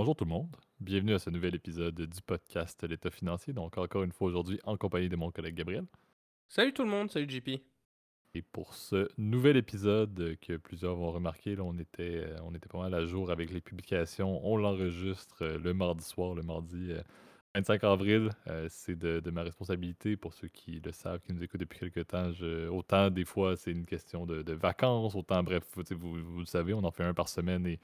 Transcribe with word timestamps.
Bonjour 0.00 0.16
tout 0.16 0.24
le 0.24 0.30
monde, 0.30 0.56
bienvenue 0.80 1.12
à 1.12 1.18
ce 1.18 1.28
nouvel 1.28 1.54
épisode 1.54 1.94
du 1.94 2.22
podcast 2.22 2.82
L'État 2.88 3.10
financier. 3.10 3.52
Donc 3.52 3.76
encore 3.76 4.02
une 4.02 4.12
fois 4.12 4.28
aujourd'hui 4.28 4.58
en 4.64 4.78
compagnie 4.78 5.10
de 5.10 5.16
mon 5.16 5.30
collègue 5.30 5.56
Gabriel. 5.56 5.84
Salut 6.48 6.72
tout 6.72 6.84
le 6.84 6.88
monde, 6.88 7.10
salut 7.10 7.28
JP. 7.28 7.60
Et 8.32 8.40
pour 8.40 8.72
ce 8.72 9.10
nouvel 9.18 9.58
épisode 9.58 10.38
que 10.40 10.56
plusieurs 10.56 10.96
vont 10.96 11.12
remarquer, 11.12 11.54
là, 11.54 11.64
on, 11.64 11.76
était, 11.76 12.24
euh, 12.24 12.38
on 12.44 12.54
était 12.54 12.70
pas 12.70 12.78
mal 12.78 12.94
à 12.94 13.04
jour 13.04 13.30
avec 13.30 13.50
les 13.50 13.60
publications. 13.60 14.40
On 14.42 14.56
l'enregistre 14.56 15.42
euh, 15.42 15.58
le 15.58 15.74
mardi 15.74 16.02
soir, 16.02 16.34
le 16.34 16.40
mardi 16.40 16.94
25 17.54 17.84
avril. 17.84 18.30
Euh, 18.46 18.68
c'est 18.70 18.98
de, 18.98 19.30
ma 19.30 19.42
responsabilité 19.42 20.16
pour 20.16 20.32
ceux 20.32 20.48
qui 20.48 20.80
le 20.82 20.92
savent, 20.92 21.20
qui 21.20 21.34
nous 21.34 21.42
écoutent 21.42 21.60
depuis 21.60 21.78
quelques 21.78 22.06
temps. 22.06 22.32
autant 22.70 23.10
des 23.10 23.26
fois 23.26 23.54
c'est 23.54 23.72
une 23.72 23.84
question 23.84 24.24
de, 24.24 24.52
vacances, 24.54 25.14
autant 25.14 25.42
bref, 25.42 25.62
vous, 25.76 26.22
vous, 26.22 26.40
le 26.40 26.46
savez, 26.46 26.72
on 26.72 26.84
en 26.84 26.90
fait 26.90 27.04
un 27.04 27.12
par 27.12 27.28
semaine 27.28 27.66
et 27.66 27.78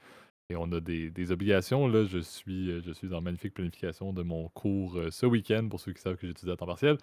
et 0.49 0.55
on 0.55 0.71
a 0.71 0.79
des, 0.79 1.31
obligations. 1.31 1.87
Là, 1.87 2.05
je 2.05 2.19
suis, 2.19 2.71
euh, 2.71 2.81
je 2.85 2.91
suis 2.91 3.13
en 3.13 3.21
magnifique 3.21 3.53
planification 3.53 4.13
de 4.13 4.23
mon 4.23 4.47
cours 4.49 4.97
euh, 4.97 5.11
ce 5.11 5.25
week-end, 5.25 5.67
pour 5.69 5.79
ceux 5.79 5.91
qui 5.93 6.01
savent 6.01 6.15
que 6.15 6.27
j'étudie 6.27 6.51
à 6.51 6.55
temps 6.55 6.65
partiel. 6.65 6.97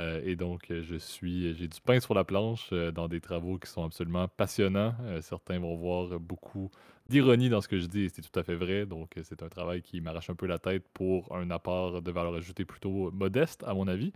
Euh, 0.00 0.20
et 0.24 0.36
donc, 0.36 0.66
je 0.70 0.96
suis, 0.96 1.54
j'ai 1.54 1.68
du 1.68 1.80
pain 1.80 2.00
sur 2.00 2.14
la 2.14 2.24
planche 2.24 2.70
dans 2.72 3.08
des 3.08 3.20
travaux 3.20 3.58
qui 3.58 3.70
sont 3.70 3.84
absolument 3.84 4.28
passionnants. 4.28 4.94
certains 5.22 5.58
vont 5.58 5.76
voir 5.76 6.18
beaucoup 6.20 6.70
d'ironie 7.08 7.48
dans 7.48 7.60
ce 7.60 7.68
que 7.68 7.78
je 7.78 7.86
dis, 7.86 8.02
et 8.02 8.08
c'est 8.08 8.22
tout 8.22 8.38
à 8.38 8.42
fait 8.42 8.56
vrai. 8.56 8.86
Donc, 8.86 9.12
c'est 9.22 9.42
un 9.42 9.48
travail 9.48 9.82
qui 9.82 10.00
m'arrache 10.00 10.30
un 10.30 10.34
peu 10.34 10.46
la 10.46 10.58
tête 10.58 10.84
pour 10.94 11.34
un 11.34 11.50
apport 11.50 12.02
de 12.02 12.10
valeur 12.10 12.34
ajoutée 12.34 12.64
plutôt 12.64 13.10
modeste, 13.12 13.64
à 13.66 13.74
mon 13.74 13.86
avis. 13.86 14.12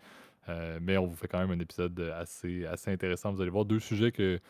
mais 0.81 0.97
on 0.97 1.07
vous 1.07 1.17
fait 1.17 1.29
quand 1.29 1.39
même 1.39 1.53
un 1.53 1.61
épisode 1.61 2.01
assez, 2.17 2.65
assez 2.67 2.91
intéressant. 2.91 3.33
Vous 3.33 3.41
allez 3.41 3.51
voir 3.51 3.65
deux 3.65 3.81
sujets 3.81 4.11
que 4.11 4.41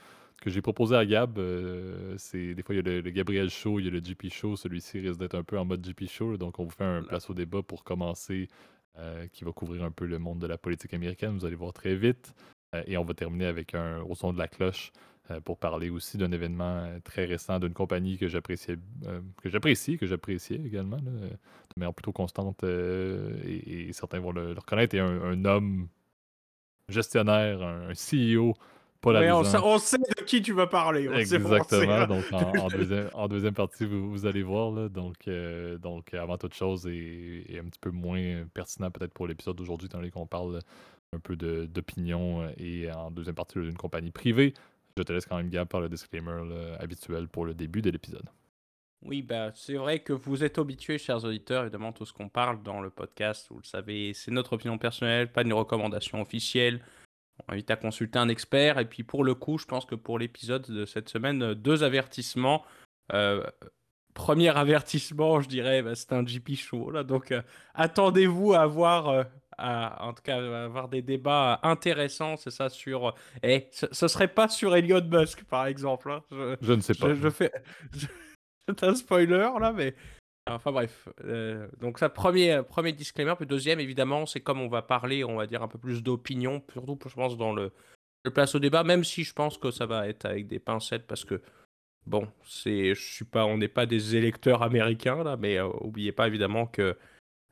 que 0.40 0.50
j'ai 0.50 0.62
proposé 0.62 0.94
à 0.94 1.04
Gab, 1.04 1.38
euh, 1.38 2.14
c'est 2.16 2.54
des 2.54 2.62
fois 2.62 2.74
il 2.74 2.78
y 2.78 2.80
a 2.80 3.00
le, 3.00 3.10
Gabriel 3.10 3.50
Show, 3.50 3.80
il 3.80 3.86
y 3.86 3.88
a 3.88 3.90
le 3.90 4.00
GP 4.00 4.30
Show. 4.30 4.56
Celui-ci 4.56 5.00
risque 5.00 5.18
d'être 5.18 5.34
un 5.34 5.42
peu 5.42 5.58
en 5.58 5.64
mode 5.64 5.84
GP 5.84 6.08
Show, 6.08 6.36
donc 6.36 6.58
on 6.58 6.64
vous 6.64 6.70
fait 6.70 6.84
un 6.84 7.02
place 7.02 7.28
au 7.28 7.34
débat 7.34 7.62
pour 7.62 7.84
commencer, 7.84 8.48
euh, 8.98 9.26
qui 9.28 9.44
va 9.44 9.52
couvrir 9.52 9.82
un 9.82 9.90
peu 9.90 10.06
le 10.06 10.18
monde 10.18 10.38
de 10.38 10.46
la 10.46 10.56
politique 10.56 10.94
américaine. 10.94 11.36
Vous 11.36 11.44
allez 11.44 11.56
voir 11.56 11.72
très 11.72 11.96
vite. 11.96 12.34
Euh, 12.74 12.82
et 12.86 12.96
on 12.96 13.04
va 13.04 13.14
terminer 13.14 13.46
avec 13.46 13.74
un 13.74 14.00
au 14.02 14.14
son 14.14 14.32
de 14.32 14.38
la 14.38 14.48
cloche 14.48 14.92
pour 15.44 15.58
parler 15.58 15.90
aussi 15.90 16.16
d'un 16.16 16.32
événement 16.32 16.88
très 17.04 17.26
récent 17.26 17.58
d'une 17.58 17.74
compagnie 17.74 18.16
que 18.16 18.28
j'appréciais, 18.28 18.78
que 19.42 19.50
j'apprécie, 19.50 19.98
que 19.98 20.06
j'appréciais 20.06 20.56
également, 20.56 20.96
de 20.96 21.28
manière 21.76 21.92
plutôt 21.92 22.12
constante. 22.12 22.64
Et, 22.64 23.90
certains 23.92 24.20
vont 24.20 24.32
le, 24.32 24.52
reconnaître. 24.52 24.94
Et 24.94 25.00
un, 25.00 25.44
homme 25.44 25.88
gestionnaire, 26.88 27.60
un 27.60 27.92
CEO 27.92 28.54
on, 29.04 29.78
sait 29.78 29.98
de 29.98 30.24
qui 30.24 30.42
tu 30.42 30.52
vas 30.52 30.66
parler. 30.66 31.08
Exactement. 31.08 32.06
donc, 32.06 32.24
en, 33.14 33.28
deuxième, 33.28 33.54
partie, 33.54 33.86
vous, 33.86 34.26
allez 34.26 34.42
voir. 34.42 34.72
Là, 34.72 34.88
donc, 34.88 35.16
euh, 35.28 35.78
donc, 35.78 36.14
avant 36.14 36.38
toute 36.38 36.54
chose, 36.54 36.86
et, 36.86 37.60
un 37.60 37.68
petit 37.68 37.78
peu 37.80 37.90
moins 37.90 38.44
pertinent 38.54 38.90
peut-être 38.90 39.12
pour 39.12 39.26
l'épisode 39.26 39.56
d'aujourd'hui, 39.56 39.86
étant 39.86 39.98
donné 39.98 40.10
qu'on 40.10 40.26
parle 40.26 40.60
un 41.12 41.20
peu 41.20 41.36
d'opinion 41.36 42.42
euh, 42.42 42.50
et 42.58 42.90
en 42.92 43.10
deuxième 43.10 43.34
partie 43.34 43.58
d'une 43.58 43.76
compagnie 43.76 44.10
privée, 44.10 44.54
je 44.96 45.02
te 45.02 45.12
laisse 45.12 45.26
quand 45.26 45.36
même, 45.36 45.48
Gab, 45.48 45.68
par 45.68 45.80
le 45.80 45.88
disclaimer 45.88 46.42
habituel 46.80 47.28
pour 47.28 47.44
le 47.44 47.54
début 47.54 47.82
de 47.82 47.90
l'épisode. 47.90 48.28
Oui, 49.02 49.22
bah, 49.22 49.52
c'est 49.54 49.74
vrai 49.74 50.00
que 50.00 50.12
vous 50.12 50.42
êtes 50.42 50.58
habitués, 50.58 50.98
chers 50.98 51.24
auditeurs, 51.24 51.62
évidemment, 51.62 51.92
tout 51.92 52.04
ce 52.04 52.12
qu'on 52.12 52.28
parle 52.28 52.62
dans 52.64 52.80
le 52.80 52.90
podcast, 52.90 53.46
vous 53.50 53.58
le 53.58 53.64
savez, 53.64 54.12
c'est 54.12 54.32
notre 54.32 54.54
opinion 54.54 54.76
personnelle, 54.76 55.30
pas 55.30 55.42
une 55.42 55.52
recommandation 55.52 56.20
officielle. 56.20 56.80
On 57.46 57.52
invite 57.52 57.70
à 57.70 57.76
consulter 57.76 58.18
un 58.18 58.28
expert. 58.28 58.78
Et 58.78 58.84
puis 58.84 59.02
pour 59.02 59.24
le 59.24 59.34
coup, 59.34 59.58
je 59.58 59.66
pense 59.66 59.84
que 59.84 59.94
pour 59.94 60.18
l'épisode 60.18 60.70
de 60.70 60.84
cette 60.84 61.08
semaine, 61.08 61.42
euh, 61.42 61.54
deux 61.54 61.84
avertissements. 61.84 62.64
Euh, 63.12 63.42
premier 64.14 64.48
avertissement, 64.48 65.40
je 65.40 65.48
dirais, 65.48 65.82
bah, 65.82 65.94
c'est 65.94 66.12
un 66.12 66.24
GP 66.24 66.56
show. 66.56 66.90
Là, 66.90 67.04
donc 67.04 67.30
euh, 67.30 67.42
attendez-vous 67.74 68.54
à 68.54 68.60
avoir, 68.60 69.26
en 69.58 70.12
tout 70.12 70.22
cas, 70.22 70.64
avoir 70.64 70.88
des 70.88 71.02
débats 71.02 71.60
intéressants. 71.62 72.36
C'est 72.36 72.50
ça 72.50 72.68
sur. 72.68 73.14
Eh, 73.42 73.68
ce, 73.72 74.08
serait 74.08 74.28
pas 74.28 74.48
sur 74.48 74.74
Elon 74.74 75.04
Musk, 75.08 75.44
par 75.44 75.66
exemple. 75.66 76.10
Hein. 76.10 76.56
Je, 76.60 76.72
ne 76.72 76.80
sais 76.80 76.94
pas. 76.94 77.14
Je, 77.14 77.30
fais. 77.30 77.52
c'est 78.68 78.82
un 78.82 78.94
spoiler 78.94 79.48
là, 79.60 79.72
mais 79.72 79.94
Enfin 80.50 80.72
bref, 80.72 81.08
euh, 81.24 81.68
donc 81.80 81.98
ça 81.98 82.08
premier 82.08 82.62
premier 82.62 82.92
disclaimer, 82.92 83.34
puis 83.36 83.46
deuxième 83.46 83.80
évidemment 83.80 84.26
c'est 84.26 84.40
comme 84.40 84.60
on 84.60 84.68
va 84.68 84.82
parler, 84.82 85.24
on 85.24 85.36
va 85.36 85.46
dire 85.46 85.62
un 85.62 85.68
peu 85.68 85.78
plus 85.78 86.02
d'opinion, 86.02 86.62
surtout 86.72 86.98
je 87.06 87.14
pense 87.14 87.36
dans 87.36 87.52
le, 87.52 87.72
place 88.34 88.54
au 88.54 88.58
débat, 88.58 88.84
même 88.84 89.04
si 89.04 89.24
je 89.24 89.32
pense 89.32 89.56
que 89.56 89.70
ça 89.70 89.86
va 89.86 90.06
être 90.06 90.26
avec 90.26 90.48
des 90.48 90.58
pincettes 90.58 91.06
parce 91.06 91.24
que 91.24 91.40
bon 92.06 92.28
c'est 92.44 92.94
je 92.94 93.14
suis 93.14 93.24
pas 93.24 93.46
on 93.46 93.58
n'est 93.58 93.68
pas 93.68 93.86
des 93.86 94.16
électeurs 94.16 94.62
américains 94.62 95.22
là, 95.24 95.36
mais 95.36 95.58
euh, 95.58 95.68
oubliez 95.80 96.12
pas 96.12 96.26
évidemment 96.26 96.66
que 96.66 96.96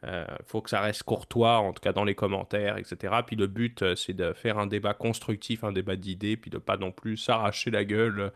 euh, 0.04 0.26
faut 0.44 0.60
que 0.60 0.70
ça 0.70 0.80
reste 0.80 1.02
courtois 1.02 1.58
en 1.58 1.72
tout 1.72 1.80
cas 1.80 1.92
dans 1.92 2.04
les 2.04 2.14
commentaires 2.14 2.76
etc. 2.76 3.14
Puis 3.26 3.36
le 3.36 3.46
but 3.46 3.94
c'est 3.94 4.14
de 4.14 4.32
faire 4.32 4.58
un 4.58 4.66
débat 4.66 4.94
constructif, 4.94 5.64
un 5.64 5.72
débat 5.72 5.96
d'idées, 5.96 6.36
puis 6.36 6.50
de 6.50 6.58
pas 6.58 6.76
non 6.76 6.92
plus 6.92 7.16
s'arracher 7.16 7.70
la 7.70 7.84
gueule 7.84 8.32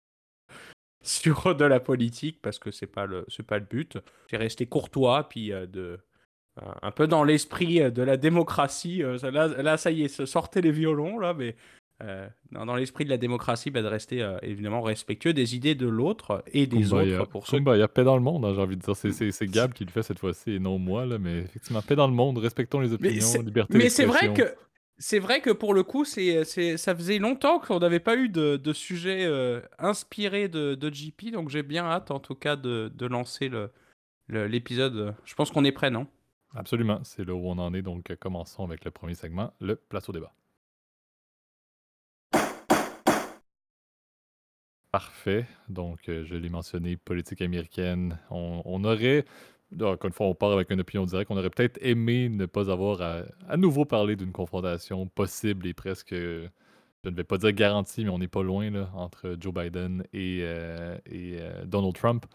sur 1.03 1.55
de 1.55 1.65
la 1.65 1.81
politique 1.81 2.39
parce 2.43 2.59
que 2.59 2.71
c'est 2.71 2.87
pas 2.87 3.07
le 3.07 3.25
c'est 3.29 3.47
pas 3.47 3.59
le 3.59 3.65
but. 3.65 3.99
C'est 4.31 4.37
rester 4.37 4.67
courtois 4.67 5.29
puis 5.29 5.53
euh, 5.53 5.67
de 5.67 5.99
euh, 6.61 6.67
un 6.83 6.91
peu 6.91 7.07
dans 7.07 7.25
l'esprit 7.25 7.81
euh, 7.81 7.91
de 7.91 8.03
la 8.03 8.17
démocratie. 8.17 9.03
là, 9.23 9.49
là, 9.49 9.77
ça 9.77 9.91
y 9.91 10.05
est, 10.05 10.27
sortez 10.27 10.61
les 10.61 10.73
violons 10.73 11.19
là, 11.19 11.35
mais 11.35 11.57
dans, 12.53 12.75
l'esprit 12.77 13.05
de 13.05 13.11
la 13.11 13.19
démocratie, 13.19 13.71
bah, 13.71 13.83
de 13.83 13.87
rester 13.87 14.27
évidemment 14.41 14.81
respectueux 14.81 15.35
des 15.35 15.55
idées 15.55 15.75
de 15.75 15.87
l'autre 15.87 16.43
et 16.51 16.67
des 16.67 16.95
autres. 16.95 17.29
pour 17.29 17.47
ceux... 17.47 17.59
il 17.59 17.79
y 17.79 17.83
a 17.83 17.89
paix 17.89 18.05
dans 18.05 18.17
le 18.17 18.23
monde, 18.23 18.47
hein, 18.47 18.55
j'ai 18.55 18.63
envie 18.63 18.79
de 18.79 18.81
dire. 18.81 18.97
C'est 18.97 19.47
Gab 19.47 19.75
qui 19.75 19.85
le 19.85 19.91
fait 19.91 20.03
cette 20.03 20.19
fois-ci 20.19 20.53
et 20.53 20.59
non 20.59 20.79
moi, 20.79 21.05
là, 21.05 21.19
mais 21.19 21.41
effectivement, 21.41 21.83
paix 21.83 21.97
dans 21.97 22.09
le 22.09 22.15
monde, 22.15 22.39
respectons 22.39 22.81
les 22.81 22.95
opinions, 22.95 23.43
liberté 23.43 23.77
Mais 23.77 23.91
c'est 23.91 24.07
vrai 24.07 24.33
que 24.33 24.45
c'est 25.01 25.19
vrai 25.19 25.41
que 25.41 25.49
pour 25.51 25.73
le 25.73 25.83
coup, 25.83 26.05
c'est, 26.05 26.45
ça 26.77 26.95
faisait 26.95 27.19
longtemps 27.19 27.59
qu'on 27.59 27.79
n'avait 27.79 28.01
pas 28.01 28.17
eu 28.17 28.29
de, 28.29 28.57
de 28.59 28.73
sujet 28.75 29.25
euh, 29.25 29.63
inspiré 29.79 30.49
de, 30.49 30.75
de, 30.75 30.93
JP, 30.93 31.31
donc 31.33 31.49
j'ai 31.49 31.63
bien 31.63 31.87
hâte 31.87 32.11
en 32.11 32.21
tout 32.21 32.35
cas 32.35 32.55
de, 32.55 32.93
de 32.95 33.07
lancer 33.07 33.49
le, 33.49 33.71
l'épisode. 34.29 35.15
Je 35.25 35.35
pense 35.35 35.51
qu'on 35.51 35.65
est 35.65 35.73
prêt, 35.73 35.91
non? 35.91 36.07
Absolument, 36.55 37.01
c'est 37.03 37.25
là 37.25 37.35
où 37.35 37.47
on 37.47 37.59
en 37.59 37.73
est, 37.73 37.81
donc 37.81 38.15
commençons 38.17 38.63
avec 38.63 38.85
le 38.85 38.91
premier 38.91 39.15
segment, 39.15 39.55
le 39.61 39.77
place 39.77 40.07
au 40.11 40.13
débat. 40.13 40.35
Parfait, 44.93 45.47
donc 45.71 46.09
euh, 46.09 46.25
je 46.27 46.35
l'ai 46.35 46.51
mentionné, 46.51 46.99
politique 46.99 47.41
américaine, 47.41 48.19
on 48.29 48.85
aurait 48.85 49.25
encore 49.79 50.09
une 50.09 50.13
fois, 50.13 50.27
on 50.27 50.35
part 50.35 50.53
avec 50.53 50.71
une 50.71 50.81
opinion 50.81 51.05
directe. 51.05 51.31
On 51.31 51.37
aurait 51.37 51.51
peut-être 51.51 51.79
aimé 51.83 52.29
ne 52.29 52.47
pas 52.47 52.71
avoir 52.71 53.01
à, 53.49 53.57
nouveau 53.57 53.85
parler 53.85 54.17
d'une 54.17 54.33
confrontation 54.33 55.07
possible 55.07 55.67
et 55.67 55.75
presque, 55.75 56.15
je 56.15 56.49
ne 57.05 57.15
vais 57.15 57.25
pas 57.25 57.39
dire 57.39 57.53
garantie, 57.53 58.05
mais 58.05 58.11
on 58.11 58.19
n'est 58.19 58.29
pas 58.29 58.43
loin 58.43 58.71
entre 58.95 59.37
Joe 59.39 59.55
Biden 59.55 60.05
et, 60.13 60.41
euh, 60.43 60.97
euh, 61.13 61.65
Donald 61.65 61.95
Trump. 61.95 62.27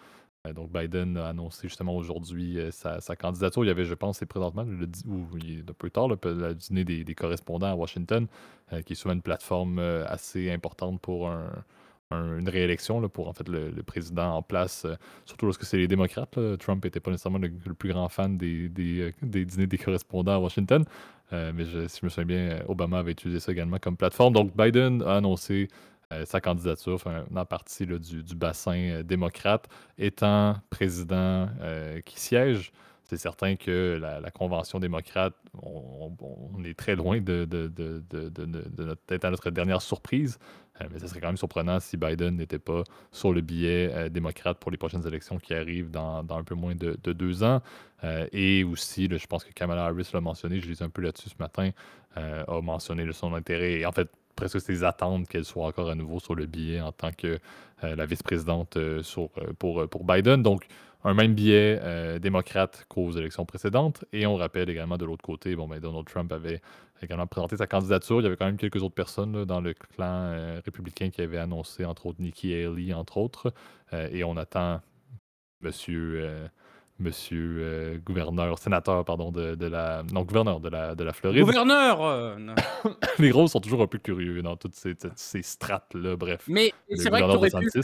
Euh, 0.48 0.54
donc 0.54 0.72
Biden 0.72 1.18
a 1.18 1.30
annoncé 1.30 1.68
justement 1.68 1.96
aujourd'hui 1.96 2.60
sa, 2.72 3.00
candidature. 3.16 3.64
Il 3.64 3.68
y 3.68 3.72
avait, 3.72 3.86
je 3.86 3.96
pense, 3.96 4.20
c'est 4.20 4.26
présentement, 4.26 4.66
ou 5.08 5.38
il 5.38 5.66
un 5.68 5.74
peu 5.74 5.90
tard, 5.90 6.08
le, 6.08 6.54
dîner 6.54 6.86
des, 6.86 7.16
correspondants 7.16 7.72
à 7.72 7.76
Washington, 7.76 8.28
qui 8.86 8.94
est 8.94 8.96
souvent 8.96 9.14
une 9.14 9.22
plateforme 9.22 9.80
assez 9.80 10.52
importante 10.52 11.02
pour 11.02 11.30
un, 11.30 11.50
une 12.12 12.50
réélection 12.50 13.08
pour 13.10 13.28
en 13.28 13.34
fait 13.34 13.48
le, 13.50 13.72
président 13.84 14.36
en 14.36 14.42
place, 14.42 14.86
euh, 14.86 14.96
surtout 15.26 15.46
lorsque 15.46 15.64
c'est 15.64 15.78
les 15.78 15.88
démocrates. 15.88 16.38
Trump 16.60 16.84
n'était 16.84 17.00
pas 17.00 17.12
nécessairement 17.12 17.40
le, 17.40 17.50
plus 17.50 17.90
grand 17.90 18.10
fan 18.10 18.38
des, 18.38 18.70
des, 18.70 19.12
euh, 19.24 19.46
dîners 19.46 19.68
des 19.68 19.78
correspondants 19.78 20.34
à 20.34 20.40
Washington, 20.40 20.86
euh, 21.34 21.52
mais 21.54 21.66
si 21.66 22.00
je 22.02 22.06
me 22.06 22.10
souviens 22.10 22.26
bien, 22.26 22.60
Obama 22.68 23.00
avait 23.00 23.14
utilisé 23.14 23.40
ça 23.40 23.52
également 23.52 23.80
comme 23.80 23.98
plateforme. 23.98 24.34
Donc 24.34 24.56
Biden 24.56 25.02
a 25.02 25.18
annoncé 25.18 25.68
sa 26.26 26.40
candidature, 26.40 27.02
en 27.36 27.46
partie 27.46 27.88
du, 27.88 28.36
bassin 28.36 29.02
démocrate, 29.04 29.68
étant 29.98 30.56
président 30.70 31.50
qui 32.06 32.20
siège 32.20 32.72
c'est 33.06 33.18
certain 33.18 33.56
que 33.56 34.00
la, 34.02 34.32
convention 34.32 34.80
démocrate, 34.80 35.34
on, 35.62 36.12
est 36.64 36.74
très 36.74 36.96
loin 36.96 37.22
de, 37.22 37.46
de, 37.46 37.68
de, 37.68 38.04
de 38.10 39.26
à 39.26 39.30
notre 39.30 39.52
dernière 39.52 39.82
surprise, 39.82 40.40
euh, 40.82 40.86
mais 40.92 41.00
ce 41.00 41.08
serait 41.08 41.22
quand 41.22 41.28
même 41.28 41.38
surprenant 41.38 41.80
si 41.80 41.98
Biden 41.98 42.36
n'était 42.36 42.60
pas 42.60 42.84
sur 43.12 43.34
le 43.34 43.42
billet 43.42 43.92
euh, 43.94 44.10
démocrate 44.10 44.58
pour 44.60 44.72
les 44.72 44.78
prochaines 44.78 45.06
élections 45.08 45.38
qui 45.38 45.54
arrivent 45.54 45.90
dans, 45.90 46.24
dans 46.24 46.38
un 46.38 46.44
peu 46.44 46.56
moins 46.56 46.76
de, 46.76 46.96
deux 46.96 47.44
ans. 47.44 47.62
Euh, 48.04 48.28
et 48.34 48.64
aussi, 48.64 49.08
je 49.10 49.28
pense 49.28 49.44
que 49.44 49.54
Kamala 49.54 49.86
Harris 49.86 50.10
l'a 50.14 50.22
mentionné, 50.22 50.60
je 50.60 50.68
lisais 50.68 50.84
un 50.84 50.90
peu 50.90 51.02
là-dessus 51.02 51.30
ce 51.30 51.36
matin, 51.40 51.72
a 52.16 52.62
mentionné 52.62 53.12
son 53.12 53.34
intérêt 53.34 53.74
et 53.74 53.86
en 53.86 53.92
fait 53.92 54.10
presque 54.38 54.62
ses 54.62 54.86
attentes 54.86 55.28
qu'elle 55.28 55.44
soit 55.44 55.66
encore 55.66 55.90
à 55.90 55.96
nouveau 55.96 56.22
sur 56.22 56.34
le 56.34 56.46
billet 56.46 56.80
en 56.80 56.94
tant 56.94 57.12
que 57.12 57.40
la 57.82 58.06
vice-présidente 58.06 58.78
pour, 59.60 59.86
pour 59.90 60.06
Biden. 60.06 60.42
Donc, 60.42 60.66
un 61.06 61.14
même 61.14 61.34
biais 61.34 61.80
euh, 61.82 62.20
démocrate 62.20 62.86
qu'aux 62.90 63.12
élections 63.12 63.46
précédentes. 63.46 64.04
Et 64.12 64.26
on 64.26 64.36
rappelle 64.36 64.70
également 64.70 64.98
de 64.98 65.06
l'autre 65.06 65.24
côté, 65.24 65.56
bon, 65.56 65.68
ben, 65.68 65.80
Donald 65.80 66.06
Trump 66.06 66.32
avait 66.32 66.62
également 67.02 67.28
présenté 67.28 67.58
sa 67.58 67.68
candidature. 67.68 68.20
Il 68.20 68.24
y 68.24 68.28
avait 68.28 68.36
quand 68.36 68.46
même 68.46 68.58
quelques 68.58 68.82
autres 68.84 68.96
personnes 68.96 69.46
dans 69.46 69.62
le 69.62 69.74
clan 69.74 70.06
euh, 70.06 70.62
républicain 70.66 71.10
qui 71.10 71.22
avaient 71.22 71.38
annoncé, 71.38 71.86
entre 71.86 72.08
autres 72.08 72.22
Nikki 72.22 72.54
Haley, 72.54 72.94
entre 72.94 73.18
autres. 73.18 73.54
Euh, 73.94 74.10
et 74.12 74.24
on 74.24 74.36
attend 74.36 74.82
Monsieur 75.62 76.50
monsieur 77.00 77.58
euh, 77.60 77.98
gouverneur, 77.98 78.58
sénateur, 78.58 79.04
pardon, 79.06 79.32
de, 79.32 79.56
de 79.56 79.66
la. 79.66 80.04
Non, 80.12 80.24
gouverneur 80.24 80.60
de 80.60 80.70
la, 80.70 80.96
de 80.96 81.04
la 81.04 81.14
Floride. 81.14 81.42
Gouverneur 81.42 82.02
euh. 82.02 82.38
Les 83.20 83.32
roses 83.32 83.52
sont 83.52 83.60
toujours 83.60 83.82
un 83.82 83.88
peu 83.88 83.98
curieux 83.98 84.42
dans 84.42 84.56
toutes 84.56 84.76
ces, 84.76 84.94
ces 85.16 85.42
strates-là, 85.42 86.16
bref. 86.16 86.46
Mais 86.48 86.74
c'est 86.90 87.10
vrai 87.10 87.22
que 87.22 87.26
gouverneur 87.26 87.50
t'aurais 87.52 87.66
pu. 87.66 87.82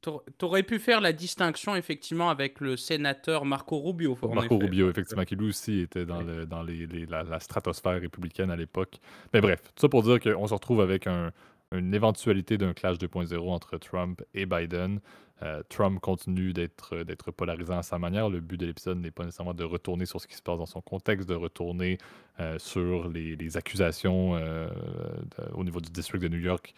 T'aurais- 0.00 0.62
pu 0.62 0.78
faire 0.78 1.00
la 1.00 1.12
distinction 1.12 1.76
effectivement 1.76 2.30
avec 2.30 2.60
le 2.60 2.76
sénateur 2.76 3.44
Marco 3.44 3.78
Rubio. 3.80 4.16
Marco. 4.34 4.58
Rubio, 4.58 4.90
effectivement, 4.90 5.24
qui 5.24 5.36
lui 5.36 5.48
aussi 5.48 5.80
était 5.80 6.04
dans, 6.06 6.22
le, 6.22 6.46
dans 6.46 6.62
les, 6.62 6.86
les- 6.86 7.06
la, 7.06 7.22
la 7.22 7.40
stratosphère 7.40 8.00
républicaine 8.00 8.50
à 8.50 8.56
l'époque. 8.56 8.96
Mais 9.32 9.40
bref, 9.40 9.60
tout 9.74 9.80
ça 9.82 9.88
pour 9.88 10.02
dire 10.02 10.18
qu'on 10.20 10.46
se 10.46 10.54
retrouve 10.54 10.80
avec 10.80 11.06
un- 11.06 11.30
une 11.72 11.92
éventualité 11.94 12.58
d'un 12.58 12.72
clash 12.74 12.98
2.0 12.98 13.50
entre 13.50 13.76
Trump 13.78 14.22
et 14.34 14.46
Biden. 14.46 15.00
Euh, 15.42 15.62
Trump 15.68 16.00
continue 16.00 16.54
d'être 16.54 17.02
d'être 17.02 17.30
polarisant 17.30 17.76
à 17.76 17.82
sa 17.82 17.98
manière. 17.98 18.30
Le 18.30 18.40
but 18.40 18.56
de 18.58 18.64
l'épisode 18.64 18.98
n'est 18.98 19.10
pas 19.10 19.24
nécessairement 19.24 19.52
de 19.52 19.64
retourner 19.64 20.06
sur 20.06 20.18
ce 20.18 20.26
qui 20.26 20.34
se 20.34 20.40
passe 20.40 20.56
dans 20.56 20.64
son 20.64 20.80
contexte, 20.80 21.28
de 21.28 21.34
retourner 21.34 21.98
euh, 22.40 22.58
sur 22.58 23.08
les, 23.10 23.36
les 23.36 23.56
accusations 23.58 24.34
euh, 24.36 24.66
de- 24.70 25.52
au 25.54 25.62
niveau 25.62 25.80
du 25.82 25.90
district 25.90 26.22
de 26.22 26.28
New 26.28 26.38
York 26.38 26.72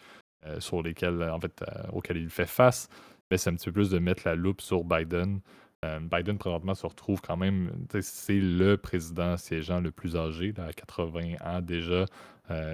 euh, 0.45 0.59
sur 0.59 0.81
lesquelles, 0.81 1.21
en 1.23 1.39
fait, 1.39 1.61
euh, 1.61 1.83
auxquelles 1.91 2.17
il 2.17 2.29
fait 2.29 2.45
face. 2.45 2.89
Mais 3.29 3.37
c'est 3.37 3.49
un 3.49 3.55
petit 3.55 3.65
peu 3.65 3.73
plus 3.73 3.89
de 3.89 3.99
mettre 3.99 4.23
la 4.25 4.35
loupe 4.35 4.61
sur 4.61 4.83
Biden. 4.83 5.41
Euh, 5.85 5.99
Biden, 5.99 6.37
présentement, 6.37 6.75
se 6.75 6.85
retrouve 6.85 7.21
quand 7.21 7.37
même, 7.37 7.71
c'est 8.01 8.39
le 8.39 8.75
président 8.77 9.37
siégeant 9.37 9.79
le 9.79 9.91
plus 9.91 10.15
âgé, 10.15 10.53
à 10.57 10.73
80 10.73 11.35
ans 11.45 11.61
déjà, 11.61 12.05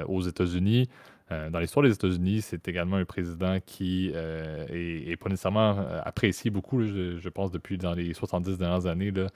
aux 0.08 0.22
États-Unis. 0.22 0.88
Dans 1.30 1.60
l'histoire 1.60 1.84
des 1.84 1.92
États-Unis, 1.92 2.42
c'est 2.42 2.68
également 2.68 2.96
un 2.98 3.06
président 3.06 3.58
qui 3.66 4.12
euh, 4.14 4.66
est, 4.70 5.18
pas 5.18 5.28
nécessairement 5.28 5.76
apprécié 6.04 6.50
beaucoup, 6.52 6.84
je, 6.84 7.18
je 7.18 7.30
pense, 7.30 7.52
depuis 7.52 7.78
dans 7.78 7.94
les 7.94 8.14
70 8.14 8.58
dernières 8.58 8.86
années. 8.86 9.12
Là, 9.12 9.28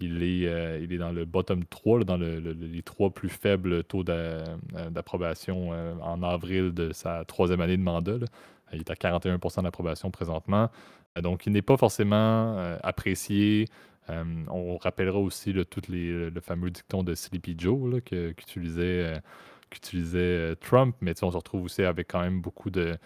il, 0.00 0.22
est, 0.22 0.46
euh, 0.46 0.78
il 0.82 0.92
est 0.92 0.98
dans 0.98 1.12
le 1.12 1.24
bottom 1.24 1.64
3, 1.64 1.98
là, 2.00 2.04
dans 2.04 2.16
le- 2.16 2.38
le- 2.40 2.52
les 2.52 2.82
trois 2.82 3.10
plus 3.10 3.28
faibles 3.28 3.84
taux 3.84 4.04
euh, 4.08 4.44
d'approbation 4.90 5.70
euh, 5.72 5.94
en 6.02 6.22
avril 6.22 6.72
de 6.72 6.92
sa 6.92 7.24
troisième 7.24 7.60
année 7.60 7.76
de 7.76 7.82
mandat. 7.82 8.18
Il 8.72 8.80
est 8.80 8.90
à 8.90 8.94
41% 8.94 9.62
d'approbation 9.62 10.10
présentement. 10.10 10.70
Donc, 11.22 11.46
il 11.46 11.52
n'est 11.52 11.62
pas 11.62 11.76
forcément 11.76 12.58
apprécié. 12.82 13.66
On 14.08 14.76
rappellera 14.76 15.18
aussi 15.18 15.52
le 15.52 15.64
fameux 16.42 16.70
dicton 16.70 17.02
de 17.04 17.14
Sleepy 17.14 17.54
Joe 17.56 18.00
qu'utilisait 19.70 20.56
Trump, 20.60 20.96
mais 21.00 21.14
on 21.22 21.30
se 21.30 21.36
retrouve 21.36 21.64
aussi 21.64 21.82
avec 21.82 22.08
quand 22.08 22.20
même 22.20 22.40
beaucoup 22.40 22.70
de, 22.70 22.96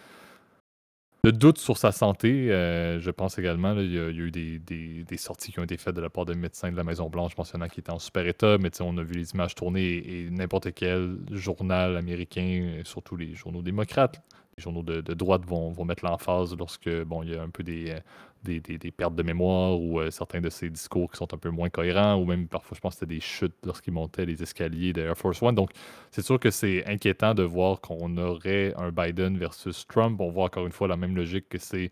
de 1.24 1.30
doutes 1.30 1.58
sur 1.58 1.76
sa 1.76 1.92
santé. 1.92 2.50
Euh, 2.50 3.00
je 3.00 3.10
pense 3.10 3.38
également, 3.38 3.74
là, 3.74 3.82
il 3.82 3.92
y, 3.92 3.98
a 3.98 4.08
eu 4.08 4.30
des, 4.30 5.16
sorties 5.16 5.52
qui 5.52 5.60
ont 5.60 5.64
été 5.64 5.76
faites 5.76 5.94
de 5.94 6.00
la 6.00 6.10
part 6.10 6.24
de 6.24 6.34
médecins 6.34 6.70
de 6.70 6.76
la 6.76 6.84
Maison-Blanche 6.84 7.36
mentionnant 7.36 7.68
qu'il 7.68 7.80
était 7.80 7.92
en 7.92 7.98
super 7.98 8.26
état, 8.26 8.56
mais 8.58 8.70
on 8.80 8.96
a 8.96 9.02
vu 9.02 9.14
les 9.14 9.32
images 9.32 9.54
tourner 9.54 9.96
et, 9.96 10.30
n'importe 10.30 10.72
quel 10.72 11.18
journal 11.30 11.96
américain, 11.96 12.80
surtout 12.84 13.16
les 13.16 13.34
journaux 13.34 13.62
démocrates, 13.62 14.22
les 14.56 14.62
journaux 14.62 14.82
de, 14.82 15.00
de 15.00 15.14
droite 15.14 15.42
vont, 15.46 15.70
vont 15.70 15.84
mettre 15.84 16.04
l'emphase 16.04 16.56
lorsque 16.56 16.90
bon, 17.04 17.22
il 17.22 17.32
y 17.32 17.36
a 17.36 17.42
un 17.42 17.50
peu 17.50 17.62
des, 17.62 17.90
euh, 17.90 18.00
des, 18.42 18.60
pertes 18.90 19.14
de 19.14 19.22
mémoire 19.22 19.78
ou 19.78 20.00
euh, 20.00 20.10
certains 20.10 20.40
de 20.40 20.48
ses 20.48 20.70
discours 20.70 21.10
qui 21.10 21.18
sont 21.18 21.32
un 21.32 21.36
peu 21.36 21.50
moins 21.50 21.68
cohérents, 21.68 22.16
ou 22.16 22.24
même 22.24 22.48
parfois, 22.48 22.74
je 22.74 22.80
pense 22.80 22.94
que 22.94 23.00
c'était 23.00 23.14
des 23.14 23.20
chutes 23.20 23.54
lorsqu'il 23.64 23.92
montait 23.92 24.24
les 24.24 24.42
escaliers 24.42 24.92
de 24.92 25.02
Air 25.02 25.16
Force 25.16 25.42
One. 25.42 25.54
Donc, 25.54 25.70
c'est 26.10 26.22
sûr 26.22 26.38
que 26.38 26.50
c'est 26.50 26.86
inquiétant 26.86 27.34
de 27.34 27.42
voir 27.42 27.80
qu'on 27.80 28.16
aurait 28.16 28.74
un 28.76 28.90
Biden 28.90 29.38
versus 29.38 29.86
Trump. 29.86 30.20
On 30.20 30.30
voit 30.30 30.46
encore 30.46 30.66
une 30.66 30.72
fois 30.72 30.88
la 30.88 30.96
même 30.96 31.16
logique 31.16 31.48
que 31.48 31.58
c'est 31.58 31.90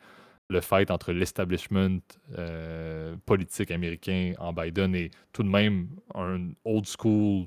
le 0.50 0.60
fight 0.60 0.90
entre 0.90 1.12
l'establishment 1.12 2.00
euh, 2.38 3.14
politique 3.26 3.70
américain 3.70 4.32
en 4.38 4.52
Biden 4.52 4.94
et 4.94 5.10
tout 5.32 5.42
de 5.42 5.48
même 5.48 5.88
un 6.14 6.50
old 6.64 6.86
school 6.86 7.46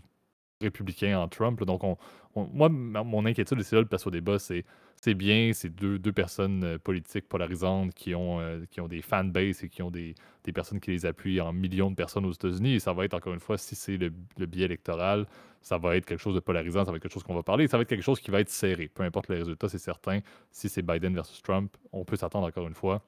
républicain 0.62 1.20
en 1.20 1.28
Trump. 1.28 1.64
Donc, 1.64 1.84
on, 1.84 1.98
moi, 2.36 2.70
mon 2.70 3.26
inquiétude, 3.26 3.60
et 3.60 3.64
c'est 3.64 3.76
là 3.76 3.82
le 3.82 3.88
place 3.88 4.06
au 4.08 4.12
débat, 4.12 4.40
c'est 4.40 4.66
c'est 5.02 5.16
bien, 5.16 5.52
c'est 5.54 5.70
deux, 5.70 6.12
personnes 6.12 6.64
euh, 6.64 6.78
politiques 6.78 7.28
polarisantes 7.28 7.94
qui 7.96 8.14
ont, 8.14 8.40
euh, 8.40 8.64
qui 8.70 8.82
ont 8.82 8.88
des 8.88 9.02
fanbases 9.02 9.64
et 9.64 9.70
qui 9.70 9.82
ont 9.82 9.90
des, 9.90 10.16
personnes 10.54 10.80
qui 10.80 10.92
les 10.92 11.08
appuient 11.08 11.42
en 11.42 11.52
millions 11.54 11.90
de 11.90 11.96
personnes 11.96 12.26
aux 12.26 12.32
États-Unis. 12.32 12.76
Et 12.76 12.80
ça 12.80 12.94
va 12.94 13.06
être, 13.06 13.16
encore 13.16 13.34
une 13.34 13.40
fois, 13.40 13.58
si 13.58 13.74
c'est 13.74 13.98
le, 13.98 14.14
le 14.38 14.46
biais 14.46 14.66
électoral, 14.66 15.26
ça 15.62 15.80
va 15.80 15.96
être 15.96 16.06
quelque 16.06 16.20
chose 16.20 16.36
de 16.36 16.40
polarisant, 16.40 16.86
ça 16.86 16.92
va 16.92 16.98
être 16.98 17.04
quelque 17.04 17.14
chose 17.14 17.24
qu'on 17.24 17.34
va 17.34 17.42
parler, 17.42 17.68
ça 17.68 17.78
va 17.78 17.82
être 17.82 17.90
quelque 17.90 18.04
chose 18.04 18.20
qui 18.20 18.30
va 18.30 18.42
être 18.42 18.50
serré. 18.50 18.90
Peu 18.90 19.02
importe 19.02 19.30
les 19.30 19.38
résultats, 19.38 19.70
c'est 19.70 19.80
certain. 19.80 20.20
Si 20.52 20.70
c'est 20.70 20.84
Biden 20.84 21.16
versus 21.16 21.42
Trump, 21.42 21.76
on 21.92 22.06
peut 22.06 22.16
s'attendre, 22.16 22.48
encore 22.48 22.68
une 22.68 22.76
fois, 22.76 23.04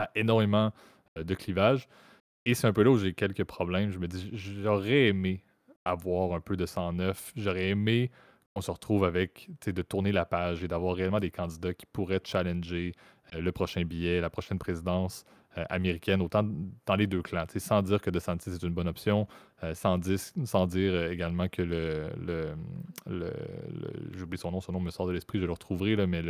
à 0.00 0.10
énormément 0.16 0.72
euh, 1.18 1.22
de 1.22 1.34
clivages. 1.34 1.88
Et 2.44 2.54
c'est 2.54 2.66
un 2.66 2.72
peu 2.72 2.82
là 2.82 2.90
où 2.90 2.98
j'ai 2.98 3.14
quelques 3.14 3.44
problèmes. 3.44 3.92
Je 3.92 4.00
me 4.00 4.08
dis, 4.08 4.30
j'aurais 4.32 5.06
aimé 5.06 5.44
avoir 5.84 6.32
un 6.34 6.40
peu 6.40 6.56
de 6.56 6.66
109. 6.66 7.32
J'aurais 7.36 7.68
aimé 7.68 8.10
qu'on 8.54 8.60
se 8.60 8.70
retrouve 8.70 9.04
avec, 9.04 9.48
de 9.66 9.82
tourner 9.82 10.12
la 10.12 10.24
page 10.24 10.62
et 10.62 10.68
d'avoir 10.68 10.96
réellement 10.96 11.20
des 11.20 11.30
candidats 11.30 11.74
qui 11.74 11.86
pourraient 11.86 12.20
challenger 12.24 12.94
euh, 13.34 13.40
le 13.40 13.52
prochain 13.52 13.82
billet, 13.84 14.20
la 14.20 14.30
prochaine 14.30 14.58
présidence 14.58 15.24
euh, 15.58 15.64
américaine, 15.70 16.20
autant 16.22 16.44
dans 16.86 16.94
les 16.96 17.06
deux 17.06 17.22
clans, 17.22 17.44
sans 17.56 17.82
dire 17.82 18.00
que 18.00 18.10
DeSantis 18.10 18.50
est 18.50 18.62
une 18.62 18.74
bonne 18.74 18.88
option, 18.88 19.26
euh, 19.64 19.74
sans, 19.74 19.98
dire, 19.98 21.10
également 21.10 21.48
que 21.48 21.62
le, 21.62 22.10
le, 22.20 22.54
le- 23.06 23.32
j'oublie 24.16 24.38
son 24.38 24.50
nom, 24.50 24.60
son 24.60 24.72
nom 24.72 24.80
me 24.80 24.90
sort 24.90 25.06
de 25.06 25.12
l'esprit, 25.12 25.40
je 25.40 25.46
le 25.46 25.52
retrouverai, 25.52 25.96
là, 25.96 26.06
mais 26.06 26.22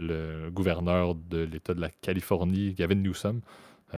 le 0.00 0.48
gouverneur 0.50 1.14
de 1.14 1.38
l'État 1.38 1.74
de 1.74 1.80
la 1.80 1.90
Californie, 1.90 2.74
Gavin 2.74 2.94
Newsom, 2.96 3.40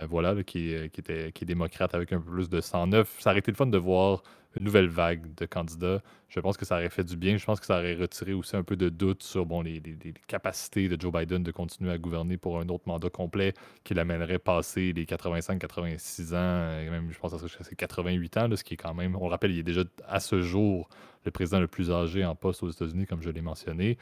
euh, 0.01 0.07
voilà, 0.07 0.35
là, 0.35 0.43
qui, 0.43 0.73
est, 0.73 0.91
qui, 0.93 1.01
était, 1.01 1.33
qui 1.33 1.45
est 1.45 1.47
démocrate 1.47 1.95
avec 1.95 2.13
un 2.13 2.21
peu 2.21 2.31
plus 2.31 2.49
de 2.49 2.61
109. 2.61 3.17
Ça 3.21 3.31
aurait 3.31 3.41
été 3.41 3.51
le 3.51 3.57
fun 3.57 3.67
de 3.67 3.79
voir 3.79 4.23
une 4.57 4.65
nouvelle 4.65 4.89
vague 4.89 5.33
de 5.37 5.47
candidats. 5.47 6.03
Je 6.29 6.41
pense 6.41 6.57
que 6.57 6.65
ça 6.65 6.75
aurait 6.77 6.91
fait 6.91 7.05
du 7.05 7.17
bien. 7.17 7.37
Je 7.37 7.45
pense 7.45 7.61
que 7.61 7.67
ça 7.67 7.79
aurait 7.79 7.95
retiré 7.95 8.33
aussi 8.33 8.57
un 8.57 8.63
peu 8.65 8.77
de 8.77 8.89
doute 8.89 9.23
sur 9.23 9.47
bon, 9.47 9.63
les, 9.63 9.81
les- 9.81 10.15
capacités 10.27 10.89
de 10.89 11.01
Joe 11.01 11.13
Biden 11.13 11.43
de 11.43 11.53
continuer 11.53 11.93
à 11.93 11.99
gouverner 11.99 12.37
pour 12.37 12.59
un 12.59 12.69
autre 12.69 12.85
mandat 12.87 13.11
complet 13.11 13.53
qui 13.85 13.95
l'amènerait 13.95 14.39
passer 14.41 14.93
les 14.93 15.05
85-86 15.07 16.35
ans, 16.35 16.81
et 16.81 16.91
même 16.91 17.11
je 17.11 17.19
pense 17.19 17.37
ça, 17.37 17.47
c'est 17.63 17.77
88 17.77 18.37
ans, 18.39 18.49
ce 18.57 18.65
qui 18.65 18.75
est 18.75 18.77
quand 18.77 18.95
même, 18.95 19.17
on 19.17 19.25
le 19.25 19.31
rappelle, 19.31 19.53
il 19.53 19.59
est 19.59 19.63
déjà 19.65 19.83
à 20.07 20.21
ce 20.21 20.41
jour 20.41 20.89
le 21.25 21.31
président 21.31 21.61
le 21.61 21.69
plus 21.69 21.91
âgé 21.91 22.25
en 22.25 22.35
poste 22.35 22.63
aux 22.63 22.71
États-Unis, 22.71 23.07
comme 23.07 23.23
je 23.23 23.31
l'ai 23.31 23.43
mentionné. 23.43 23.99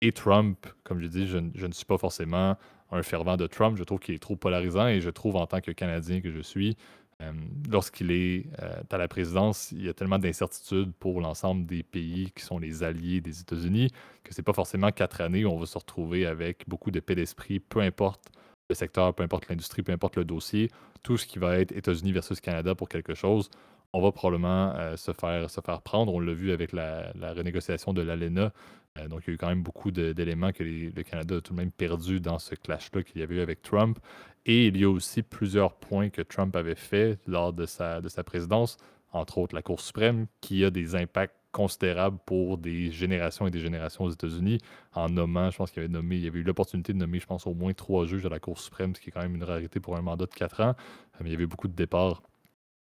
Et 0.00 0.12
Trump, 0.12 0.66
comme 0.84 1.00
je 1.00 1.06
dis, 1.06 1.26
je 1.26 1.36
ne 1.38 1.72
suis 1.72 1.84
pas 1.84 1.98
forcément 1.98 2.56
un 2.92 3.02
fervent 3.02 3.36
de 3.36 3.46
Trump. 3.46 3.76
Je 3.76 3.84
trouve 3.84 3.98
qu'il 3.98 4.14
est 4.14 4.22
trop 4.22 4.36
polarisant 4.36 4.86
et 4.86 5.00
je 5.00 5.10
trouve 5.10 5.36
en 5.36 5.46
tant 5.46 5.60
que 5.60 5.70
Canadien 5.70 6.20
que 6.20 6.30
je 6.30 6.40
suis, 6.40 6.76
euh, 7.22 7.32
lorsqu'il 7.70 8.10
est 8.10 8.46
euh, 8.62 8.82
à 8.90 8.98
la 8.98 9.08
présidence, 9.08 9.72
il 9.72 9.84
y 9.84 9.88
a 9.88 9.94
tellement 9.94 10.18
d'incertitudes 10.18 10.92
pour 10.98 11.20
l'ensemble 11.20 11.66
des 11.66 11.82
pays 11.82 12.30
qui 12.34 12.42
sont 12.44 12.58
les 12.58 12.82
alliés 12.82 13.20
des 13.20 13.40
États-Unis 13.40 13.90
que 14.24 14.34
c'est 14.34 14.42
pas 14.42 14.52
forcément 14.52 14.90
quatre 14.90 15.20
années 15.20 15.44
où 15.44 15.50
on 15.50 15.58
va 15.58 15.66
se 15.66 15.78
retrouver 15.78 16.26
avec 16.26 16.68
beaucoup 16.68 16.90
de 16.90 17.00
paix 17.00 17.14
d'esprit, 17.14 17.60
peu 17.60 17.80
importe 17.80 18.32
le 18.68 18.74
secteur, 18.74 19.14
peu 19.14 19.22
importe 19.22 19.48
l'industrie, 19.48 19.82
peu 19.82 19.92
importe 19.92 20.16
le 20.16 20.24
dossier, 20.24 20.70
tout 21.02 21.16
ce 21.16 21.26
qui 21.26 21.38
va 21.38 21.58
être 21.58 21.72
États-Unis 21.72 22.12
versus 22.12 22.40
Canada 22.40 22.74
pour 22.74 22.88
quelque 22.88 23.14
chose, 23.14 23.50
on 23.92 24.00
va 24.00 24.12
probablement 24.12 24.72
euh, 24.76 24.96
se, 24.96 25.12
faire, 25.12 25.50
se 25.50 25.60
faire 25.60 25.82
prendre. 25.82 26.14
On 26.14 26.20
l'a 26.20 26.32
vu 26.32 26.52
avec 26.52 26.72
la, 26.72 27.12
la 27.14 27.34
renégociation 27.34 27.92
de 27.92 28.00
l'ALENA. 28.00 28.52
Euh, 28.98 29.08
donc, 29.08 29.22
il 29.26 29.30
y 29.30 29.32
a 29.32 29.34
eu 29.34 29.38
quand 29.38 29.48
même 29.48 29.62
beaucoup 29.62 29.90
d'éléments 29.90 30.52
que 30.52 30.62
le 30.62 31.02
Canada 31.02 31.36
a 31.36 31.40
tout 31.40 31.52
de 31.52 31.58
même 31.58 31.72
perdu 31.72 32.20
dans 32.20 32.38
ce 32.38 32.54
clash-là 32.54 33.02
qu'il 33.02 33.20
y 33.20 33.24
avait 33.24 33.36
eu 33.36 33.40
avec 33.40 33.62
Trump. 33.62 33.98
Et 34.44 34.66
il 34.66 34.76
y 34.76 34.84
a 34.84 34.90
aussi 34.90 35.22
plusieurs 35.22 35.74
points 35.74 36.10
que 36.10 36.22
Trump 36.22 36.54
avait 36.56 36.74
fait 36.74 37.18
lors 37.26 37.52
de 37.52 37.66
sa, 37.66 38.00
de 38.00 38.08
sa 38.08 38.24
présidence, 38.24 38.76
entre 39.12 39.38
autres 39.38 39.54
la 39.54 39.62
Cour 39.62 39.80
suprême, 39.80 40.26
qui 40.40 40.64
a 40.64 40.70
des 40.70 40.94
impacts 40.94 41.36
considérables 41.52 42.18
pour 42.24 42.56
des 42.58 42.90
générations 42.90 43.46
et 43.46 43.50
des 43.50 43.60
générations 43.60 44.04
aux 44.04 44.10
États-Unis, 44.10 44.58
en 44.94 45.08
nommant, 45.10 45.50
je 45.50 45.58
pense 45.58 45.70
qu'il 45.70 45.80
avait 45.80 45.92
nommé, 45.92 46.16
il 46.16 46.24
y 46.24 46.26
avait 46.26 46.38
eu 46.40 46.42
l'opportunité 46.42 46.94
de 46.94 46.98
nommer, 46.98 47.20
je 47.20 47.26
pense, 47.26 47.46
au 47.46 47.52
moins 47.54 47.74
trois 47.74 48.06
juges 48.06 48.24
à 48.24 48.30
la 48.30 48.40
Cour 48.40 48.58
suprême, 48.58 48.94
ce 48.94 49.00
qui 49.00 49.10
est 49.10 49.12
quand 49.12 49.20
même 49.20 49.34
une 49.34 49.44
rarité 49.44 49.78
pour 49.78 49.96
un 49.96 50.02
mandat 50.02 50.26
de 50.26 50.34
quatre 50.34 50.60
ans. 50.62 50.70
Euh, 50.70 51.18
Mais 51.20 51.28
il 51.28 51.32
y 51.32 51.36
avait 51.36 51.46
beaucoup 51.46 51.68
de 51.68 51.74
départs 51.74 52.22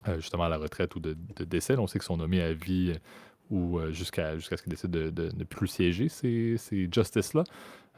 euh, 0.07 0.15
justement 0.15 0.43
à 0.43 0.49
la 0.49 0.57
retraite 0.57 0.95
ou 0.95 0.99
de, 0.99 1.15
de 1.35 1.43
décès. 1.43 1.77
On 1.77 1.87
sait 1.87 1.99
qu'ils 1.99 2.05
sont 2.05 2.17
nommés 2.17 2.41
à 2.41 2.53
vie 2.53 2.93
ou 3.53 3.77
euh, 3.77 3.91
jusqu'à 3.91 4.35
jusqu'à 4.35 4.57
ce 4.57 4.63
qu'ils 4.63 4.71
décident 4.71 5.11
de, 5.11 5.29
ne 5.37 5.43
plus 5.43 5.67
siéger 5.67 6.09
ces, 6.09 6.57
ces 6.57 6.89
justices-là. 6.91 7.43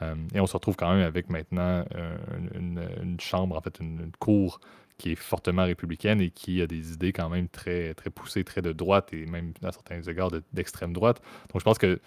Euh, 0.01 0.15
et 0.33 0.41
on 0.41 0.45
se 0.45 0.53
retrouve 0.53 0.75
quand 0.75 0.93
même 0.93 1.05
avec 1.05 1.29
maintenant 1.29 1.85
euh, 1.95 2.17
une, 2.53 3.19
chambre, 3.19 3.55
en 3.55 3.61
fait, 3.61 3.79
une, 3.79 4.11
cour 4.19 4.59
qui 4.97 5.11
est 5.11 5.15
fortement 5.15 5.63
républicaine 5.63 6.21
et 6.21 6.29
qui 6.29 6.61
a 6.61 6.67
des 6.67 6.93
idées 6.93 7.13
quand 7.13 7.29
même 7.29 7.47
très, 7.47 7.93
très 7.93 8.09
poussées, 8.09 8.43
très 8.43 8.61
de 8.61 8.73
droite 8.73 9.13
et 9.13 9.25
même 9.25 9.53
à 9.63 9.71
certains 9.71 10.01
égards 10.01 10.31
de- 10.31 10.43
d'extrême 10.53 10.93
droite. 10.93 11.21
Donc 11.51 11.61
je 11.61 11.65
pense 11.65 11.77
que 11.77 11.99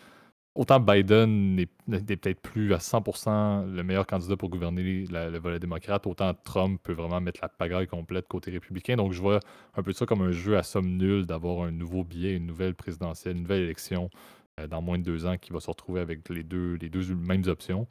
autant 0.55 0.81
Biden 0.81 1.55
n'est 1.55 1.67
peut-être 1.67 2.41
plus 2.41 2.75
à 2.75 2.79
100% 2.79 3.71
le 3.71 3.83
meilleur 3.83 4.07
candidat 4.07 4.37
pour 4.37 4.49
gouverner 4.49 5.07
le 5.07 5.39
volet 5.39 5.59
démocrate, 5.61 6.07
autant 6.07 6.35
Trump 6.35 6.81
peut 6.83 6.93
vraiment 6.93 7.21
mettre 7.21 7.41
la 7.43 7.49
pagaille 7.49 7.87
complète 7.87 8.27
côté 8.29 8.51
républicain. 8.51 8.97
Donc 8.97 9.13
je 9.13 9.21
vois 9.21 9.41
un 9.77 9.83
peu 9.83 9.93
ça 9.93 10.07
comme 10.07 10.23
un 10.23 10.33
jeu 10.33 10.57
à 10.57 10.63
somme 10.63 10.97
nulle 10.97 11.27
d'avoir 11.27 11.63
un 11.63 11.71
nouveau 11.71 12.05
billet, 12.05 12.35
une 12.35 12.47
nouvelle 12.47 12.75
présidentielle, 12.75 13.37
une 13.37 13.43
nouvelle 13.43 13.63
élection 13.63 14.11
euh, 14.59 14.67
dans 14.67 14.83
moins 14.83 14.99
de 14.99 15.05
deux 15.05 15.27
ans 15.27 15.37
qui 15.37 15.53
va 15.53 15.61
se 15.61 15.69
retrouver 15.69 16.01
avec 16.01 16.29
les 16.29 16.43
deux, 16.43 16.75
les 16.75 16.89
deux 16.89 17.15
mêmes 17.15 17.45
options. 17.47 17.87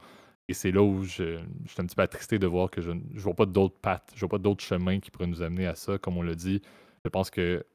Et 0.50 0.54
c'est 0.54 0.72
là 0.72 0.82
où 0.82 1.04
je, 1.04 1.40
je, 1.66 1.72
suis 1.72 1.82
un 1.82 1.86
petit 1.86 1.96
peu 1.96 2.02
attristé 2.02 2.40
de 2.40 2.48
voir 2.48 2.70
que 2.70 2.82
je 2.82 2.92
ne 2.92 3.02
vois 3.16 3.34
pas 3.34 3.46
d'autres 3.46 3.78
pattes, 3.80 4.12
je 4.16 4.22
vois 4.22 4.30
pas 4.30 4.38
d'autres 4.38 4.64
chemins 4.64 5.00
qui 5.00 5.12
pourraient 5.12 5.28
nous 5.28 5.42
amener 5.42 5.68
à 5.68 5.76
ça. 5.76 5.98
Comme 5.98 6.18
on 6.18 6.22
l'a 6.22 6.36
dit, 6.36 6.62
je 7.04 7.10
pense 7.10 7.30
que 7.30 7.66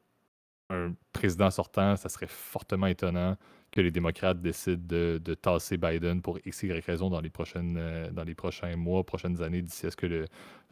un 0.70 0.94
président 1.12 1.50
sortant, 1.50 1.96
ça 1.96 2.08
serait 2.08 2.28
fortement 2.28 2.86
étonnant 2.86 3.36
que 3.72 3.80
les 3.80 3.90
démocrates 3.90 4.40
décident 4.40 4.82
de, 4.86 5.20
de 5.24 5.34
tasser 5.34 5.78
Biden 5.78 6.20
pour 6.20 6.38
X, 6.44 6.62
Y 6.62 6.84
raison 6.84 7.08
dans 7.08 7.20
les, 7.20 7.30
prochaines, 7.30 7.76
euh, 7.78 8.10
dans 8.10 8.22
les 8.22 8.34
prochains 8.34 8.76
mois, 8.76 9.02
prochaines 9.02 9.42
années, 9.42 9.62
d'ici 9.62 9.86
à 9.86 9.90
ce 9.90 9.96
que 9.96 10.26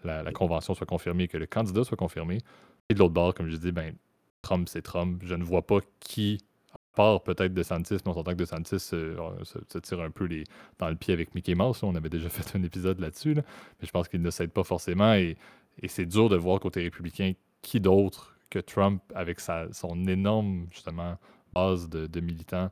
la, 0.05 0.33
convention 0.33 0.75
soit 0.75 0.87
confirmée, 0.87 1.27
que 1.27 1.39
le 1.39 1.47
candidat 1.47 1.83
soit 1.83 1.97
confirmé. 1.97 2.39
Et 2.89 2.95
de 2.95 2.99
l'autre 2.99 3.15
bord, 3.15 3.35
comme 3.35 3.49
je 3.49 3.57
dis, 3.57 3.73
ben, 3.73 3.95
Trump, 4.43 4.69
c'est 4.69 4.83
Trump. 4.83 5.23
Je 5.25 5.35
ne 5.35 5.43
vois 5.43 5.67
pas 5.67 5.79
qui, 5.99 6.39
à 6.75 6.79
part 6.95 7.23
peut-être 7.23 7.55
de 7.55 7.63
Santis, 7.63 7.95
mais 8.05 8.11
on 8.11 8.15
s'entend 8.15 8.33
que 8.33 8.37
de 8.37 8.45
Santis 8.45 8.91
euh, 8.93 9.45
se, 9.45 9.79
tire 9.79 10.01
un 10.01 10.11
peu 10.11 10.27
les, 10.27 10.45
dans 10.79 10.91
le 10.91 10.97
pied 10.97 11.15
avec 11.15 11.35
Mickey 11.35 11.55
Mouse. 11.55 11.83
On 11.83 11.95
avait 11.95 12.11
déjà 12.11 12.29
fait 12.29 12.57
un 12.57 12.63
épisode 12.63 13.01
là-dessus, 13.01 13.35
mais 13.35 13.43
je 13.83 13.91
pense 13.91 14.09
qu'il 14.09 14.21
ne 14.21 14.31
s'aide 14.31 14.51
pas 14.51 14.65
forcément. 14.65 15.15
Et, 15.15 15.37
c'est 15.87 16.05
dur 16.05 16.29
de 16.29 16.37
voir 16.37 16.61
côté 16.61 16.83
républicain 16.83 17.33
qui 17.63 17.81
d'autre 17.81 18.37
que 18.51 18.59
Trump, 18.59 19.03
avec 19.15 19.41
son 19.41 20.07
énorme 20.07 20.67
justement 20.71 21.17
base 21.55 21.89
de, 21.89 22.21
militants, 22.21 22.71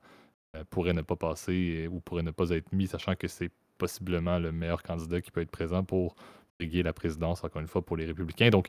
euh, 0.56 0.64
pourrait 0.70 0.92
ne 0.92 1.02
pas 1.02 1.16
passer 1.16 1.88
ou 1.90 2.00
pourrait 2.00 2.22
ne 2.22 2.30
pas 2.30 2.50
être 2.50 2.72
mis, 2.72 2.86
sachant 2.86 3.14
que 3.14 3.28
c'est 3.28 3.50
possiblement 3.78 4.38
le 4.38 4.52
meilleur 4.52 4.82
candidat 4.82 5.20
qui 5.20 5.30
peut 5.30 5.40
être 5.40 5.50
présent 5.50 5.84
pour 5.84 6.16
briguer 6.58 6.82
la 6.82 6.92
présidence, 6.92 7.44
encore 7.44 7.62
une 7.62 7.68
fois, 7.68 7.82
pour 7.82 7.96
les 7.96 8.06
républicains. 8.06 8.50
Donc, 8.50 8.68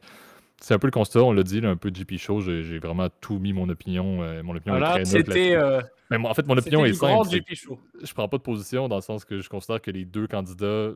c'est 0.61 0.73
un 0.73 0.79
peu 0.79 0.87
le 0.87 0.91
constat, 0.91 1.23
on 1.23 1.31
l'a 1.31 1.43
dit, 1.43 1.61
un 1.63 1.77
peu 1.77 1.89
GP 1.89 2.17
Show, 2.17 2.41
j'ai 2.41 2.79
vraiment 2.79 3.07
tout 3.21 3.39
mis 3.39 3.53
mon 3.53 3.69
opinion. 3.69 4.21
Euh, 4.21 4.43
mon 4.43 4.55
opinion 4.55 4.77
est 4.77 5.23
très. 5.23 5.55
Euh, 5.55 5.81
Mais 6.09 6.17
en 6.17 6.33
fait, 6.33 6.45
mon 6.45 6.57
opinion 6.57 6.83
est 6.85 6.93
simple. 6.93 7.29
Je 7.29 8.13
prends 8.13 8.27
pas 8.27 8.37
de 8.37 8.43
position 8.43 8.87
dans 8.87 8.97
le 8.97 9.01
sens 9.01 9.23
que 9.25 9.39
je 9.39 9.49
considère 9.49 9.81
que 9.81 9.91
les 9.91 10.05
deux 10.05 10.27
candidats 10.27 10.91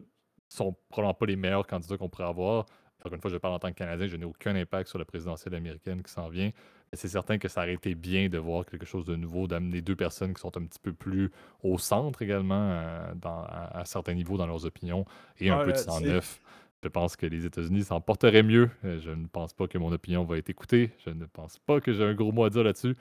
sont 0.49 0.75
probablement 0.89 1.13
pas 1.13 1.25
les 1.25 1.35
meilleurs 1.35 1.65
candidats 1.65 1.97
qu'on 1.97 2.09
pourrait 2.09 2.27
avoir. 2.27 2.65
Encore 2.99 3.13
une 3.13 3.21
fois, 3.21 3.31
je 3.31 3.37
parle 3.37 3.53
en 3.53 3.59
tant 3.59 3.69
que 3.69 3.75
Canadien, 3.77 4.07
je 4.07 4.15
n'ai 4.15 4.25
aucun 4.25 4.55
impact 4.55 4.89
sur 4.89 4.99
la 4.99 5.05
présidentielle 5.05 5.55
américaine 5.55 6.03
qui 6.03 6.11
s'en 6.11 6.29
vient. 6.29 6.51
C'est 6.93 7.07
certain 7.07 7.37
que 7.37 7.47
ça 7.47 7.61
aurait 7.61 7.73
été 7.73 7.95
bien 7.95 8.29
de 8.29 8.37
voir 8.37 8.65
quelque 8.65 8.85
chose 8.85 9.05
de 9.05 9.15
nouveau, 9.15 9.47
d'amener 9.47 9.81
deux 9.81 9.95
personnes 9.95 10.33
qui 10.33 10.41
sont 10.41 10.55
un 10.57 10.63
petit 10.63 10.79
peu 10.79 10.93
plus 10.93 11.31
au 11.63 11.77
centre 11.77 12.21
également, 12.21 12.69
euh, 12.71 13.13
dans, 13.15 13.43
à, 13.47 13.83
certains 13.85 14.13
niveaux 14.13 14.37
dans 14.37 14.47
leurs 14.47 14.65
opinions, 14.65 15.05
et 15.39 15.49
un 15.49 15.63
peu 15.63 15.71
de 15.71 15.77
sang 15.77 16.01
neuf. 16.01 16.39
Je 16.83 16.89
pense 16.89 17.15
que 17.15 17.25
les 17.25 17.45
États-Unis 17.45 17.85
s'en 17.85 18.01
porteraient 18.01 18.43
mieux. 18.43 18.69
Euh, 18.83 18.99
je 18.99 19.11
ne 19.11 19.25
pense 19.27 19.53
pas 19.53 19.67
que 19.67 19.77
mon 19.77 19.91
opinion 19.93 20.25
va 20.25 20.37
être 20.37 20.49
écoutée. 20.49 20.91
Je 21.05 21.11
ne 21.11 21.25
pense 21.25 21.57
pas 21.59 21.79
que 21.79 21.93
j'ai 21.93 22.03
un 22.03 22.13
gros 22.13 22.33
mot 22.33 22.43
à 22.43 22.49
dire 22.49 22.63
là-dessus. 22.63 22.97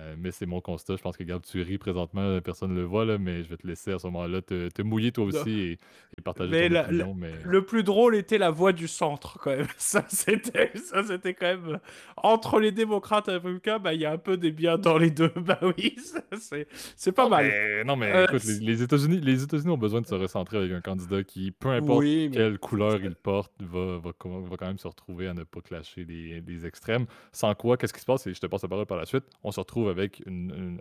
Euh, 0.00 0.16
mais 0.18 0.32
c'est 0.32 0.46
mon 0.46 0.60
constat. 0.60 0.96
Je 0.96 1.02
pense 1.02 1.16
que, 1.16 1.22
Gab, 1.22 1.42
tu 1.42 1.62
ris 1.62 1.78
présentement, 1.78 2.40
personne 2.40 2.70
ne 2.70 2.80
le 2.80 2.84
voit, 2.84 3.04
là, 3.04 3.16
mais 3.16 3.44
je 3.44 3.48
vais 3.48 3.56
te 3.56 3.66
laisser 3.66 3.92
à 3.92 3.98
ce 4.00 4.08
moment-là 4.08 4.42
te, 4.42 4.82
mouiller 4.82 5.12
toi 5.12 5.26
aussi 5.26 5.60
et, 5.60 5.78
partager 6.24 6.68
ton 6.68 6.80
opinion. 6.80 7.14
Mais... 7.14 7.30
Le 7.44 7.64
plus 7.64 7.84
drôle 7.84 8.16
était 8.16 8.38
la 8.38 8.50
voix 8.50 8.72
du 8.72 8.88
centre, 8.88 9.38
quand 9.38 9.56
même. 9.56 9.66
Ça, 9.78 10.04
c'était, 10.08 10.72
ça, 10.74 11.04
c'était 11.04 11.34
quand 11.34 11.46
même... 11.46 11.78
Entre 12.16 12.58
les 12.58 12.72
démocrates 12.72 13.28
et 13.28 13.32
les 13.32 13.36
républicains, 13.36 13.78
bah, 13.78 13.94
il 13.94 14.00
y 14.00 14.06
a 14.06 14.12
un 14.12 14.18
peu 14.18 14.36
des 14.36 14.50
biens 14.50 14.78
dans 14.78 14.98
les 14.98 15.10
deux. 15.10 15.30
Bah 15.44 15.58
oui, 15.62 15.96
c'est, 16.38 16.66
c'est 16.96 17.12
pas 17.12 17.28
mal. 17.28 17.52
non, 17.84 17.96
mais 17.96 18.10
euh, 18.10 18.24
écoute, 18.24 18.44
les, 18.44 18.82
États-Unis, 18.82 19.20
les 19.20 19.42
États-Unis 19.42 19.70
ont 19.70 19.78
besoin 19.78 20.00
de 20.00 20.06
se 20.06 20.14
recentrer 20.14 20.56
avec 20.56 20.72
un 20.72 20.80
candidat 20.80 21.22
qui, 21.22 21.50
peu 21.50 21.68
importe 21.68 22.04
quelle 22.32 22.58
couleur 22.58 22.98
il 23.02 23.14
porte, 23.14 23.52
va, 23.60 23.98
va, 23.98 24.10
va, 24.10 24.56
quand 24.56 24.66
même 24.66 24.78
se 24.78 24.88
retrouver 24.88 25.28
à 25.28 25.34
ne 25.34 25.42
pas 25.44 25.60
clasher 25.60 26.06
les, 26.06 26.66
extrêmes. 26.66 27.04
Sans 27.32 27.54
quoi, 27.54 27.76
qu'est-ce 27.76 27.92
qui 27.92 28.00
se 28.00 28.06
passe? 28.06 28.26
Et 28.26 28.32
je 28.32 28.40
te 28.40 28.46
passe 28.46 28.62
la 28.62 28.68
parole 28.68 28.86
par 28.86 28.96
la 28.96 29.04
suite. 29.04 29.24
On 29.42 29.52
se 29.52 29.60
retrouve 29.60 29.83
avec, 29.88 30.22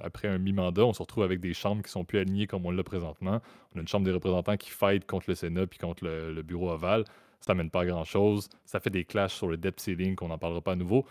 après 0.01 0.27
un 0.27 0.37
mi-mandat, 0.37 0.85
on 0.85 0.93
se 0.93 1.01
retrouve 1.01 1.23
avec 1.23 1.39
des 1.39 1.53
chambres 1.53 1.81
qui 1.83 1.91
sont 1.91 2.05
plus 2.05 2.19
alignées 2.19 2.47
comme 2.47 2.65
on 2.65 2.71
l'a 2.71 2.83
présentement. 2.83 3.41
On 3.73 3.77
a 3.77 3.81
une 3.81 3.87
chambre 3.87 4.05
des 4.05 4.11
représentants 4.11 4.57
qui 4.57 4.69
fight 4.69 5.05
contre 5.05 5.25
le 5.29 5.35
Sénat 5.35 5.67
puis 5.67 5.79
contre 5.79 6.03
le, 6.05 6.41
bureau 6.41 6.71
ovale. 6.71 7.05
Ça 7.39 7.53
mène 7.53 7.69
pas 7.69 7.81
à 7.81 7.85
grand-chose. 7.85 8.49
Ça 8.65 8.79
fait 8.79 8.89
des 8.89 9.05
clashs 9.05 9.33
sur 9.33 9.47
le 9.47 9.57
debt 9.57 9.73
ceiling 9.77 10.15
qu'on 10.15 10.29
n'en 10.29 10.37
parlera 10.37 10.61
pas 10.61 10.73
à 10.73 10.75
nouveau. 10.75 11.05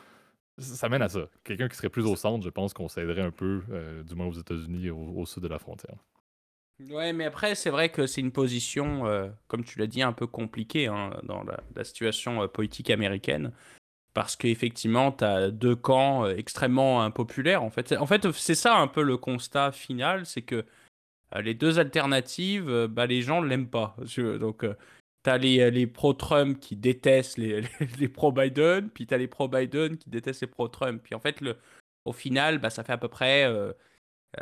Ça, 0.58 0.88
mène 0.88 1.02
à 1.02 1.08
ça. 1.08 1.28
Quelqu'un 1.44 1.68
qui 1.68 1.76
serait 1.76 1.88
plus 1.88 2.04
au 2.04 2.14
centre, 2.14 2.44
je 2.44 2.50
pense 2.50 2.74
qu'on 2.74 2.88
s'aiderait 2.88 3.22
un 3.22 3.30
peu, 3.30 3.62
euh, 3.70 4.02
du 4.02 4.14
moins 4.14 4.26
aux 4.26 4.32
États-Unis, 4.32 4.90
au, 4.90 4.98
au, 4.98 5.26
sud 5.26 5.42
de 5.42 5.48
la 5.48 5.58
frontière. 5.58 5.96
Ouais, 6.90 7.12
mais 7.12 7.24
après, 7.24 7.54
c'est 7.54 7.70
vrai 7.70 7.90
que 7.90 8.06
c'est 8.06 8.20
une 8.20 8.32
position, 8.32 9.06
euh, 9.06 9.28
comme 9.46 9.64
tu 9.64 9.78
l'as 9.78 9.86
dit, 9.86 10.02
un 10.02 10.12
peu 10.12 10.26
compliquée 10.26 10.88
hein, 10.88 11.18
dans 11.22 11.42
la, 11.42 11.60
la 11.74 11.84
situation 11.84 12.42
euh, 12.42 12.48
politique 12.48 12.90
américaine 12.90 13.52
parce 14.14 14.36
qu'effectivement, 14.36 15.12
tu 15.12 15.24
as 15.24 15.50
deux 15.50 15.76
camps 15.76 16.26
euh, 16.26 16.36
extrêmement 16.36 17.02
impopulaires. 17.02 17.62
En 17.62 17.70
fait, 17.70 17.92
en 17.92 18.06
fait 18.06 18.30
c'est 18.32 18.54
ça 18.54 18.76
un 18.76 18.88
peu 18.88 19.02
le 19.02 19.16
constat 19.16 19.72
final, 19.72 20.26
c'est 20.26 20.42
que 20.42 20.64
euh, 21.34 21.42
les 21.42 21.54
deux 21.54 21.78
alternatives, 21.78 22.68
euh, 22.68 22.88
bah, 22.88 23.06
les 23.06 23.22
gens 23.22 23.42
ne 23.42 23.48
l'aiment 23.48 23.70
pas. 23.70 23.96
Donc, 24.40 24.66
tu 25.24 25.30
as 25.30 25.38
les, 25.38 25.86
pro-Trump 25.86 26.58
qui 26.60 26.76
détestent 26.76 27.38
les, 27.38 27.62
les, 27.98 28.08
pro-Biden, 28.08 28.90
puis 28.90 29.06
tu 29.06 29.14
as 29.14 29.18
les 29.18 29.28
pro-Biden 29.28 29.96
qui 29.96 30.10
détestent 30.10 30.42
les 30.42 30.46
pro-Trump. 30.48 31.00
Puis 31.02 31.14
en 31.14 31.20
fait, 31.20 31.40
le, 31.40 31.56
au 32.04 32.12
final, 32.12 32.58
bah, 32.58 32.70
ça 32.70 32.84
fait 32.84 32.92
à 32.92 32.98
peu 32.98 33.08
près 33.08 33.46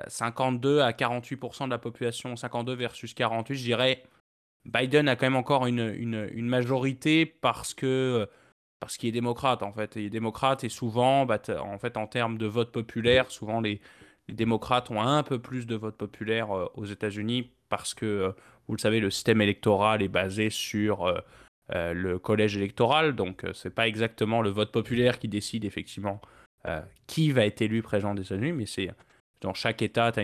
52 0.08 0.80
à 0.80 0.92
48% 0.92 1.66
de 1.66 1.70
la 1.70 1.78
population, 1.78 2.36
52 2.36 2.74
versus 2.74 3.14
48, 3.14 3.54
je 3.54 3.62
dirais. 3.62 4.02
Biden 4.64 5.08
a 5.08 5.16
quand 5.16 5.26
même 5.26 5.36
encore 5.36 5.66
une, 5.66 5.94
une, 5.96 6.28
une 6.32 6.48
majorité 6.48 7.24
parce 7.26 7.72
que 7.72 8.28
parce 8.80 8.96
qu'il 8.96 9.10
est 9.10 9.12
démocrate 9.12 9.62
en 9.62 9.72
fait. 9.72 9.92
Il 9.96 10.06
est 10.06 10.10
démocrate 10.10 10.64
et 10.64 10.68
souvent, 10.68 11.26
bah, 11.26 11.38
en 11.60 11.78
fait, 11.78 11.96
en 11.96 12.06
termes 12.06 12.38
de 12.38 12.46
vote 12.46 12.72
populaire, 12.72 13.30
souvent 13.30 13.60
les, 13.60 13.80
démocrates 14.28 14.90
ont 14.90 15.02
un 15.02 15.22
peu 15.24 15.40
plus 15.40 15.66
de 15.66 15.74
vote 15.74 15.96
populaire 15.96 16.56
euh, 16.56 16.66
aux 16.74 16.86
États-Unis 16.86 17.50
parce 17.68 17.94
que, 17.94 18.06
euh, 18.06 18.32
vous 18.68 18.76
le 18.76 18.80
savez, 18.80 19.00
le 19.00 19.10
système 19.10 19.40
électoral 19.40 20.02
est 20.02 20.08
basé 20.08 20.50
sur 20.50 21.06
euh, 21.06 21.92
le 21.92 22.18
collège 22.18 22.56
électoral. 22.56 23.16
Donc, 23.16 23.44
c'est 23.54 23.74
pas 23.74 23.88
exactement 23.88 24.40
le 24.40 24.50
vote 24.50 24.70
populaire 24.72 25.18
qui 25.18 25.28
décide 25.28 25.64
effectivement 25.64 26.20
qui 27.06 27.32
va 27.32 27.46
être 27.46 27.62
élu 27.62 27.80
président 27.80 28.14
des 28.14 28.20
États-Unis, 28.20 28.52
mais 28.52 28.66
c'est 28.66 28.90
dans 29.40 29.54
chaque 29.54 29.80
État, 29.80 30.12
tu 30.12 30.20
as, 30.20 30.22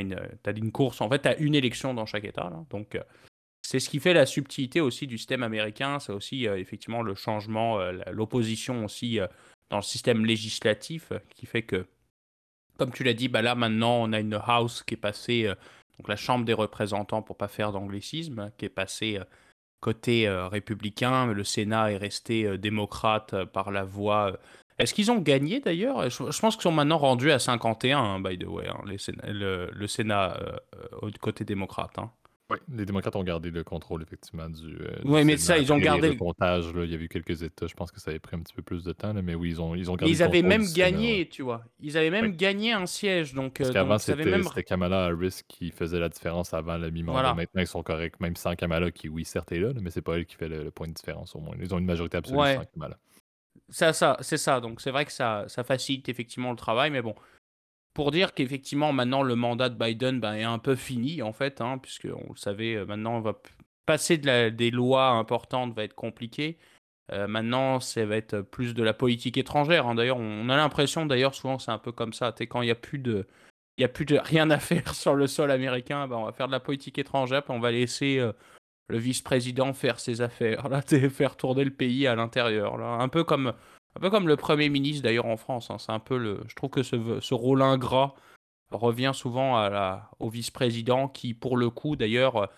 une, 0.00 0.20
une 0.56 0.70
course. 0.70 1.00
En 1.00 1.08
fait, 1.08 1.20
tu 1.20 1.28
as 1.28 1.38
une 1.38 1.54
élection 1.54 1.94
dans 1.94 2.04
chaque 2.04 2.24
État. 2.24 2.52
Donc, 2.68 2.98
c'est 3.68 3.80
ce 3.80 3.90
qui 3.90 4.00
fait 4.00 4.14
la 4.14 4.24
subtilité 4.24 4.80
aussi 4.80 5.06
du 5.06 5.18
système 5.18 5.42
américain. 5.42 5.98
C'est 5.98 6.12
aussi 6.12 6.48
euh, 6.48 6.56
effectivement 6.56 7.02
le 7.02 7.14
changement, 7.14 7.78
euh, 7.78 8.00
l'opposition 8.10 8.82
aussi 8.86 9.20
euh, 9.20 9.26
dans 9.68 9.76
le 9.76 9.82
système 9.82 10.24
législatif 10.24 11.12
qui 11.34 11.44
fait 11.44 11.64
que, 11.64 11.84
comme 12.78 12.92
tu 12.92 13.04
l'as 13.04 13.12
dit, 13.12 13.28
bah 13.28 13.42
là 13.42 13.54
maintenant 13.54 13.96
on 14.00 14.14
a 14.14 14.20
une 14.20 14.40
House 14.42 14.82
qui 14.82 14.94
est 14.94 14.96
passée, 14.96 15.52
donc 15.98 16.08
la 16.08 16.16
Chambre 16.16 16.46
des 16.46 16.54
représentants 16.54 17.20
pour 17.20 17.36
pas 17.36 17.48
faire 17.48 17.70
d'anglicisme, 17.72 18.50
qui 18.56 18.64
est 18.64 18.70
passée 18.70 19.20
côté 19.80 20.26
républicain, 20.30 21.26
mais 21.26 21.34
le 21.34 21.44
Sénat 21.44 21.92
est 21.92 21.98
resté 21.98 22.56
démocrate 22.56 23.44
par 23.44 23.70
la 23.70 23.84
voix. 23.84 24.38
Est-ce 24.78 24.94
qu'ils 24.94 25.10
ont 25.10 25.18
gagné 25.18 25.60
d'ailleurs? 25.60 26.08
Je, 26.08 26.40
pense 26.40 26.56
qu'ils 26.56 26.62
sont 26.62 26.72
maintenant 26.72 26.96
rendus 26.96 27.32
à 27.32 27.38
51, 27.38 27.98
hein, 27.98 28.20
by 28.20 28.38
the 28.38 28.46
way, 28.46 28.66
hein, 28.66 28.80
le, 28.86 29.86
Sénat 29.86 30.40
côté 31.20 31.44
démocrate. 31.44 31.98
Hein. 31.98 32.10
Oui, 32.50 32.56
les 32.74 32.86
démocrates 32.86 33.14
ont 33.14 33.22
gardé 33.22 33.50
le 33.50 33.62
contrôle, 33.62 34.02
effectivement, 34.02 34.48
du. 34.48 34.78
Euh, 34.80 34.96
oui, 35.04 35.22
mais 35.22 35.36
ça, 35.36 35.58
ils 35.58 35.70
ont 35.70 35.76
gardé. 35.76 36.08
Le 36.08 36.14
comptage, 36.14 36.72
là, 36.72 36.84
il 36.84 36.90
y 36.90 36.94
a 36.94 36.98
eu 36.98 37.08
quelques 37.08 37.42
États, 37.42 37.66
je 37.66 37.74
pense 37.74 37.92
que 37.92 38.00
ça 38.00 38.10
avait 38.10 38.20
pris 38.20 38.36
un 38.36 38.40
petit 38.40 38.54
peu 38.54 38.62
plus 38.62 38.84
de 38.84 38.92
temps, 38.92 39.12
mais 39.12 39.34
oui, 39.34 39.50
ils 39.50 39.60
ont, 39.60 39.74
ils 39.74 39.90
ont 39.90 39.96
gardé. 39.96 40.10
Ils 40.10 40.22
avaient 40.22 40.40
même 40.40 40.64
gagné, 40.72 41.28
tu 41.28 41.42
vois. 41.42 41.62
Ils 41.78 41.98
avaient 41.98 42.10
même 42.10 42.34
gagné 42.36 42.72
un 42.72 42.86
siège. 42.86 43.34
Donc, 43.34 43.58
Parce 43.58 43.68
euh, 43.68 43.72
qu'avant, 43.74 43.98
c'était 43.98 44.64
Kamala 44.64 45.06
Harris 45.06 45.40
qui 45.46 45.70
faisait 45.70 46.00
la 46.00 46.08
différence 46.08 46.54
avant 46.54 46.78
le 46.78 46.90
mi-mandat. 46.90 47.34
Maintenant, 47.34 47.60
ils 47.60 47.66
sont 47.66 47.82
corrects, 47.82 48.18
même 48.18 48.36
sans 48.36 48.54
Kamala, 48.54 48.90
qui, 48.90 49.10
oui, 49.10 49.26
certes, 49.26 49.52
est 49.52 49.58
là, 49.58 49.72
mais 49.80 49.90
c'est 49.90 50.00
pas 50.00 50.16
elle 50.16 50.24
qui 50.24 50.36
fait 50.36 50.48
le, 50.48 50.70
point 50.70 50.88
de 50.88 50.94
différence, 50.94 51.34
au 51.36 51.40
moins. 51.40 51.54
Ils 51.60 51.74
ont 51.74 51.78
une 51.78 51.84
majorité 51.84 52.16
absolue 52.16 52.38
sans 52.38 52.64
Kamala. 52.72 52.98
Ça, 53.68 53.92
ça, 53.92 54.16
c'est 54.20 54.38
ça. 54.38 54.60
Donc, 54.60 54.80
c'est 54.80 54.90
vrai 54.90 55.04
que 55.04 55.12
ça, 55.12 55.44
ça 55.48 55.64
facilite 55.64 56.08
effectivement 56.08 56.50
le 56.50 56.56
travail, 56.56 56.90
mais 56.90 57.02
bon 57.02 57.14
pour 57.98 58.12
dire 58.12 58.32
qu'effectivement, 58.32 58.92
maintenant, 58.92 59.24
le 59.24 59.34
mandat 59.34 59.70
de 59.70 59.74
Biden 59.74 60.20
ben, 60.20 60.34
est 60.34 60.44
un 60.44 60.60
peu 60.60 60.76
fini, 60.76 61.20
en 61.20 61.32
fait, 61.32 61.60
hein, 61.60 61.78
puisque 61.78 62.06
on 62.06 62.30
le 62.30 62.36
savait, 62.36 62.76
euh, 62.76 62.86
maintenant, 62.86 63.16
on 63.16 63.20
va 63.20 63.36
passer 63.86 64.18
de 64.18 64.50
des 64.50 64.70
lois 64.70 65.08
importantes 65.08 65.74
va 65.74 65.82
être 65.82 65.96
compliqué. 65.96 66.58
Euh, 67.10 67.26
maintenant, 67.26 67.80
ça 67.80 68.06
va 68.06 68.14
être 68.14 68.40
plus 68.40 68.72
de 68.72 68.84
la 68.84 68.94
politique 68.94 69.36
étrangère. 69.36 69.88
Hein. 69.88 69.96
D'ailleurs, 69.96 70.18
on 70.18 70.48
a 70.48 70.56
l'impression, 70.56 71.06
d'ailleurs, 71.06 71.34
souvent, 71.34 71.58
c'est 71.58 71.72
un 71.72 71.78
peu 71.78 71.90
comme 71.90 72.12
ça. 72.12 72.32
quand 72.38 72.62
il 72.62 72.66
n'y 72.66 72.70
a 72.70 72.76
plus 72.76 73.00
de. 73.00 73.26
Il 73.78 73.82
y 73.82 73.84
a 73.84 73.88
plus 73.88 74.04
de 74.04 74.16
rien 74.22 74.48
à 74.50 74.60
faire 74.60 74.94
sur 74.94 75.16
le 75.16 75.26
sol 75.26 75.50
américain. 75.50 76.06
Ben, 76.06 76.18
on 76.18 76.24
va 76.26 76.32
faire 76.32 76.46
de 76.46 76.52
la 76.52 76.60
politique 76.60 76.98
étrangère, 76.98 77.42
puis 77.42 77.52
on 77.52 77.58
va 77.58 77.72
laisser 77.72 78.20
euh, 78.20 78.30
le 78.88 78.98
vice-président 78.98 79.72
faire 79.72 79.98
ses 79.98 80.20
affaires, 80.20 80.68
là, 80.68 80.82
faire 81.10 81.36
tourner 81.36 81.64
le 81.64 81.72
pays 81.72 82.06
à 82.06 82.14
l'intérieur. 82.14 82.80
Un 82.80 83.08
peu 83.08 83.24
comme 83.24 83.54
un 83.96 84.00
peu 84.00 84.10
comme 84.10 84.28
le 84.28 84.36
Premier 84.36 84.68
ministre 84.68 85.02
d'ailleurs 85.02 85.26
en 85.26 85.36
France. 85.36 85.70
Hein. 85.70 85.78
C'est 85.78 85.92
un 85.92 85.98
peu 85.98 86.18
le. 86.18 86.40
Je 86.48 86.54
trouve 86.54 86.70
que 86.70 86.82
ce, 86.82 87.34
rôle 87.34 87.62
ingrat 87.62 88.14
revient 88.70 89.12
souvent 89.14 89.68
au 90.18 90.28
vice-président 90.28 91.08
qui, 91.08 91.34
pour 91.34 91.56
le 91.56 91.70
coup, 91.70 91.96
d'ailleurs, 91.96 92.48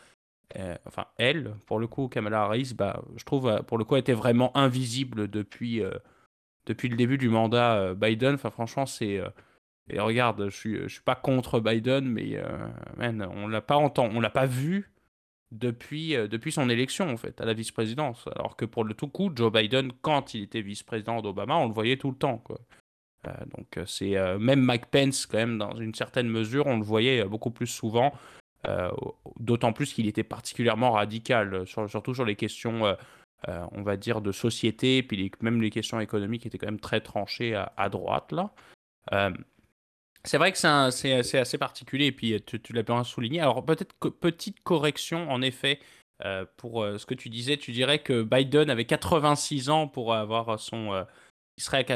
euh, 0.56 0.76
enfin 0.86 1.06
elle, 1.16 1.54
pour 1.66 1.78
le 1.78 1.86
coup, 1.86 2.08
Kamala 2.08 2.42
Harris, 2.42 2.74
bah, 2.76 3.02
je 3.16 3.24
trouve, 3.24 3.48
euh, 3.48 3.62
pour 3.62 3.78
le 3.78 3.84
coup, 3.84 3.96
était 3.96 4.12
vraiment 4.12 4.56
invisible 4.56 5.28
depuis, 5.28 5.82
euh, 5.82 5.92
depuis 6.66 6.88
le 6.88 6.96
début 6.96 7.18
du 7.18 7.28
mandat 7.28 7.94
Biden. 7.94 8.34
Enfin, 8.34 8.50
franchement, 8.50 8.86
c'est. 8.86 9.20
et 9.88 10.00
regarde, 10.00 10.48
je 10.48 10.56
suis, 10.56 10.76
je 10.82 10.88
suis 10.88 11.02
pas 11.02 11.14
contre 11.14 11.60
Biden, 11.60 12.06
mais 12.06 12.42
man, 12.96 13.28
on 13.34 13.48
l'a 13.48 13.60
pas 13.60 13.76
entendu, 13.76 14.16
on 14.16 14.20
l'a 14.20 14.30
pas 14.30 14.46
vu 14.46 14.90
depuis, 15.52 16.12
depuis 16.14 16.52
son 16.52 16.68
élection, 16.68 17.10
en 17.10 17.16
fait, 17.16 17.40
à 17.40 17.44
la 17.44 17.54
vice-présidence. 17.54 18.28
Alors 18.36 18.56
que 18.56 18.64
pour 18.64 18.84
le 18.84 18.94
tout 18.94 19.08
coup, 19.08 19.30
Joe 19.34 19.52
Biden, 19.52 19.92
quand 20.02 20.34
il 20.34 20.42
était 20.42 20.60
vice-président 20.60 21.22
d'Obama, 21.22 21.56
on 21.56 21.66
le 21.66 21.74
voyait 21.74 21.96
tout 21.96 22.10
le 22.10 22.16
temps. 22.16 22.38
Quoi. 22.38 22.60
donc 23.56 23.78
c'est 23.86 24.16
même 24.38 24.60
Mike 24.60 24.86
Pence, 24.86 25.26
quand 25.26 25.38
même, 25.38 25.58
dans 25.58 25.76
une 25.76 25.94
certaine 25.94 26.28
mesure, 26.28 26.66
on 26.66 26.76
le 26.76 26.84
voyait 26.84 27.24
beaucoup 27.24 27.50
plus 27.50 27.66
souvent. 27.66 28.12
D'autant 29.38 29.72
plus 29.72 29.92
qu'il 29.92 30.06
était 30.06 30.22
particulièrement 30.22 30.92
radical, 30.92 31.66
surtout 31.66 32.14
sur 32.14 32.24
les 32.24 32.36
questions 32.36 32.96
on 33.48 33.82
va 33.82 33.96
dire, 33.96 34.20
de 34.20 34.32
société, 34.32 35.02
puis 35.02 35.30
même 35.40 35.60
les 35.60 35.70
questions 35.70 36.00
économiques 36.00 36.46
étaient 36.46 36.58
quand 36.58 36.66
même 36.66 36.80
très 36.80 37.00
tranchées 37.00 37.54
à, 37.54 37.88
droite, 37.88 38.32
là. 38.32 38.52
C'est 40.24 40.38
vrai 40.38 40.52
que 40.52 40.58
c'est 40.58 41.38
assez 41.38 41.58
particulier, 41.58 42.06
et 42.06 42.12
puis 42.12 42.42
tu, 42.42 42.72
l'as 42.72 42.82
bien 42.82 43.04
souligné. 43.04 43.40
Alors, 43.40 43.64
peut-être 43.64 43.94
petite 44.20 44.62
correction, 44.62 45.30
en 45.30 45.42
effet, 45.42 45.80
pour 46.56 46.84
ce 46.84 47.06
que 47.06 47.14
tu 47.14 47.28
disais, 47.28 47.56
tu 47.56 47.72
dirais 47.72 48.00
que 48.00 48.22
Biden 48.22 48.70
avait 48.70 48.84
86 48.84 49.70
ans 49.70 49.88
pour 49.88 50.14
avoir 50.14 50.60
son. 50.60 51.06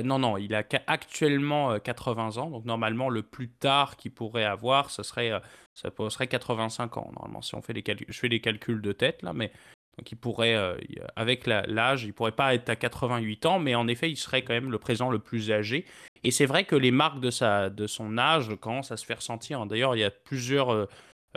non, 0.05 0.19
non, 0.19 0.39
il 0.39 0.55
a 0.55 0.65
actuellement 0.87 1.79
80 1.79 2.39
ans, 2.39 2.51
donc 2.51 2.65
normalement, 2.65 3.11
le 3.11 3.23
plus 3.23 3.51
tard 3.51 3.97
qu'il 3.97 4.13
pourrait 4.13 4.45
avoir, 4.45 4.91
ce 4.91 5.03
serait, 5.03 5.33
ça 5.75 5.91
serait 6.09 6.27
85 6.27 6.97
ans, 6.97 7.11
normalement, 7.15 7.43
si 7.43 7.55
on 7.55 7.63
fait 7.63 7.75
les 7.75 7.83
calculs. 7.83 8.07
Je 8.09 8.19
fais 8.19 8.29
les 8.29 8.41
calculs 8.41 8.81
de 8.81 8.93
tête, 8.93 9.23
là, 9.23 9.33
mais 9.35 9.53
donc 9.99 10.13
pourrait, 10.17 10.57
euh, 10.57 10.77
avec 11.15 11.47
l'âge, 11.47 12.05
il 12.05 12.13
pourrait 12.13 12.33
pas 12.33 12.55
être 12.55 12.69
à 12.69 12.77
88 12.77 13.47
ans, 13.47 13.59
mais 13.59 13.75
en 13.75 13.87
effet, 13.87 14.11
il 14.11 14.17
serait 14.17 14.43
quand 14.43 14.55
même 14.55 14.71
le 14.71 14.79
président 14.79 15.11
le 15.11 15.19
plus 15.19 15.53
âgé. 15.53 15.85
Et 16.25 16.31
c'est 16.31 16.47
vrai 16.47 16.65
que 16.65 16.75
les 16.75 16.91
marques 16.91 17.21
de, 17.21 17.31
sa, 17.31 17.71
de 17.71 17.87
son 17.87 18.19
âge 18.19 18.55
commencent 18.61 18.91
à 18.91 18.97
se 18.97 19.05
faire 19.05 19.23
sentir. 19.23 19.65
D'ailleurs, 19.67 19.95
il 19.95 20.01
y 20.01 20.05
a 20.05 20.11
plusieurs, 20.11 20.71
euh, 20.71 20.87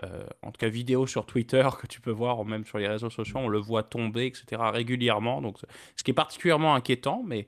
euh, 0.04 0.26
en 0.42 0.52
tout 0.52 0.58
cas, 0.58 0.70
vidéos 0.70 1.06
sur 1.06 1.26
Twitter 1.26 1.68
que 1.82 1.88
tu 1.88 2.02
peux 2.02 2.12
voir, 2.12 2.40
ou 2.40 2.44
même 2.46 2.66
sur 2.66 2.78
les 2.78 2.88
réseaux 2.88 3.10
sociaux, 3.10 3.40
on 3.40 3.50
le 3.50 3.60
voit 3.60 3.84
tomber, 3.84 4.26
etc., 4.26 4.62
régulièrement. 4.72 5.42
Donc, 5.42 5.58
ce 5.96 6.04
qui 6.04 6.12
est 6.12 6.16
particulièrement 6.16 6.74
inquiétant, 6.74 7.24
mais 7.26 7.48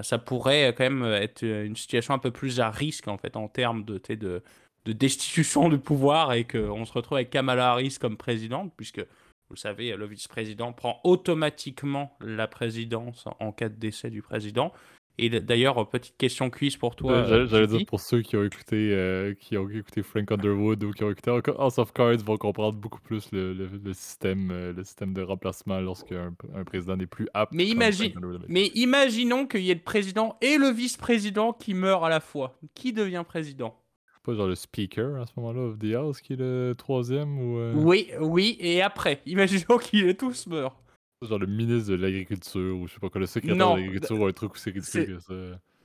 ça 0.00 0.16
pourrait 0.16 0.74
quand 0.74 0.84
même 0.84 1.04
être 1.04 1.42
une 1.42 1.76
situation 1.76 2.14
un 2.14 2.18
peu 2.18 2.30
plus 2.30 2.60
à 2.60 2.70
risque, 2.70 3.08
en 3.08 3.18
fait, 3.18 3.36
en 3.36 3.46
termes 3.46 3.84
de, 3.84 4.00
de, 4.14 4.42
de 4.86 4.92
destitution 4.92 5.68
du 5.68 5.78
pouvoir, 5.78 6.32
et 6.32 6.46
qu'on 6.46 6.86
se 6.86 6.92
retrouve 6.94 7.16
avec 7.16 7.28
Kamala 7.28 7.72
Harris 7.72 7.98
comme 8.00 8.16
présidente, 8.16 8.72
puisque 8.74 9.04
vous 9.52 9.56
savez, 9.56 9.94
le 9.94 10.06
vice-président 10.06 10.72
prend 10.72 10.98
automatiquement 11.04 12.16
la 12.22 12.48
présidence 12.48 13.26
en 13.38 13.52
cas 13.52 13.68
de 13.68 13.74
décès 13.74 14.08
du 14.08 14.22
président. 14.22 14.72
Et 15.18 15.28
d'ailleurs, 15.28 15.88
petite 15.88 16.16
question 16.16 16.48
quiz 16.50 16.76
pour 16.76 16.96
toi. 16.96 17.24
J'allais 17.46 17.66
dire 17.66 17.86
pour 17.86 18.00
ceux 18.00 18.22
qui 18.22 18.36
ont 18.36 18.44
écouté, 18.44 18.92
euh, 18.92 19.34
qui 19.34 19.56
ont 19.58 19.68
écouté 19.68 20.02
Frank 20.02 20.32
Underwood 20.32 20.82
ou 20.84 20.92
qui 20.92 21.04
ont 21.04 21.10
écouté 21.10 21.30
House 21.58 21.78
of 21.78 21.92
Cards 21.92 22.18
vont 22.24 22.38
comprendre 22.38 22.78
beaucoup 22.78 23.00
plus 23.00 23.28
le, 23.32 23.68
système, 23.92 24.50
euh, 24.50 24.72
le 24.72 24.82
système 24.84 25.12
de 25.12 25.22
remplacement 25.22 25.80
lorsqu'un 25.80 26.34
un 26.54 26.64
président 26.64 26.96
n'est 26.96 27.06
plus 27.06 27.28
apte. 27.34 27.52
Mais, 27.52 27.66
imagine, 27.66 28.12
mais 28.48 28.68
imaginons 28.74 29.46
qu'il 29.46 29.62
y 29.62 29.70
ait 29.70 29.74
le 29.74 29.80
président 29.80 30.36
et 30.40 30.56
le 30.56 30.70
vice-président 30.70 31.52
qui 31.52 31.74
meurent 31.74 32.04
à 32.04 32.10
la 32.10 32.20
fois. 32.20 32.58
Qui 32.74 32.92
devient 32.92 33.24
président? 33.26 33.76
Pas 34.24 34.34
genre 34.34 34.46
le 34.46 34.54
speaker 34.54 35.20
à 35.20 35.26
ce 35.26 35.32
moment-là 35.36 35.60
of 35.60 35.78
the 35.78 35.94
House 35.94 36.20
qui 36.20 36.34
est 36.34 36.36
le 36.36 36.74
troisième 36.78 37.38
ou. 37.38 37.58
Euh? 37.58 37.72
Oui, 37.74 38.08
oui, 38.20 38.56
et 38.60 38.80
après, 38.80 39.20
imaginons 39.26 39.78
qu'ils 39.82 40.16
tous 40.16 40.46
meurent. 40.46 40.76
Genre 41.22 41.38
le 41.38 41.46
ministre 41.46 41.90
de 41.90 41.96
l'Agriculture 41.96 42.76
ou 42.76 42.86
je 42.86 42.94
sais 42.94 43.00
pas 43.00 43.08
quoi, 43.08 43.20
le 43.20 43.26
secrétaire 43.26 43.56
de 43.56 43.80
l'Agriculture 43.80 44.20
ou 44.20 44.26
un 44.26 44.32
truc 44.32 44.52
aussi 44.54 44.70
ridicule 44.70 45.16
que 45.16 45.20
ça. 45.20 45.34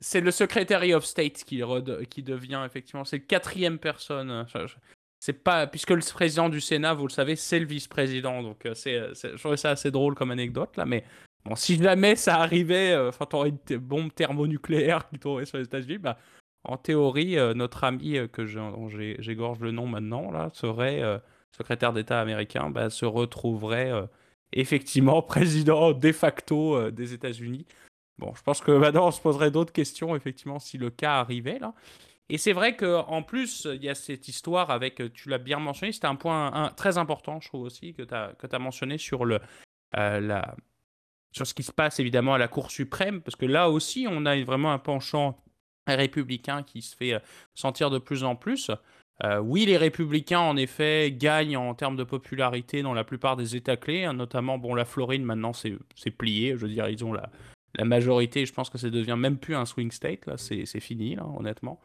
C'est 0.00 0.20
le 0.20 0.30
Secretary 0.30 0.94
of 0.94 1.04
State 1.04 1.44
qui, 1.44 1.62
qui 2.10 2.22
devient 2.22 2.62
effectivement, 2.66 3.04
c'est 3.04 3.20
quatrième 3.20 3.78
personne. 3.78 4.46
C'est 5.20 5.42
pas, 5.42 5.66
puisque 5.66 5.90
le 5.90 6.00
président 6.12 6.48
du 6.48 6.60
Sénat, 6.60 6.94
vous 6.94 7.06
le 7.06 7.12
savez, 7.12 7.34
c'est 7.34 7.58
le 7.58 7.66
vice-président. 7.66 8.42
Donc 8.42 8.64
euh, 8.66 8.74
c'est, 8.74 9.12
je 9.14 9.36
trouvais 9.36 9.56
ça 9.56 9.70
assez 9.70 9.90
drôle 9.90 10.14
comme 10.14 10.30
anecdote 10.30 10.76
là, 10.76 10.84
mais 10.84 11.04
bon, 11.44 11.56
si 11.56 11.76
jamais 11.76 12.14
ça 12.14 12.36
arrivait, 12.40 12.92
euh, 12.92 13.08
enfin, 13.08 13.26
t'aurais 13.26 13.48
une 13.48 13.78
bombe 13.78 14.14
thermonucléaire 14.14 15.08
qui 15.08 15.18
tomberait 15.18 15.46
sur 15.46 15.58
les 15.58 15.64
États-Unis, 15.64 15.98
bah 15.98 16.18
en 16.64 16.76
théorie, 16.76 17.38
euh, 17.38 17.54
notre 17.54 17.84
ami 17.84 18.16
euh, 18.16 18.26
que 18.26 18.42
dont 18.42 18.88
j'égorge 18.88 19.60
le 19.60 19.70
nom 19.70 19.86
maintenant, 19.86 20.30
là, 20.30 20.50
serait 20.52 21.02
euh, 21.02 21.18
secrétaire 21.56 21.92
d'État 21.92 22.20
américain, 22.20 22.70
bah, 22.70 22.90
se 22.90 23.06
retrouverait 23.06 23.92
effectivement 24.52 25.22
président 25.36 25.92
de 25.92 26.12
facto 26.12 26.90
des 26.90 27.12
États-Unis. 27.14 27.66
Bon, 28.18 28.34
je 28.34 28.42
pense 28.42 28.60
que 28.60 28.72
maintenant 28.72 29.08
on 29.08 29.10
se 29.10 29.20
poserait 29.20 29.50
d'autres 29.50 29.72
questions, 29.72 30.16
effectivement, 30.16 30.58
si 30.58 30.76
le 30.78 30.90
cas 30.90 31.20
arrivait 31.20 31.58
là. 31.58 31.74
Et 32.30 32.36
c'est 32.36 32.52
vrai 32.52 32.76
qu'en 32.76 33.22
plus, 33.22 33.66
il 33.72 33.82
y 33.82 33.88
a 33.88 33.94
cette 33.94 34.28
histoire 34.28 34.70
avec, 34.70 35.00
tu 35.14 35.30
l'as 35.30 35.38
bien 35.38 35.58
mentionné, 35.58 35.92
c'était 35.92 36.08
un 36.08 36.14
point 36.14 36.70
très 36.76 36.98
important, 36.98 37.40
je 37.40 37.48
trouve 37.48 37.62
aussi, 37.62 37.94
que 37.94 38.02
tu 38.02 38.14
as, 38.14 38.58
mentionné 38.58 38.98
sur, 38.98 39.24
le, 39.24 39.40
la, 39.94 40.54
sur 41.32 41.46
ce 41.46 41.54
qui 41.54 41.62
se 41.62 41.72
passe 41.72 42.00
évidemment 42.00 42.34
à 42.34 42.38
la 42.38 42.48
Cour 42.48 42.70
suprême, 42.70 43.22
parce 43.22 43.36
que 43.36 43.46
là 43.46 43.70
aussi, 43.70 44.06
on 44.10 44.26
a 44.26 44.38
vraiment 44.42 44.72
un 44.72 44.78
penchant 44.78 45.42
républicain 45.86 46.62
qui 46.62 46.82
se 46.82 46.96
fait 46.96 47.14
euh, 47.14 47.20
sentir 47.54 47.90
de 47.90 47.98
plus 47.98 48.24
en 48.24 48.36
plus. 48.36 48.70
Euh, 49.24 49.38
oui, 49.38 49.66
les 49.66 49.76
républicains, 49.76 50.40
en 50.40 50.56
effet, 50.56 51.12
gagnent 51.12 51.56
en 51.56 51.74
termes 51.74 51.96
de 51.96 52.04
popularité 52.04 52.82
dans 52.82 52.94
la 52.94 53.04
plupart 53.04 53.36
des 53.36 53.56
États 53.56 53.76
clés, 53.76 54.04
hein, 54.04 54.12
notamment, 54.12 54.58
bon, 54.58 54.74
la 54.74 54.84
Floride, 54.84 55.22
maintenant, 55.22 55.52
c'est 55.52 56.10
plié. 56.10 56.52
Je 56.52 56.66
veux 56.66 56.68
dire, 56.68 56.88
ils 56.88 57.04
ont 57.04 57.12
la, 57.12 57.28
la 57.74 57.84
majorité. 57.84 58.46
Je 58.46 58.52
pense 58.52 58.70
que 58.70 58.78
ça 58.78 58.90
devient 58.90 59.16
même 59.18 59.38
plus 59.38 59.56
un 59.56 59.66
swing 59.66 59.90
state. 59.90 60.28
C'est 60.36 60.80
fini, 60.80 61.16
honnêtement. 61.36 61.80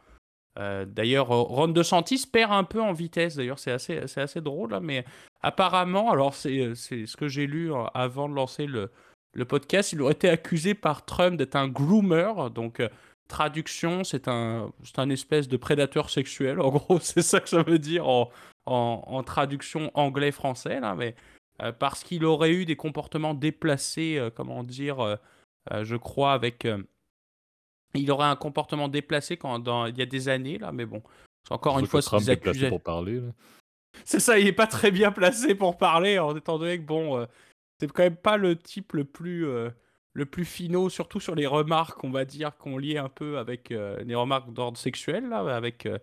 Euh, 0.60 0.84
d'ailleurs, 0.84 1.28
Ron 1.28 1.68
DeSantis 1.68 2.26
perd 2.32 2.52
un 2.52 2.62
peu 2.62 2.80
en 2.80 2.92
vitesse. 2.92 3.34
D'ailleurs, 3.34 3.58
c'est 3.58 3.72
assez, 3.72 3.98
assez 4.16 4.40
drôle, 4.40 4.70
là, 4.70 4.80
mais 4.80 5.04
apparemment, 5.42 6.12
alors 6.12 6.34
c'est 6.34 6.74
ce 6.76 7.16
que 7.16 7.26
j'ai 7.26 7.48
lu 7.48 7.72
avant 7.94 8.28
de 8.28 8.34
lancer 8.34 8.66
le, 8.66 8.90
le 9.34 9.44
podcast, 9.44 9.92
il 9.92 10.00
aurait 10.00 10.12
été 10.12 10.28
accusé 10.28 10.74
par 10.74 11.04
Trump 11.04 11.36
d'être 11.36 11.56
un 11.56 11.66
groomer, 11.66 12.50
donc 12.50 12.80
traduction, 13.28 14.04
c'est 14.04 14.28
un, 14.28 14.70
un 14.96 15.10
espèce 15.10 15.48
de 15.48 15.56
prédateur 15.56 16.10
sexuel. 16.10 16.60
En 16.60 16.70
gros, 16.70 16.98
c'est 17.00 17.22
ça 17.22 17.40
que 17.40 17.48
ça 17.48 17.62
veut 17.62 17.78
dire 17.78 18.06
en, 18.08 18.30
en, 18.66 19.22
traduction 19.22 19.90
anglais-français, 19.94 20.80
là, 20.80 20.94
mais 20.94 21.14
euh, 21.62 21.72
parce 21.72 22.02
qu'il 22.02 22.24
aurait 22.24 22.52
eu 22.52 22.64
des 22.64 22.76
comportements 22.76 23.34
déplacés, 23.34 24.16
euh, 24.18 24.30
comment 24.30 24.64
dire, 24.64 25.00
euh, 25.00 25.16
je 25.82 25.96
crois, 25.96 26.32
avec. 26.32 26.66
il 27.94 28.10
aurait 28.10 28.26
un 28.26 28.36
comportement 28.36 28.88
déplacé 28.88 29.36
quand, 29.36 29.58
dans, 29.58 29.86
il 29.86 29.98
y 29.98 30.02
a 30.02 30.06
des 30.06 30.28
années, 30.28 30.58
là, 30.58 30.72
mais 30.72 30.86
bon, 30.86 31.02
c'est 31.46 31.54
encore 31.54 31.78
une 31.78 31.86
fois 31.86 32.02
ce 32.02 32.10
qu'ils 32.10 32.30
accusaient. 32.30 32.68
pour 32.68 32.82
parler, 32.82 33.22
C'est 34.04 34.20
ça, 34.20 34.38
il 34.38 34.46
est 34.46 34.52
pas 34.52 34.66
très 34.66 34.90
bien 34.90 35.12
placé 35.12 35.54
pour 35.54 35.76
parler, 35.78 36.18
en 36.18 36.36
étant 36.36 36.58
donné 36.58 36.78
que, 36.78 36.84
bon, 36.84 37.26
c'est 37.80 37.90
quand 37.90 38.02
même 38.02 38.16
pas 38.16 38.36
le 38.36 38.56
type 38.56 38.92
le 38.92 39.04
plus 39.04 39.46
le 40.14 40.26
plus 40.26 40.44
finaux, 40.44 40.88
surtout 40.88 41.20
sur 41.20 41.34
les 41.34 41.46
remarques, 41.46 42.02
on 42.04 42.10
va 42.10 42.24
dire, 42.24 42.56
qu'on 42.56 42.78
lie 42.78 42.96
un 42.96 43.08
peu 43.08 43.36
avec 43.38 43.72
euh, 43.72 43.98
les 44.04 44.14
remarques 44.14 44.52
d'ordre 44.52 44.78
sexuel, 44.78 45.28
là, 45.28 45.40
avec, 45.54 45.86
euh, 45.86 45.98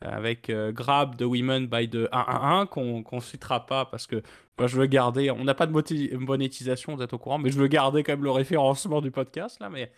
avec 0.00 0.48
euh, 0.48 0.72
Grab 0.72 1.14
de 1.16 1.26
Women 1.26 1.66
by 1.66 1.88
the 1.88 2.08
111, 2.10 2.68
qu'on 2.70 3.04
ne 3.12 3.20
citera 3.20 3.66
pas 3.66 3.84
parce 3.84 4.06
que 4.06 4.22
moi, 4.58 4.66
je 4.66 4.78
veux 4.78 4.86
garder. 4.86 5.30
On 5.30 5.44
n'a 5.44 5.54
pas 5.54 5.66
de 5.66 6.16
monétisation, 6.16 6.96
vous 6.96 7.02
êtes 7.02 7.12
au 7.12 7.18
courant, 7.18 7.38
mais 7.38 7.50
je 7.50 7.58
veux 7.58 7.68
garder 7.68 8.02
quand 8.02 8.12
même 8.12 8.24
le 8.24 8.30
référencement 8.30 9.02
du 9.02 9.10
podcast, 9.10 9.60
là, 9.60 9.68
mais 9.68 9.92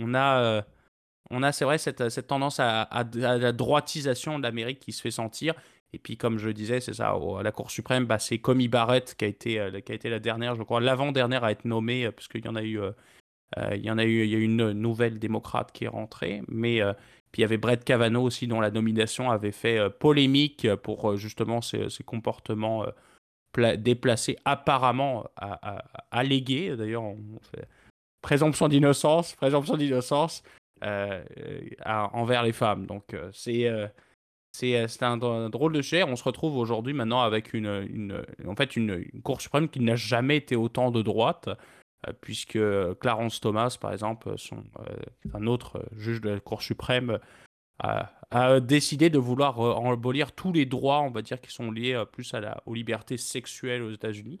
on 0.00 0.14
a. 0.14 0.64
on 1.30 1.42
a, 1.44 1.52
c'est 1.52 1.64
vrai, 1.64 1.78
cette, 1.78 2.08
cette 2.08 2.26
tendance 2.26 2.58
à, 2.58 2.88
la 3.14 3.52
droitisation 3.52 4.38
de 4.38 4.42
l'Amérique 4.42 4.80
qui 4.80 4.92
se 4.92 5.00
fait 5.00 5.12
sentir. 5.12 5.54
Et 5.92 5.98
puis, 5.98 6.16
comme 6.16 6.38
je 6.38 6.50
disais, 6.50 6.80
c'est 6.80 6.94
ça, 6.94 7.18
la 7.42 7.52
Cour 7.52 7.70
suprême, 7.70 8.04
bah, 8.04 8.18
c'est 8.18 8.38
Comi 8.38 8.68
Barrett 8.68 9.14
qui 9.16 9.24
a, 9.24 9.28
été, 9.28 9.58
euh, 9.58 9.80
qui 9.80 9.92
a 9.92 9.94
été 9.94 10.08
la 10.08 10.20
dernière, 10.20 10.54
je 10.54 10.62
crois, 10.62 10.80
l'avant-dernière 10.80 11.42
à 11.42 11.50
être 11.50 11.64
nommée, 11.64 12.06
euh, 12.06 12.12
puisqu'il 12.12 12.44
y 12.44 12.48
en 12.48 12.54
a 12.54 12.62
eu, 12.62 12.78
euh, 12.78 12.92
il 13.74 13.84
y 13.84 13.90
en 13.90 13.98
a 13.98 14.04
eu, 14.04 14.24
il 14.24 14.30
y 14.30 14.36
a 14.36 14.38
une 14.38 14.70
nouvelle 14.72 15.18
démocrate 15.18 15.72
qui 15.72 15.84
est 15.84 15.88
rentrée. 15.88 16.42
Mais 16.48 16.80
puis 17.32 17.40
il 17.40 17.42
y 17.42 17.44
avait 17.44 17.58
Brett 17.58 17.84
Kavanaugh 17.84 18.24
aussi, 18.24 18.46
dont 18.46 18.60
la 18.60 18.70
nomination 18.70 19.30
avait 19.30 19.52
fait 19.52 19.90
polémique 19.90 20.72
pour 20.76 21.16
justement 21.16 21.60
ses, 21.60 21.88
comportements 22.04 22.86
déplacés, 23.78 24.36
apparemment 24.44 25.26
allégués. 26.12 26.76
D'ailleurs, 26.76 27.02
présomption 28.22 28.68
d'innocence, 28.68 29.34
présomption 29.34 29.76
d'innocence 29.76 30.44
envers 30.80 32.44
les 32.44 32.52
femmes. 32.52 32.86
Donc, 32.86 33.16
c'est 33.32 33.68
c'est 34.52 35.02
un, 35.02 35.16
drôle 35.16 35.72
de 35.72 35.82
cher. 35.82 36.08
On 36.08 36.16
se 36.16 36.24
retrouve 36.24 36.56
aujourd'hui 36.56 36.92
maintenant 36.92 37.22
avec 37.22 37.54
une, 37.54 38.24
en 38.46 38.56
fait 38.56 38.76
une, 38.76 39.04
Cour 39.22 39.40
suprême 39.40 39.68
qui 39.68 39.80
n'a 39.80 39.96
jamais 39.96 40.36
été 40.36 40.56
autant 40.56 40.90
de 40.90 41.02
droite, 41.02 41.48
euh, 42.06 42.12
puisque 42.20 42.58
Clarence 43.00 43.40
Thomas, 43.40 43.76
par 43.80 43.92
exemple, 43.92 44.34
son, 44.36 44.64
euh, 44.80 44.96
un 45.34 45.46
autre 45.46 45.84
juge 45.96 46.20
de 46.20 46.30
la 46.30 46.40
Cour 46.40 46.62
suprême, 46.62 47.18
a, 47.78 48.60
décidé 48.60 49.08
de 49.08 49.18
vouloir 49.18 49.58
abolir 49.90 50.32
tous 50.32 50.52
les 50.52 50.66
droits, 50.66 51.00
on 51.00 51.10
va 51.10 51.22
dire, 51.22 51.40
qui 51.40 51.50
sont 51.50 51.72
liés 51.72 52.00
plus 52.12 52.34
à 52.34 52.40
la, 52.40 52.62
aux 52.66 52.74
libertés 52.74 53.16
sexuelles 53.16 53.82
aux 53.82 53.90
États-Unis. 53.90 54.38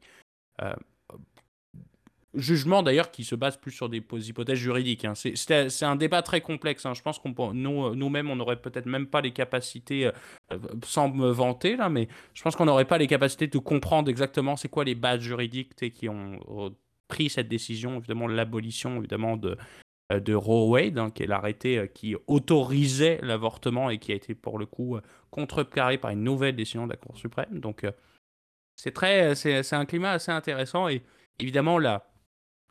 Jugement 2.34 2.82
d'ailleurs 2.82 3.10
qui 3.10 3.24
se 3.24 3.34
base 3.34 3.56
plus 3.56 3.72
sur 3.72 3.88
des 3.88 4.02
hypothèses 4.28 4.58
juridiques. 4.58 5.04
Hein. 5.04 5.14
C'est 5.14 5.84
un 5.84 5.96
débat 5.96 6.22
très 6.22 6.40
complexe. 6.40 6.86
Hein. 6.86 6.94
Je 6.94 7.02
pense 7.02 7.18
qu'on 7.18 7.52
nous, 7.52 7.94
nous-mêmes, 7.94 8.30
on 8.30 8.36
n'aurait 8.36 8.60
peut-être 8.60 8.86
même 8.86 9.06
pas 9.06 9.20
les 9.20 9.32
capacités, 9.32 10.06
euh, 10.06 10.58
sans 10.84 11.08
me 11.08 11.30
vanter 11.30 11.76
là, 11.76 11.88
mais 11.88 12.08
je 12.34 12.42
pense 12.42 12.56
qu'on 12.56 12.66
n'aurait 12.66 12.84
pas 12.84 12.98
les 12.98 13.06
capacités 13.06 13.46
de 13.46 13.58
comprendre 13.58 14.08
exactement 14.08 14.56
c'est 14.56 14.68
quoi 14.68 14.84
les 14.84 14.94
bases 14.94 15.20
juridiques 15.20 15.74
qui 15.92 16.08
ont 16.08 16.38
euh, 16.50 16.70
pris 17.08 17.30
cette 17.30 17.48
décision, 17.48 17.98
évidemment 17.98 18.28
l'abolition 18.28 18.98
évidemment 18.98 19.36
de, 19.36 19.56
euh, 20.12 20.20
de 20.20 20.34
Roe 20.34 20.68
Wade, 20.68 20.98
hein, 20.98 21.10
qui 21.10 21.24
est 21.24 21.26
l'arrêté 21.26 21.90
qui 21.92 22.14
autorisait 22.28 23.18
l'avortement 23.22 23.90
et 23.90 23.98
qui 23.98 24.12
a 24.12 24.14
été 24.14 24.34
pour 24.34 24.58
le 24.58 24.66
coup 24.66 24.98
contrecarré 25.30 25.98
par 25.98 26.12
une 26.12 26.22
nouvelle 26.22 26.54
décision 26.54 26.86
de 26.86 26.92
la 26.92 26.96
Cour 26.96 27.16
suprême. 27.16 27.58
Donc 27.58 27.84
c'est 28.76 28.94
c'est 29.34 29.76
un 29.76 29.84
climat 29.84 30.12
assez 30.12 30.30
intéressant 30.30 30.88
et 30.88 31.02
évidemment 31.40 31.78
là 31.78 32.09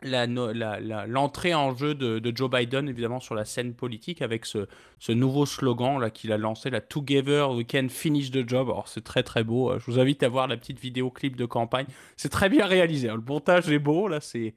l'entrée 0.02 1.54
en 1.54 1.76
jeu 1.76 1.96
de, 1.96 2.32
Joe 2.36 2.50
Biden, 2.50 2.88
évidemment, 2.88 3.20
sur 3.20 3.36
la 3.36 3.46
scène 3.46 3.74
politique, 3.74 4.22
avec 4.22 4.46
ce, 4.46 4.68
nouveau 5.10 5.46
slogan 5.46 6.10
qu'il 6.12 6.32
a 6.32 6.38
lancé, 6.38 6.70
la 6.70 6.82
Together 6.82 7.52
We 7.52 7.66
Can 7.70 7.88
Finish 7.90 8.32
the 8.32 8.48
Job. 8.48 8.70
Alors, 8.70 8.88
c'est 8.88 9.04
très 9.04 9.24
très 9.24 9.44
beau. 9.44 9.78
Je 9.78 9.86
vous 9.86 10.00
invite 10.00 10.24
à 10.24 10.30
voir 10.30 10.48
la 10.48 10.58
petite 10.58 10.80
vidéo 10.80 11.10
clip 11.10 11.36
de 11.36 11.46
campagne. 11.46 11.88
C'est 12.18 12.30
très 12.30 12.50
bien 12.50 12.66
réalisé. 12.66 13.10
Hein. 13.10 13.16
Le 13.16 13.22
montage 13.22 13.70
est 13.70 13.80
beau, 13.80 14.08
là, 14.08 14.22
c'est 14.22 14.54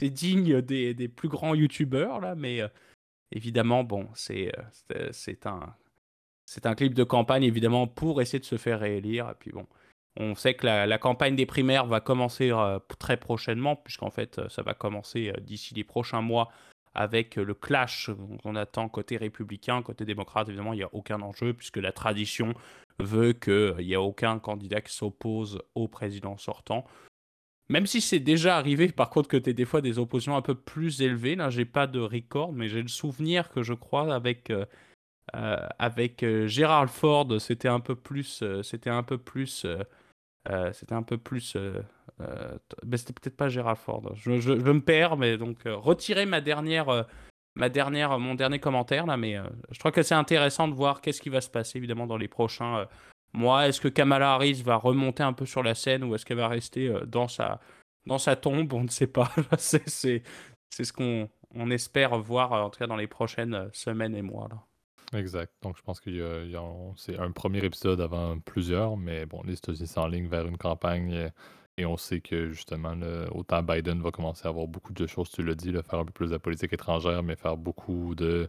digne 0.00 0.60
des, 0.60 1.08
plus 1.08 1.28
grands 1.28 1.54
youtubeurs, 1.54 2.20
là, 2.20 2.34
mais 2.34 2.60
euh, 2.60 2.68
évidemment, 3.32 3.84
bon, 3.84 4.08
c'est 4.14 4.52
euh, 4.96 5.10
un. 5.44 5.74
Un 6.62 6.74
clip 6.74 6.94
de 6.94 7.04
campagne, 7.04 7.42
évidemment, 7.42 7.86
pour 7.86 8.20
essayer 8.20 8.38
de 8.38 8.44
se 8.44 8.58
faire 8.58 8.80
réélire. 8.80 9.30
Et 9.30 9.34
puis 9.38 9.50
bon, 9.50 9.66
on 10.16 10.34
sait 10.34 10.54
que 10.54 10.66
la, 10.66 10.98
campagne 10.98 11.34
des 11.34 11.46
primaires 11.46 11.86
va 11.86 12.00
commencer 12.00 12.50
euh, 12.52 12.78
très 12.98 13.16
prochainement, 13.16 13.76
puisqu'en 13.76 14.10
fait, 14.10 14.38
euh, 14.38 14.48
ça 14.48 14.62
va 14.62 14.74
commencer 14.74 15.30
euh, 15.30 15.40
d'ici 15.40 15.74
les 15.74 15.84
prochains 15.84 16.20
mois 16.20 16.50
avec 16.94 17.34
le 17.34 17.54
clash 17.54 18.10
qu'on 18.42 18.54
attend 18.54 18.88
côté 18.88 19.16
républicain, 19.16 19.82
côté 19.82 20.04
démocrate. 20.04 20.48
Évidemment, 20.48 20.72
il 20.72 20.76
n'y 20.76 20.84
a 20.84 20.94
aucun 20.94 21.20
enjeu, 21.22 21.52
puisque 21.52 21.78
la 21.78 21.90
tradition 21.90 22.54
veut 23.00 23.32
qu'il 23.32 23.74
n'y 23.78 23.94
ait 23.94 23.96
aucun 23.96 24.38
candidat 24.38 24.80
qui 24.80 24.94
s'oppose 24.94 25.60
au 25.74 25.88
président 25.88 26.36
sortant. 26.38 26.84
Même 27.68 27.86
si 27.86 28.00
c'est 28.00 28.20
déjà 28.20 28.56
arrivé, 28.56 28.92
par 28.92 29.10
contre, 29.10 29.28
que 29.28 29.36
tu 29.36 29.50
aies 29.50 29.54
des 29.54 29.64
fois 29.64 29.80
des 29.80 29.98
oppositions 29.98 30.36
un 30.36 30.42
peu 30.42 30.54
plus 30.54 31.02
élevées. 31.02 31.34
Là, 31.34 31.50
j'ai 31.50 31.64
pas 31.64 31.88
de 31.88 31.98
record, 31.98 32.52
mais 32.52 32.68
j'ai 32.68 32.82
le 32.82 32.88
souvenir 32.88 33.50
que 33.50 33.64
je 33.64 33.74
crois 33.74 34.14
avec. 34.14 34.52
avec 35.32 36.24
Gérald 36.46 36.90
Ford, 36.90 37.40
c'était 37.40 37.66
un 37.66 37.80
peu 37.80 37.96
plus, 37.96 38.44
c'était 38.62 38.90
un 38.90 39.02
peu 39.02 39.18
plus 39.18 39.66
euh, 40.50 40.72
c'était 40.72 40.94
un 40.94 41.02
peu 41.02 41.18
plus. 41.18 41.56
Euh, 41.56 41.80
euh, 42.20 42.56
c'était 42.94 43.12
peut-être 43.12 43.36
pas 43.36 43.48
Gérald 43.48 43.78
Ford. 43.78 44.12
Je, 44.14 44.30
me 44.30 44.80
perds, 44.80 45.16
mais 45.16 45.36
donc 45.36 45.58
retirer 45.64 46.26
ma 46.26 46.40
dernière, 46.40 47.06
ma 47.54 47.68
dernière, 47.68 48.18
mon 48.18 48.34
dernier 48.34 48.58
commentaire 48.58 49.06
là. 49.06 49.16
Mais 49.16 49.36
je 49.70 49.78
crois 49.78 49.92
que 49.92 50.02
c'est 50.02 50.14
intéressant 50.14 50.68
de 50.68 50.74
voir 50.74 51.00
qu'est-ce 51.00 51.20
qui 51.20 51.30
va 51.30 51.40
se 51.40 51.50
passer 51.50 51.78
évidemment 51.78 52.06
dans 52.06 52.18
les 52.18 52.28
prochains 52.28 52.86
mois. 53.32 53.68
Est-ce 53.68 53.80
que 53.80 53.88
Kamala 53.88 54.34
Harris 54.34 54.62
va 54.62 54.76
remonter 54.76 55.22
un 55.22 55.32
peu 55.32 55.46
sur 55.46 55.62
la 55.62 55.74
scène 55.74 56.04
ou 56.04 56.14
est-ce 56.14 56.24
qu'elle 56.24 56.36
va 56.36 56.48
rester 56.48 56.92
dans 57.06 57.28
sa, 57.28 57.60
dans 58.06 58.18
sa 58.18 58.36
tombe? 58.36 58.72
On 58.72 58.84
ne 58.84 58.88
sait 58.88 59.06
pas. 59.06 59.30
c'est, 59.58 59.88
ce 59.88 60.92
qu'on 60.92 61.28
on 61.54 61.70
espère 61.70 62.18
voir 62.18 62.52
en 62.52 62.68
tout 62.68 62.78
cas 62.78 62.86
dans 62.86 62.96
les 62.96 63.06
prochaines 63.06 63.70
semaines 63.72 64.14
et 64.14 64.22
mois. 64.22 64.48
Exact. 65.14 65.52
Donc, 65.62 65.76
je 65.76 65.82
pense 65.82 66.00
que 66.00 66.10
c'est 66.96 67.18
un 67.18 67.30
premier 67.30 67.64
épisode 67.64 68.00
avant 68.00 68.38
plusieurs, 68.40 68.96
mais 68.96 69.26
bon, 69.26 69.42
les 69.44 69.54
États-Unis 69.54 69.88
ligne 70.10 70.28
vers 70.28 70.46
une 70.46 70.58
campagne 70.58 71.30
et 71.76 71.86
on 71.86 71.96
sait 71.96 72.20
que 72.20 72.50
justement, 72.50 72.94
autant 73.32 73.62
Biden 73.62 74.00
va 74.00 74.10
commencer 74.10 74.46
à 74.46 74.50
avoir 74.50 74.66
beaucoup 74.68 74.92
de 74.92 75.06
choses, 75.06 75.30
tu 75.30 75.42
l'as 75.42 75.54
dit, 75.54 75.72
faire 75.72 75.98
un 75.98 76.04
peu 76.04 76.12
plus 76.12 76.30
de 76.30 76.36
politique 76.36 76.72
étrangère, 76.72 77.22
mais 77.22 77.34
faire 77.36 77.56
beaucoup 77.56 78.14
de 78.14 78.48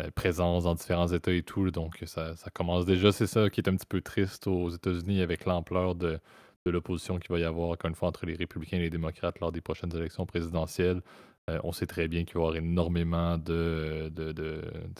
euh, 0.00 0.10
présence 0.14 0.64
dans 0.64 0.74
différents 0.74 1.08
États 1.08 1.32
et 1.32 1.42
tout. 1.42 1.70
Donc, 1.70 1.98
ça, 2.06 2.34
ça 2.36 2.50
commence 2.50 2.86
déjà. 2.86 3.12
C'est 3.12 3.26
ça 3.26 3.50
qui 3.50 3.60
est 3.60 3.68
un 3.68 3.76
petit 3.76 3.86
peu 3.86 4.00
triste 4.00 4.46
aux 4.46 4.70
États-Unis 4.70 5.20
avec 5.20 5.44
l'ampleur 5.44 5.94
de, 5.94 6.18
de 6.64 6.70
l'opposition 6.70 7.18
qu'il 7.18 7.30
va 7.30 7.38
y 7.38 7.44
avoir, 7.44 7.70
encore 7.70 7.88
une 7.90 7.94
fois, 7.94 8.08
entre 8.08 8.24
les 8.24 8.34
républicains 8.34 8.78
et 8.78 8.80
les 8.80 8.90
démocrates 8.90 9.40
lors 9.40 9.52
des 9.52 9.60
prochaines 9.60 9.94
élections 9.94 10.24
présidentielles. 10.24 11.02
Euh, 11.50 11.58
on 11.64 11.72
sait 11.72 11.86
très 11.86 12.06
bien 12.06 12.24
qu'il 12.24 12.34
va 12.34 12.40
y 12.40 12.42
avoir 12.44 12.56
énormément 12.56 13.36
de. 13.36 14.12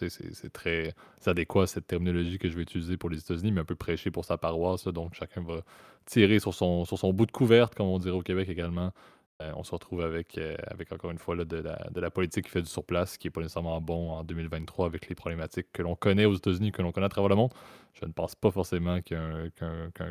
c'est 0.08 0.52
très 0.52 0.92
adéquat 1.24 1.68
cette 1.68 1.86
terminologie 1.86 2.38
que 2.38 2.48
je 2.48 2.56
vais 2.56 2.62
utiliser 2.62 2.96
pour 2.96 3.10
les 3.10 3.18
États-Unis, 3.20 3.52
mais 3.52 3.60
un 3.60 3.64
peu 3.64 3.76
prêcher 3.76 4.10
pour 4.10 4.24
sa 4.24 4.38
paroisse. 4.38 4.88
donc 4.88 5.14
chacun 5.14 5.42
va 5.42 5.62
tirer 6.04 6.40
sur 6.40 6.52
son, 6.52 6.84
sur 6.84 6.98
son 6.98 7.12
bout 7.12 7.26
de 7.26 7.32
couverte, 7.32 7.76
comme 7.76 7.86
on 7.86 7.98
dirait 7.98 8.16
au 8.16 8.22
Québec 8.22 8.48
également. 8.48 8.92
Euh, 9.40 9.52
on 9.56 9.64
se 9.64 9.72
retrouve 9.72 10.02
avec, 10.02 10.36
euh, 10.38 10.56
avec 10.66 10.92
encore 10.92 11.10
une 11.10 11.18
fois 11.18 11.36
de, 11.36 12.00
la, 12.00 12.10
politique 12.10 12.44
qui 12.44 12.50
fait 12.50 12.62
du 12.62 12.68
surplace, 12.68 13.16
qui 13.16 13.26
n'est 13.26 13.30
pas 13.30 13.40
nécessairement 13.40 13.80
bon 13.80 14.10
en 14.10 14.24
2023 14.24 14.86
avec 14.86 15.08
les 15.08 15.14
problématiques 15.14 15.68
que 15.72 15.82
l'on 15.82 15.96
connaît 15.96 16.26
aux 16.26 16.34
États-Unis, 16.34 16.70
que 16.70 16.82
l'on 16.82 16.92
connaît 16.92 17.06
à 17.06 17.08
travers 17.08 17.28
le 17.28 17.36
monde. 17.36 17.52
Je 17.94 18.04
ne 18.04 18.12
pense 18.12 18.34
pas 18.34 18.50
forcément 18.50 19.00
qu'un 19.00 19.50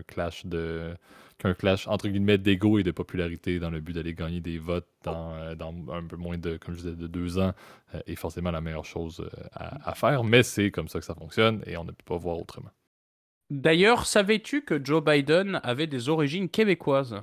clash 0.08 0.46
de 0.46 0.96
qu'un 1.38 1.54
clash 1.54 1.88
entre 1.88 2.08
guillemets 2.08 2.38
d'ego 2.38 2.78
et 2.78 2.84
de 2.84 2.92
popularité 2.92 3.60
dans 3.60 3.72
le 3.72 3.80
but 3.80 3.94
d'aller 3.94 4.14
gagner 4.14 4.42
des 4.42 4.60
votes 4.60 4.88
dans, 5.04 5.34
euh, 5.34 5.56
un 5.92 6.06
peu 6.06 6.16
moins 6.16 6.38
de, 6.38 6.58
comme 6.58 6.76
je 6.76 6.82
disais, 6.82 6.96
de 6.96 7.08
deux 7.08 7.40
ans 7.40 7.54
est 8.06 8.16
forcément 8.16 8.52
la 8.52 8.62
meilleure 8.62 8.86
chose 8.86 9.28
à, 9.54 9.90
à 9.90 9.96
faire. 9.96 10.24
Mais 10.24 10.44
c'est 10.44 10.72
comme 10.72 10.88
ça 10.88 11.00
que 11.00 11.06
ça 11.06 11.16
fonctionne 11.16 11.64
et 11.66 11.78
on 11.78 11.84
ne 11.84 11.92
peut 11.92 12.04
pas 12.06 12.18
voir 12.18 12.38
autrement. 12.38 12.70
D'ailleurs, 13.50 14.06
savais-tu 14.06 14.62
que 14.62 14.84
Joe 14.84 15.04
Biden 15.04 15.60
avait 15.64 15.88
des 15.88 16.10
origines 16.10 16.48
québécoises? 16.48 17.22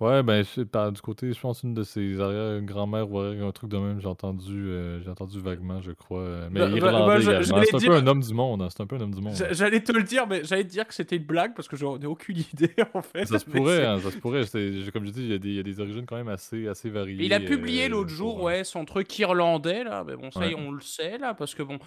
Ouais, 0.00 0.22
ben, 0.22 0.44
je 0.44 0.90
du 0.90 1.00
côté, 1.00 1.32
je 1.32 1.40
pense, 1.40 1.64
une 1.64 1.74
de 1.74 1.82
ses 1.82 2.20
arrière-grand-mères 2.20 3.10
ou 3.10 3.18
un 3.18 3.50
truc 3.50 3.68
de 3.68 3.78
même, 3.78 4.00
j'ai 4.00 4.06
entendu, 4.06 4.68
euh, 4.68 5.02
j'ai 5.02 5.10
entendu 5.10 5.40
vaguement, 5.40 5.80
je 5.82 5.90
crois. 5.90 6.20
Euh, 6.20 6.48
mais 6.52 6.60
bah, 6.60 6.68
bah, 6.68 6.76
irlandais 6.76 7.24
bah, 7.24 7.40
également. 7.40 7.62
C'est 7.64 7.74
un 7.74 7.80
peu 7.80 7.96
un 7.96 8.06
homme 8.06 8.20
du 8.20 8.32
monde, 8.32 8.62
hein, 8.62 8.68
c'est 8.70 8.80
un 8.80 8.86
peu 8.86 8.94
un 8.94 9.00
homme 9.00 9.14
du 9.14 9.20
monde. 9.20 9.34
J'allais 9.50 9.82
te 9.82 9.90
le 9.90 10.04
dire, 10.04 10.28
mais 10.28 10.44
j'allais 10.44 10.62
te 10.62 10.70
dire 10.70 10.86
que 10.86 10.94
c'était 10.94 11.16
une 11.16 11.24
blague 11.24 11.52
parce 11.56 11.66
que 11.66 11.76
j'en 11.76 11.98
ai 11.98 12.06
aucune 12.06 12.36
idée 12.52 12.74
en 12.94 13.02
fait. 13.02 13.26
Ça 13.26 13.40
se 13.40 13.44
pourrait, 13.44 13.84
hein, 13.84 13.98
ça 13.98 14.12
se 14.12 14.18
pourrait. 14.18 14.44
Comme 14.92 15.04
je 15.04 15.10
dis, 15.10 15.22
il 15.22 15.30
y, 15.32 15.34
a 15.34 15.38
des, 15.38 15.48
il 15.48 15.56
y 15.56 15.60
a 15.60 15.64
des 15.64 15.80
origines 15.80 16.06
quand 16.06 16.16
même 16.16 16.28
assez, 16.28 16.68
assez 16.68 16.90
variées. 16.90 17.24
Il 17.24 17.32
a 17.32 17.40
publié 17.40 17.86
euh, 17.86 17.88
l'autre 17.88 18.10
jour, 18.10 18.40
ouais, 18.40 18.62
son 18.62 18.84
truc 18.84 19.18
irlandais 19.18 19.82
là, 19.82 20.04
mais 20.06 20.14
bon, 20.14 20.30
ça 20.30 20.42
on 20.56 20.70
le 20.70 20.80
sait 20.80 21.18
là, 21.18 21.34
parce 21.34 21.56
que 21.56 21.64
bon. 21.64 21.78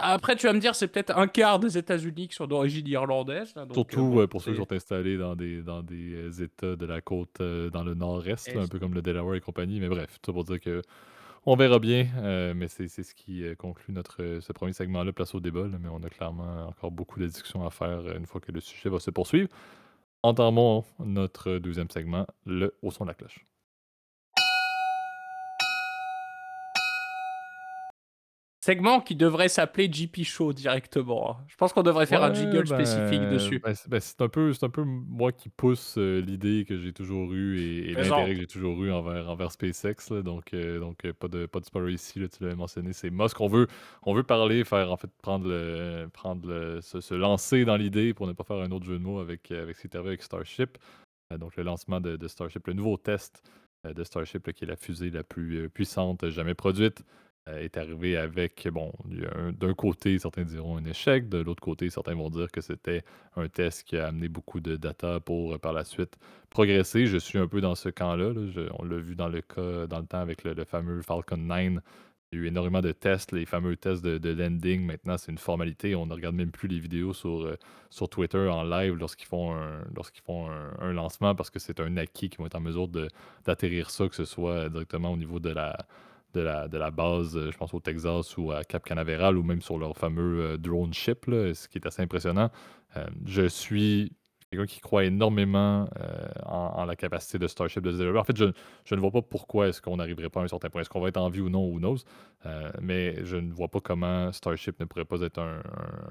après, 0.00 0.36
tu 0.36 0.46
vas 0.46 0.54
me 0.54 0.58
dire, 0.58 0.74
c'est 0.74 0.88
peut-être 0.88 1.18
un 1.18 1.26
quart 1.26 1.58
des 1.58 1.76
États-Unis 1.76 2.28
qui 2.28 2.34
sont 2.34 2.46
d'origine 2.46 2.88
irlandaise. 2.88 3.52
Surtout 3.74 4.26
pour 4.30 4.40
ceux 4.40 4.52
qui 4.52 4.56
sont 4.56 4.72
installés 4.72 5.18
dans 5.18 5.36
des, 5.36 5.60
dans 5.60 5.82
des 5.82 6.42
États 6.42 6.76
de 6.76 6.86
la 6.86 7.02
côte 7.02 7.42
dans 7.72 7.82
le 7.82 7.94
nord-est 7.94 8.54
un 8.56 8.68
peu 8.68 8.78
comme 8.78 8.94
le 8.94 9.02
Delaware 9.02 9.36
et 9.36 9.40
compagnie. 9.40 9.80
Mais 9.80 9.88
bref, 9.88 10.18
tout 10.22 10.32
pour 10.32 10.44
dire 10.44 10.60
que 10.60 10.82
on 11.46 11.56
verra 11.56 11.78
bien. 11.78 12.08
Euh, 12.18 12.52
mais 12.54 12.68
c'est 12.68 12.88
ce 12.88 13.14
qui 13.14 13.42
euh, 13.42 13.54
conclut 13.54 13.94
notre, 13.94 14.22
euh, 14.22 14.40
ce 14.40 14.52
premier 14.52 14.72
segment-là, 14.72 15.12
place 15.12 15.34
au 15.34 15.40
débat. 15.40 15.66
mais 15.80 15.88
on 15.88 16.02
a 16.02 16.10
clairement 16.10 16.68
encore 16.68 16.90
beaucoup 16.90 17.18
de 17.20 17.26
discussions 17.26 17.66
à 17.66 17.70
faire 17.70 18.16
une 18.16 18.26
fois 18.26 18.40
que 18.40 18.52
le 18.52 18.60
sujet 18.60 18.90
va 18.90 19.00
se 19.00 19.10
poursuivre. 19.10 19.48
Entamons 20.22 20.84
notre 20.98 21.58
deuxième 21.58 21.90
segment, 21.90 22.26
le 22.44 22.74
Au 22.82 22.90
son 22.90 23.04
de 23.04 23.08
la 23.08 23.14
cloche. 23.14 23.44
Segment 28.68 29.00
qui 29.00 29.16
devrait 29.16 29.48
s'appeler 29.48 29.88
GP 29.88 30.24
Show 30.24 30.52
directement. 30.52 31.30
Hein. 31.30 31.36
Je 31.46 31.56
pense 31.56 31.72
qu'on 31.72 31.82
devrait 31.82 32.04
faire 32.04 32.22
un 32.22 32.34
jingle 32.34 32.68
ben, 32.68 32.84
spécifique 32.84 33.26
dessus. 33.30 33.60
Ben, 33.60 33.72
ben, 33.88 33.98
c'est 33.98 34.20
un, 34.20 34.28
peu, 34.28 34.52
un 34.60 34.68
peu 34.68 34.82
moi 34.84 35.32
qui 35.32 35.48
pousse 35.48 35.94
euh, 35.96 36.20
l'idée 36.20 36.66
que 36.68 36.76
j'ai 36.76 36.92
toujours 36.92 37.32
eue 37.32 37.58
et, 37.58 37.94
l'intérêt 37.94 38.34
que 38.34 38.40
j'ai 38.40 38.46
toujours 38.46 38.84
eu 38.84 38.92
envers, 38.92 39.30
envers 39.30 39.52
SpaceX. 39.52 40.12
donc, 40.22 40.52
euh, 40.52 40.80
donc 40.80 41.02
euh, 41.06 41.14
pas, 41.14 41.28
de, 41.28 41.46
pas 41.46 41.60
de 41.60 41.64
spoiler 41.64 41.94
ici, 41.94 42.20
tu 42.28 42.42
l'avais 42.42 42.56
mentionné. 42.56 42.92
C'est 42.92 43.08
Musk. 43.08 43.40
On 43.40 43.48
veut, 43.48 43.68
on 44.02 44.12
veut 44.12 44.22
parler, 44.22 44.62
faire 44.64 44.92
en 44.92 44.98
fait 44.98 45.10
prendre 45.22 45.48
le, 45.48 46.06
prendre 46.12 46.80
se, 46.82 47.14
lancer 47.14 47.64
dans 47.64 47.76
l'idée 47.76 48.12
pour 48.12 48.26
ne 48.26 48.34
pas 48.34 48.44
faire 48.44 48.58
un 48.58 48.70
autre 48.70 48.84
jeu 48.84 48.98
de 48.98 49.02
mots 49.02 49.20
avec, 49.20 49.50
avec 49.50 49.76
ce 49.76 49.80
qui 49.80 49.86
est 49.86 49.96
arrivé 49.96 50.10
avec 50.10 50.22
Starship. 50.22 50.76
donc 51.38 51.56
le 51.56 51.62
lancement 51.62 52.02
de, 52.02 52.18
de, 52.18 52.28
Starship, 52.28 52.66
le 52.66 52.74
nouveau 52.74 52.98
test 52.98 53.42
de 53.84 54.04
Starship 54.04 54.52
qui 54.52 54.64
est 54.64 54.68
la 54.68 54.76
fusée 54.76 55.08
la 55.08 55.22
plus 55.22 55.70
puissante 55.70 56.28
jamais 56.28 56.52
produite. 56.52 57.02
Euh, 57.48 57.62
est 57.62 57.76
arrivé 57.76 58.16
avec, 58.16 58.66
bon, 58.68 58.92
d'un 59.52 59.74
côté, 59.74 60.18
certains 60.18 60.44
diront 60.44 60.76
un 60.76 60.84
échec, 60.84 61.28
de 61.28 61.38
l'autre 61.38 61.62
côté, 61.62 61.90
certains 61.90 62.14
vont 62.14 62.30
dire 62.30 62.50
que 62.50 62.60
c'était 62.60 63.02
un 63.36 63.48
test 63.48 63.84
qui 63.84 63.96
a 63.96 64.08
amené 64.08 64.28
beaucoup 64.28 64.60
de 64.60 64.76
data 64.76 65.20
pour, 65.20 65.54
euh, 65.54 65.58
par 65.58 65.72
la 65.72 65.84
suite, 65.84 66.16
progresser. 66.50 67.06
Je 67.06 67.18
suis 67.18 67.38
un 67.38 67.46
peu 67.46 67.60
dans 67.60 67.74
ce 67.74 67.88
camp-là. 67.88 68.32
on 68.78 68.84
l'a 68.84 68.98
vu 68.98 69.14
dans 69.14 69.28
le 69.28 69.40
cas, 69.40 69.86
dans 69.86 70.00
le 70.00 70.06
temps 70.06 70.18
avec 70.20 70.44
le, 70.44 70.64
fameux 70.64 71.02
Falcon 71.02 71.36
9. 71.36 71.80
Il 72.30 72.38
y 72.38 72.42
a 72.42 72.44
eu 72.44 72.46
énormément 72.48 72.82
de 72.82 72.92
tests, 72.92 73.32
les 73.32 73.46
fameux 73.46 73.76
tests 73.76 74.04
de, 74.04 74.30
landing. 74.30 74.84
Maintenant, 74.84 75.16
c'est 75.16 75.32
une 75.32 75.38
formalité. 75.38 75.94
On 75.94 76.06
ne 76.06 76.14
regarde 76.14 76.34
même 76.34 76.50
plus 76.50 76.68
les 76.68 76.78
vidéos 76.78 77.14
sur, 77.14 77.42
euh, 77.42 77.56
sur 77.90 78.08
Twitter 78.08 78.48
en 78.48 78.64
live 78.64 78.94
lorsqu'ils 78.96 79.26
font, 79.26 79.54
un, 79.54 79.84
lorsqu'ils 79.94 80.22
font 80.22 80.48
un, 80.50 80.92
lancement 80.92 81.34
parce 81.34 81.50
que 81.50 81.58
c'est 81.58 81.80
un 81.80 81.96
acquis 81.96 82.28
qui 82.28 82.38
vont 82.38 82.46
être 82.46 82.56
en 82.56 82.60
mesure 82.60 82.88
d'atterrir 83.46 83.90
ça, 83.90 84.08
que 84.08 84.14
ce 84.14 84.24
soit 84.24 84.68
directement 84.68 85.12
au 85.12 85.16
niveau 85.16 85.38
de 85.40 85.50
la, 85.50 85.86
de 86.38 86.44
la, 86.44 86.68
de 86.68 86.78
la 86.78 86.90
base, 86.90 87.36
euh, 87.36 87.50
je 87.50 87.56
pense 87.56 87.74
au 87.74 87.80
Texas 87.80 88.36
ou 88.36 88.52
à 88.52 88.64
Cap 88.64 88.84
Canaveral 88.84 89.36
ou 89.36 89.42
même 89.42 89.60
sur 89.60 89.78
leur 89.78 89.96
fameux 89.96 90.40
euh, 90.40 90.56
drone 90.56 90.94
ship, 90.94 91.24
ce 91.26 91.68
qui 91.68 91.78
est 91.78 91.86
assez 91.86 92.02
impressionnant. 92.02 92.50
Euh, 92.96 93.06
je 93.26 93.46
suis 93.46 94.12
quelqu'un 94.50 94.66
qui 94.66 94.80
croit 94.80 95.04
énormément 95.04 95.86
en, 96.46 96.86
la 96.86 96.96
capacité 96.96 97.38
de 97.38 97.46
Starship 97.46 97.82
de 97.82 97.92
se 97.92 97.98
développer. 97.98 98.18
En 98.18 98.24
fait, 98.24 98.36
je, 98.38 98.94
ne 98.94 99.00
vois 99.00 99.10
pas 99.10 99.20
pourquoi 99.20 99.68
est-ce 99.68 99.82
qu'on 99.82 99.98
n'arriverait 99.98 100.30
pas 100.30 100.40
à 100.40 100.44
un 100.44 100.48
certain 100.48 100.70
point. 100.70 100.80
Est-ce 100.80 100.88
qu'on 100.88 101.02
va 101.02 101.08
être 101.08 101.18
en 101.18 101.28
vie 101.28 101.42
ou 101.42 101.50
non, 101.50 101.70
who 101.70 101.78
knows? 101.78 101.98
Mais 102.80 103.22
je 103.26 103.36
ne 103.36 103.52
vois 103.52 103.68
pas 103.68 103.80
comment 103.80 104.32
Starship 104.32 104.80
ne 104.80 104.86
pourrait 104.86 105.04
pas 105.04 105.20
être 105.20 105.38
un, 105.38 105.60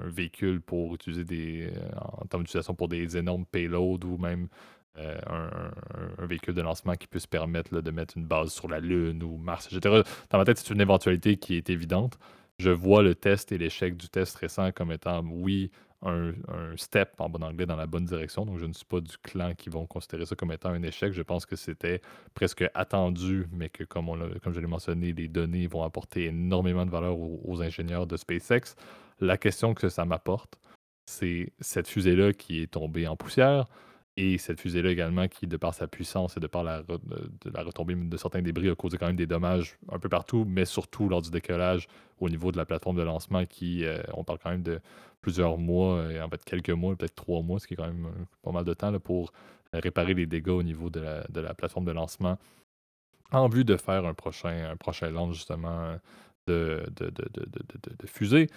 véhicule 0.04 0.62
pour 0.62 0.94
utiliser 0.94 1.24
des, 1.24 1.74
en 2.00 2.28
termes 2.28 2.44
d'utilisation 2.44 2.76
pour 2.76 2.90
des 2.90 3.18
énormes 3.18 3.48
payloads 3.48 4.06
ou 4.06 4.20
même 4.20 4.50
un, 4.98 6.26
véhicule 6.26 6.54
de 6.54 6.62
lancement 6.62 6.96
qui 6.96 7.08
puisse 7.08 7.28
permettre 7.28 7.82
de 7.82 7.92
mettre 7.92 8.18
une 8.18 8.26
base 8.26 8.52
sur 8.52 8.68
la 8.68 8.80
Lune 8.80 9.24
ou 9.24 9.38
Mars, 9.38 9.68
etc. 9.72 10.04
Dans 10.30 10.38
ma 10.38 10.46
tête, 10.46 10.58
c'est 10.58 10.74
une 10.74 10.82
éventualité 10.82 11.38
qui 11.38 11.56
est 11.56 11.70
évidente. 11.70 12.18
Je 12.60 12.72
vois 12.72 13.04
le 13.04 13.14
test 13.14 13.52
et 13.52 13.58
l'échec 13.58 13.96
du 13.96 14.10
test 14.10 14.36
récent 14.38 14.72
comme 14.72 14.92
étant, 14.92 15.24
oui, 15.24 15.72
un, 16.02 16.34
step 16.76 17.20
en 17.20 17.30
bon 17.30 17.44
anglais 17.44 17.66
dans 17.66 17.76
la 17.76 17.88
bonne 17.88 18.06
direction. 18.06 18.46
Donc, 18.46 18.58
je 18.58 18.66
ne 18.66 18.74
suis 18.74 18.86
pas 18.86 19.02
du 19.02 19.18
clan 19.18 19.54
qui 19.56 19.70
vont 19.70 19.86
considérer 19.86 20.26
ça 20.26 20.36
comme 20.36 20.52
étant 20.52 20.70
un 20.70 20.84
échec. 20.84 21.14
Je 21.14 21.22
pense 21.22 21.46
que 21.46 21.56
c'était 21.56 22.02
presque 22.34 22.66
attendu, 22.74 23.48
mais 23.52 23.70
que, 23.70 23.84
comme 23.84 24.08
je 24.46 24.60
l'ai 24.60 24.68
mentionné, 24.68 25.14
les 25.14 25.28
données 25.28 25.68
vont 25.68 25.84
apporter 25.84 26.26
énormément 26.26 26.86
de 26.86 26.92
valeur 26.92 27.18
aux, 27.18 27.62
ingénieurs 27.62 28.08
de 28.08 28.18
SpaceX. 28.18 28.76
La 29.20 29.38
question 29.38 29.74
que 29.74 29.90
ça 29.90 30.06
m'apporte, 30.06 30.60
c'est 31.06 31.54
cette 31.60 31.88
fusée-là 31.88 32.34
qui 32.34 32.62
est 32.62 32.72
tombée 32.72 33.08
en 33.08 33.16
poussière. 33.16 33.66
Et 34.20 34.40
cette 34.40 34.60
fusée-là 34.60 34.90
également, 34.90 35.28
qui, 35.28 35.46
de 35.46 35.58
par 35.58 35.76
sa 35.76 35.88
puissance 35.88 36.38
et 36.38 36.40
de 36.40 36.48
par 36.48 36.64
la, 36.64 36.82
retombée 37.64 37.94
de 37.94 38.18
certains 38.18 38.42
débris, 38.42 38.68
a 38.68 38.76
causé 38.76 38.98
quand 38.98 39.06
même 39.06 39.16
des 39.16 39.28
dommages 39.28 39.78
un 39.92 40.00
peu 40.00 40.10
partout, 40.10 40.44
mais 40.48 40.66
surtout 40.66 41.08
lors 41.08 41.22
du 41.22 41.30
décollage 41.30 41.88
au 42.20 42.28
niveau 42.28 42.52
de 42.52 42.58
la 42.58 42.66
plateforme 42.66 42.98
de 42.98 43.04
lancement, 43.04 43.46
qui, 43.46 43.86
euh, 43.86 44.02
on 44.16 44.24
parle 44.24 44.40
quand 44.40 44.50
même 44.50 44.64
de 44.64 44.80
plusieurs 45.22 45.60
mois, 45.60 46.12
et 46.12 46.20
en 46.20 46.30
fait 46.30 46.44
quelques 46.44 46.72
mois, 46.72 46.96
peut-être 46.96 47.14
trois 47.14 47.44
mois, 47.44 47.60
ce 47.60 47.68
qui 47.68 47.76
est 47.76 47.78
quand 47.78 47.86
même 47.86 48.08
euh, 48.08 48.26
pas 48.42 48.52
mal 48.52 48.66
de 48.66 48.74
temps 48.74 48.90
là, 48.90 49.00
pour 49.00 49.32
euh, 49.76 49.80
réparer 49.82 50.16
les 50.16 50.26
dégâts 50.26 50.50
au 50.50 50.64
niveau 50.64 50.90
de 50.90 51.00
la, 51.00 51.54
plateforme 51.54 51.86
de 51.86 51.92
lancement, 51.92 52.40
en 53.32 53.48
vue 53.48 53.66
de 53.66 53.78
faire 53.78 54.04
un 54.04 54.16
prochain, 54.16 54.72
un 54.72 54.78
prochain 54.78 55.12
justement 55.32 55.96
de, 56.48 56.84
de 56.90 58.08
fusée 58.08 58.48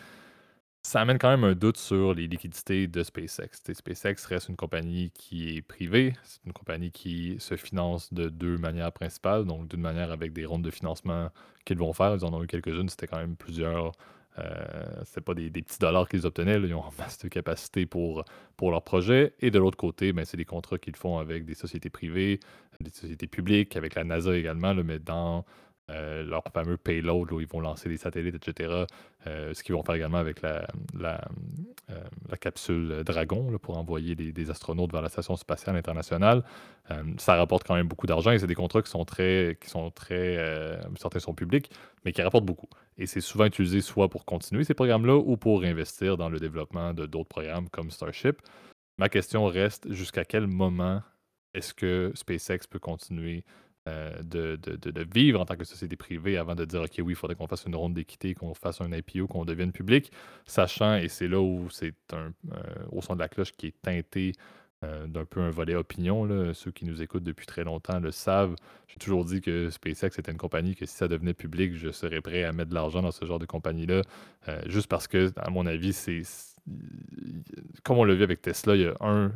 ça 0.83 1.01
amène 1.01 1.19
quand 1.19 1.29
même 1.29 1.45
un 1.45 1.55
doute 1.55 1.77
sur 1.77 2.15
les 2.15 2.27
liquidités 2.27 2.87
de 2.87 3.03
SpaceX. 3.03 3.51
SpaceX 3.73 4.27
reste 4.27 4.49
une 4.49 4.57
compagnie 4.57 5.11
qui 5.11 5.57
est 5.57 5.63
privée, 5.63 6.15
c'est 6.25 6.45
une 6.47 6.53
compagnie 6.53 6.91
qui 6.91 7.37
se 7.39 7.57
finance 7.57 8.13
de 8.15 8.29
deux 8.29 8.57
manières 8.57 8.93
principales. 8.93 9.45
Donc, 9.45 9.69
d'une 9.69 9.83
manière 9.83 10.11
avec 10.11 10.33
des 10.33 10.47
rondes 10.47 10.65
de 10.65 10.71
financement 10.71 11.29
qu'ils 11.67 11.79
vont 11.79 11.93
faire, 11.93 12.15
ils 12.15 12.25
en 12.25 12.33
ont 12.33 12.43
eu 12.43 12.47
quelques-unes, 12.47 12.89
c'était 12.89 13.07
quand 13.07 13.19
même 13.19 13.37
plusieurs. 13.37 13.93
Euh, 14.39 15.03
c'est 15.05 15.21
pas 15.21 15.35
des, 15.35 15.51
petits 15.51 15.79
dollars 15.79 16.09
qu'ils 16.09 16.25
obtenaient, 16.25 16.57
ils 16.57 16.73
ont 16.73 16.85
masse 16.99 17.19
de 17.19 17.29
capacité 17.29 17.85
pour, 17.85 18.25
pour 18.57 18.71
leur 18.71 18.83
projet. 18.83 19.35
Et 19.41 19.51
de 19.51 19.59
l'autre 19.59 19.77
côté, 19.77 20.13
ben, 20.15 20.25
c'est 20.25 20.39
des 20.39 20.45
contrats 20.47 20.79
qu'ils 20.79 20.97
font 20.97 21.19
avec 21.19 21.45
des 21.45 21.55
sociétés 21.55 21.91
privées, 21.91 22.41
des 22.81 22.91
sociétés 22.91 23.27
publiques, 23.27 23.77
avec 23.77 23.95
la 23.95 24.05
NASA 24.05 24.35
également, 24.35 24.75
mais 24.75 24.99
dans 24.99 25.45
euh, 25.91 26.23
leur 26.23 26.45
fameux 26.53 26.77
payload 26.77 27.33
où 27.33 27.41
ils 27.41 27.47
vont 27.47 27.61
lancer 27.61 27.89
des 27.89 27.97
satellites, 27.97 28.35
etc. 28.35 28.85
Euh, 29.27 29.53
ce 29.55 29.63
qu'ils 29.63 29.75
vont 29.75 29.83
faire 29.83 29.97
également 29.97 30.19
avec 30.19 30.41
la, 30.43 30.67
euh, 31.91 32.37
capsule 32.41 33.03
Dragon 33.05 33.59
pour 33.61 33.77
envoyer 33.77 34.15
des, 34.15 34.51
astronautes 34.51 34.93
vers 34.93 35.03
la 35.03 35.09
Station 35.09 35.37
spatiale 35.37 35.77
internationale. 35.77 36.45
ça 37.19 37.35
rapporte 37.37 37.65
quand 37.67 37.75
même 37.75 37.89
beaucoup 37.89 38.07
d'argent 38.07 38.31
et 38.31 38.39
c'est 38.39 38.47
des 38.47 38.55
contrats 38.55 38.83
qui 38.83 38.91
sont 38.91 39.05
très. 39.05 39.59
Qui 39.61 39.69
sont 39.69 39.91
très 39.91 40.79
certains 40.97 41.19
sont 41.19 41.35
publics, 41.35 41.71
mais 42.05 42.13
qui 42.13 42.23
rapportent 42.23 42.47
beaucoup. 42.47 42.69
Et 42.97 43.07
c'est 43.07 43.21
souvent 43.21 43.47
utilisé 43.47 43.81
soit 43.81 44.09
pour 44.09 44.25
continuer 44.25 44.65
ces 44.65 44.75
programmes-là 44.75 45.17
ou 45.17 45.37
pour 45.37 45.63
investir 45.65 46.17
dans 46.17 46.29
le 46.29 46.39
développement 46.39 46.95
de 46.95 47.07
d'autres 47.07 47.29
programmes 47.29 47.69
comme 47.69 47.91
Starship. 47.91 48.41
Ma 48.99 49.09
question 49.09 49.47
reste 49.47 49.91
jusqu'à 49.93 50.25
quel 50.25 50.47
moment 50.47 51.03
est-ce 51.55 51.75
que 51.75 52.13
SpaceX 52.15 52.67
peut 52.69 52.79
continuer 52.79 53.45
euh, 53.89 54.13
de, 54.23 54.59
vivre 55.11 55.41
en 55.41 55.47
tant 55.47 55.57
que 55.57 55.65
société 55.65 55.97
privée 55.97 56.37
avant 56.37 56.55
de 56.55 56.67
dire 56.67 56.83
OK, 56.83 56.93
oui, 56.99 57.13
il 57.13 57.15
faudrait 57.15 57.35
qu'on 57.35 57.47
fasse 57.47 57.65
une 57.65 57.75
ronde 57.75 57.95
d'équité, 57.95 58.35
qu'on 58.35 58.53
fasse 58.53 58.83
un 58.83 58.93
IPO, 58.93 59.27
qu'on 59.27 59.47
devienne 59.47 59.73
public, 59.73 60.13
sachant, 60.45 60.97
et 60.97 61.09
c'est 61.09 61.29
là 61.29 61.41
où 61.41 61.69
c'est 61.71 61.95
euh, 62.13 62.31
au 62.93 63.01
son 63.01 63.15
de 63.15 63.21
la 63.21 63.29
cloche 63.29 63.53
qui 63.53 63.69
est 63.69 63.83
teinté 63.83 64.33
euh, 64.85 65.07
d'un 65.07 65.25
peu 65.25 65.41
un 65.41 65.51
volet 65.51 65.75
opinion. 65.75 66.27
Là. 66.27 66.53
Ceux 66.53 66.71
qui 66.71 66.85
nous 66.85 67.01
écoutent 67.01 67.23
depuis 67.23 67.47
très 67.47 67.65
longtemps 67.65 68.01
le 68.01 68.11
savent. 68.11 68.55
J'ai 68.87 68.99
toujours 68.99 69.25
dit 69.25 69.41
que 69.41 69.71
SpaceX 69.71 70.19
était 70.19 70.31
une 70.31 70.39
compagnie 70.39 70.77
que 70.77 70.85
si 70.85 70.95
ça 70.95 71.09
devenait 71.09 71.35
public, 71.35 71.75
je 71.75 71.91
serais 71.91 72.21
prêt 72.21 72.45
à 72.45 72.53
mettre 72.53 72.71
de 72.71 72.75
l'argent 72.75 73.01
dans 73.01 73.13
ce 73.13 73.25
genre 73.25 73.39
de 73.39 73.47
compagnie-là, 73.47 74.03
juste 74.67 74.89
parce 74.89 75.07
que, 75.09 75.33
à 75.37 75.49
mon 75.49 75.65
avis, 75.65 75.95
c'est 75.95 76.23
comme 77.83 77.99
on 77.99 78.05
l'a 78.05 78.15
vu 78.15 78.23
avec 78.23 78.43
Tesla, 78.43 78.77
il 78.77 78.83
y 78.83 78.87
a 78.87 78.95
un 79.01 79.33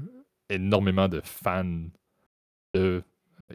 énormément 0.50 1.08
de 1.08 1.20
fans 1.24 1.88
de 2.74 3.02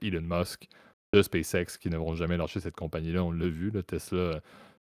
Elon 0.02 0.21
Musk, 0.21 0.67
de 1.13 1.21
SpaceX 1.21 1.78
qui 1.80 1.89
ne 1.89 1.97
vont 1.97 2.15
jamais 2.15 2.38
lâcher 2.38 2.60
cette 2.60 2.75
compagnie-là. 2.75 3.23
On 3.23 3.32
l'a 3.32 3.47
vu, 3.47 3.71
Tesla 3.84 4.17
euh, 4.17 4.39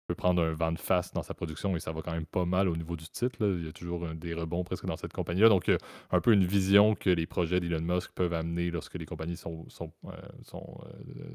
peut 0.07 0.15
prendre 0.15 0.41
un 0.41 0.53
vent 0.53 0.71
de 0.71 0.79
face 0.79 1.13
dans 1.13 1.21
sa 1.21 1.33
production 1.33 1.75
et 1.75 1.79
ça 1.79 1.91
va 1.91 2.01
quand 2.01 2.13
même 2.13 2.25
pas 2.25 2.45
mal 2.45 2.69
au 2.69 2.75
niveau 2.75 2.95
du 2.95 3.07
titre. 3.09 3.37
Il 3.41 3.65
y 3.65 3.67
a 3.67 3.73
toujours 3.73 4.07
des 4.15 4.33
rebonds 4.33 4.63
presque 4.63 4.85
dans 4.85 4.95
cette 4.95 5.13
compagnie-là. 5.13 5.49
Donc, 5.49 5.69
un 6.11 6.21
peu 6.21 6.31
une 6.31 6.45
vision 6.45 6.95
que 6.95 7.09
les 7.09 7.27
projets 7.27 7.59
d'Elon 7.59 7.81
Musk 7.81 8.11
peuvent 8.13 8.33
amener 8.33 8.71
lorsque 8.71 8.95
les 8.95 9.05
compagnies 9.05 9.37
sont, 9.37 9.65
euh, 10.05 10.09
euh, 10.53 10.59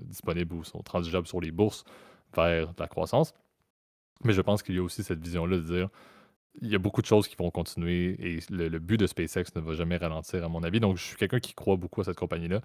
disponibles 0.04 0.54
ou 0.54 0.64
sont 0.64 0.82
transigeables 0.82 1.26
sur 1.26 1.40
les 1.40 1.50
bourses 1.50 1.84
vers 2.34 2.72
la 2.78 2.88
croissance. 2.88 3.34
Mais 4.24 4.32
je 4.32 4.40
pense 4.40 4.62
qu'il 4.62 4.74
y 4.74 4.78
a 4.78 4.82
aussi 4.82 5.02
cette 5.02 5.22
vision-là 5.22 5.56
de 5.56 5.62
dire 5.62 5.88
il 6.60 6.70
y 6.70 6.74
a 6.74 6.78
beaucoup 6.78 7.00
de 7.00 7.06
choses 7.06 7.28
qui 7.28 7.36
vont 7.36 7.50
continuer 7.50 8.16
et 8.20 8.38
le, 8.50 8.78
but 8.78 8.98
de 8.98 9.06
SpaceX 9.06 9.44
ne 9.56 9.60
va 9.60 9.74
jamais 9.74 9.96
ralentir, 9.96 10.44
à 10.44 10.48
mon 10.48 10.62
avis. 10.62 10.80
Donc, 10.80 10.98
je 10.98 11.02
suis 11.02 11.16
quelqu'un 11.16 11.40
qui 11.40 11.54
croit 11.54 11.76
beaucoup 11.76 12.02
à 12.02 12.04
cette 12.04 12.18
compagnie-là. 12.18 12.60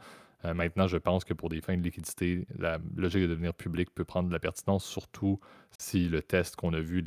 Euh, 0.45 0.53
maintenant, 0.53 0.87
je 0.87 0.97
pense 0.97 1.23
que 1.23 1.33
pour 1.33 1.49
des 1.49 1.61
fins 1.61 1.77
de 1.77 1.81
liquidité, 1.81 2.45
la 2.57 2.79
logique 2.95 3.21
de 3.21 3.27
devenir 3.27 3.53
public 3.53 3.89
peut 3.93 4.03
prendre 4.03 4.27
de 4.27 4.33
la 4.33 4.39
pertinence, 4.39 4.85
surtout 4.85 5.39
si 5.77 6.09
le 6.09 6.21
test 6.21 6.55
qu'on 6.55 6.73
a 6.73 6.79
vu, 6.79 7.03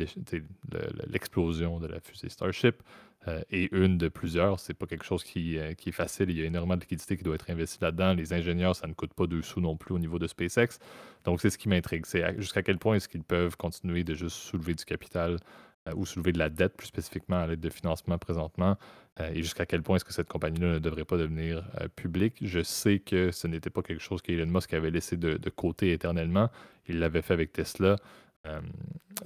l'explosion 1.06 1.80
de 1.80 1.86
la 1.86 2.00
fusée 2.00 2.28
Starship, 2.28 2.82
euh, 3.28 3.42
est 3.50 3.70
une 3.72 3.98
de 3.98 4.08
plusieurs. 4.08 4.58
C'est 4.60 4.72
pas 4.72 4.86
quelque 4.86 5.04
chose 5.04 5.22
qui, 5.22 5.58
euh, 5.58 5.74
qui, 5.74 5.90
est 5.90 5.92
facile. 5.92 6.30
Il 6.30 6.38
y 6.38 6.42
a 6.42 6.46
énormément 6.46 6.76
de 6.76 6.80
liquidité 6.80 7.18
qui 7.18 7.22
doit 7.22 7.34
être 7.34 7.50
investie 7.50 7.78
là-dedans. 7.82 8.14
Les 8.14 8.32
ingénieurs, 8.32 8.74
ça 8.74 8.86
ne 8.86 8.94
coûte 8.94 9.12
pas 9.12 9.26
deux 9.26 9.42
sous 9.42 9.60
non 9.60 9.76
plus 9.76 9.94
au 9.94 9.98
niveau 9.98 10.18
de 10.18 10.26
SpaceX. 10.26 10.78
Donc, 11.24 11.42
c'est 11.42 11.50
ce 11.50 11.58
qui 11.58 11.68
m'intrigue. 11.68 12.06
C'est 12.06 12.34
jusqu'à 12.40 12.62
quel 12.62 12.78
point 12.78 12.94
est-ce 12.94 13.08
qu'ils 13.08 13.22
peuvent 13.22 13.58
continuer 13.58 14.04
de 14.04 14.14
juste 14.14 14.36
soulever 14.36 14.72
du 14.72 14.86
capital 14.86 15.36
ou 15.94 16.06
soulever 16.06 16.32
de 16.32 16.38
la 16.38 16.50
dette 16.50 16.76
plus 16.76 16.86
spécifiquement 16.86 17.38
à 17.38 17.46
l'aide 17.46 17.60
de 17.60 17.70
financement 17.70 18.18
présentement 18.18 18.76
euh, 19.20 19.30
et 19.34 19.42
jusqu'à 19.42 19.66
quel 19.66 19.82
point 19.82 19.96
est-ce 19.96 20.04
que 20.04 20.12
cette 20.12 20.28
compagnie-là 20.28 20.74
ne 20.74 20.78
devrait 20.78 21.04
pas 21.04 21.16
devenir 21.16 21.64
euh, 21.80 21.88
publique? 21.88 22.36
Je 22.42 22.62
sais 22.62 22.98
que 22.98 23.30
ce 23.30 23.46
n'était 23.46 23.70
pas 23.70 23.82
quelque 23.82 24.02
chose 24.02 24.22
qu'Elon 24.22 24.46
Musk 24.46 24.72
avait 24.74 24.90
laissé 24.90 25.16
de 25.16 25.50
côté 25.50 25.92
éternellement. 25.92 26.50
Il 26.88 26.98
l'avait 26.98 27.22
fait 27.22 27.34
avec 27.34 27.52
Tesla. 27.52 27.96
Euh, 28.46 28.60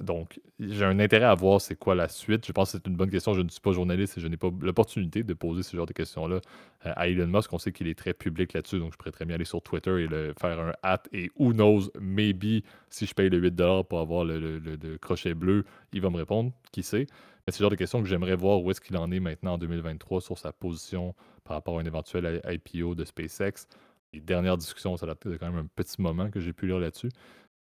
donc, 0.01 0.41
j'ai 0.59 0.83
un 0.83 0.99
intérêt 0.99 1.25
à 1.25 1.35
voir 1.35 1.61
c'est 1.61 1.75
quoi 1.75 1.95
la 1.95 2.09
suite. 2.09 2.45
Je 2.45 2.51
pense 2.51 2.71
que 2.71 2.77
c'est 2.77 2.87
une 2.87 2.97
bonne 2.97 3.09
question. 3.09 3.33
Je 3.33 3.41
ne 3.41 3.49
suis 3.49 3.61
pas 3.61 3.71
journaliste 3.71 4.17
et 4.17 4.21
je 4.21 4.27
n'ai 4.27 4.37
pas 4.37 4.49
l'opportunité 4.61 5.23
de 5.23 5.33
poser 5.33 5.63
ce 5.63 5.75
genre 5.75 5.85
de 5.85 5.93
questions-là 5.93 6.41
euh, 6.85 6.93
à 6.95 7.07
Elon 7.07 7.27
Musk. 7.27 7.53
On 7.53 7.57
sait 7.57 7.71
qu'il 7.71 7.87
est 7.87 7.97
très 7.97 8.13
public 8.13 8.53
là-dessus, 8.53 8.79
donc 8.79 8.91
je 8.91 8.97
pourrais 8.97 9.11
très 9.11 9.25
bien 9.25 9.35
aller 9.35 9.45
sur 9.45 9.61
Twitter 9.61 10.03
et 10.03 10.07
le, 10.07 10.33
faire 10.39 10.59
un 10.59 10.73
hat 10.83 11.03
et 11.13 11.29
who 11.37 11.53
knows, 11.53 11.89
maybe, 11.99 12.63
si 12.89 13.05
je 13.05 13.13
paye 13.13 13.29
le 13.29 13.41
8$ 13.41 13.85
pour 13.87 13.99
avoir 13.99 14.25
le, 14.25 14.97
crochet 15.01 15.33
bleu, 15.33 15.63
il 15.93 16.01
va 16.01 16.09
me 16.09 16.17
répondre, 16.17 16.51
qui 16.71 16.83
sait. 16.83 17.07
Mais 17.47 17.53
c'est 17.53 17.59
le 17.59 17.65
genre 17.65 17.71
de 17.71 17.75
questions 17.75 18.01
que 18.01 18.09
j'aimerais 18.09 18.35
voir 18.35 18.61
où 18.61 18.71
est-ce 18.71 18.81
qu'il 18.81 18.97
en 18.97 19.11
est 19.11 19.19
maintenant 19.19 19.53
en 19.53 19.57
2023 19.57 20.19
sur 20.19 20.37
sa 20.37 20.51
position 20.51 21.13
par 21.43 21.55
rapport 21.55 21.77
à 21.77 21.81
un 21.81 21.85
éventuel 21.85 22.41
IPO 22.43 22.95
de 22.95 23.05
SpaceX. 23.05 23.67
Les 24.13 24.19
dernières 24.19 24.57
discussions, 24.57 24.97
ça 24.97 25.05
date 25.05 25.27
de 25.27 25.37
quand 25.37 25.51
même 25.51 25.65
un 25.65 25.67
petit 25.75 26.01
moment 26.01 26.31
que 26.31 26.39
j'ai 26.39 26.53
pu 26.53 26.67
lire 26.67 26.79
là-dessus. 26.79 27.09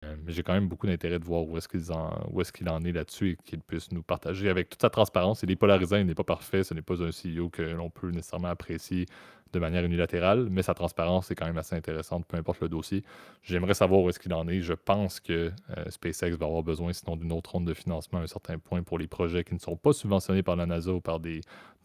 Euh, 0.05 0.17
mais 0.25 0.33
j'ai 0.33 0.43
quand 0.43 0.53
même 0.53 0.69
beaucoup 0.69 0.87
d'intérêt 0.87 1.19
de 1.19 1.25
voir 1.25 1.45
où 1.45 1.57
est-ce 1.57 1.69
qu'il 1.69 1.81
en, 1.93 2.11
est, 2.41 2.71
en 2.71 2.85
est 2.85 2.93
là-dessus 2.93 3.31
et 3.31 3.37
qu'il 3.45 3.61
puisse 3.61 3.93
nous 3.93 4.03
partager 4.03 4.49
avec 4.49 4.69
toute 4.69 4.83
sa 4.83 4.91
transparence. 4.91 5.43
Il 5.43 5.51
est 5.51 5.57
polarisant, 5.57 5.97
il 5.97 6.07
n'est 6.07 6.15
pas 6.15 6.25
parfait, 6.25 6.65
ce 6.65 6.75
n'est 6.75 6.83
pas 6.83 7.03
un 7.03 7.11
CEO 7.11 7.49
que 7.51 7.63
l'on 7.63 7.91
peut 7.91 8.11
nécessairement 8.11 8.49
apprécier 8.49 9.07
de 9.53 9.59
manière 9.59 9.85
unilatérale, 9.85 10.49
mais 10.51 10.63
sa 10.63 10.75
transparence 10.75 11.31
est 11.31 11.35
quand 11.35 11.47
même 11.47 11.59
assez 11.59 11.77
intéressante, 11.77 12.27
peu 12.27 12.37
importe 12.37 12.61
le 12.61 12.69
dossier. 12.69 13.05
J'aimerais 13.43 13.75
savoir 13.75 14.01
où 14.01 14.09
est-ce 14.09 14.19
qu'il 14.19 14.33
en 14.33 14.49
est. 14.49 14.63
Je 14.63 14.73
pense 14.73 15.21
que 15.21 15.53
euh, 15.77 15.91
SpaceX 15.91 16.37
va 16.37 16.47
avoir 16.47 16.63
besoin, 16.63 16.93
sinon 16.93 17.17
d'une 17.17 17.33
autre 17.33 17.53
ronde 17.53 17.67
de 17.67 17.75
financement 17.75 18.21
à 18.21 18.23
un 18.23 18.27
certain 18.27 18.59
point 18.59 18.83
pour 18.83 18.99
les 18.99 19.07
projets 19.07 19.45
qui 19.45 19.55
ne 19.55 19.59
sont 19.59 19.77
pas 19.77 19.93
subventionnés 19.93 20.43
par 20.43 20.57
la 20.57 20.67
NASA 20.67 20.93
ou 20.93 21.01
par 21.01 21.21
des, 21.21 21.43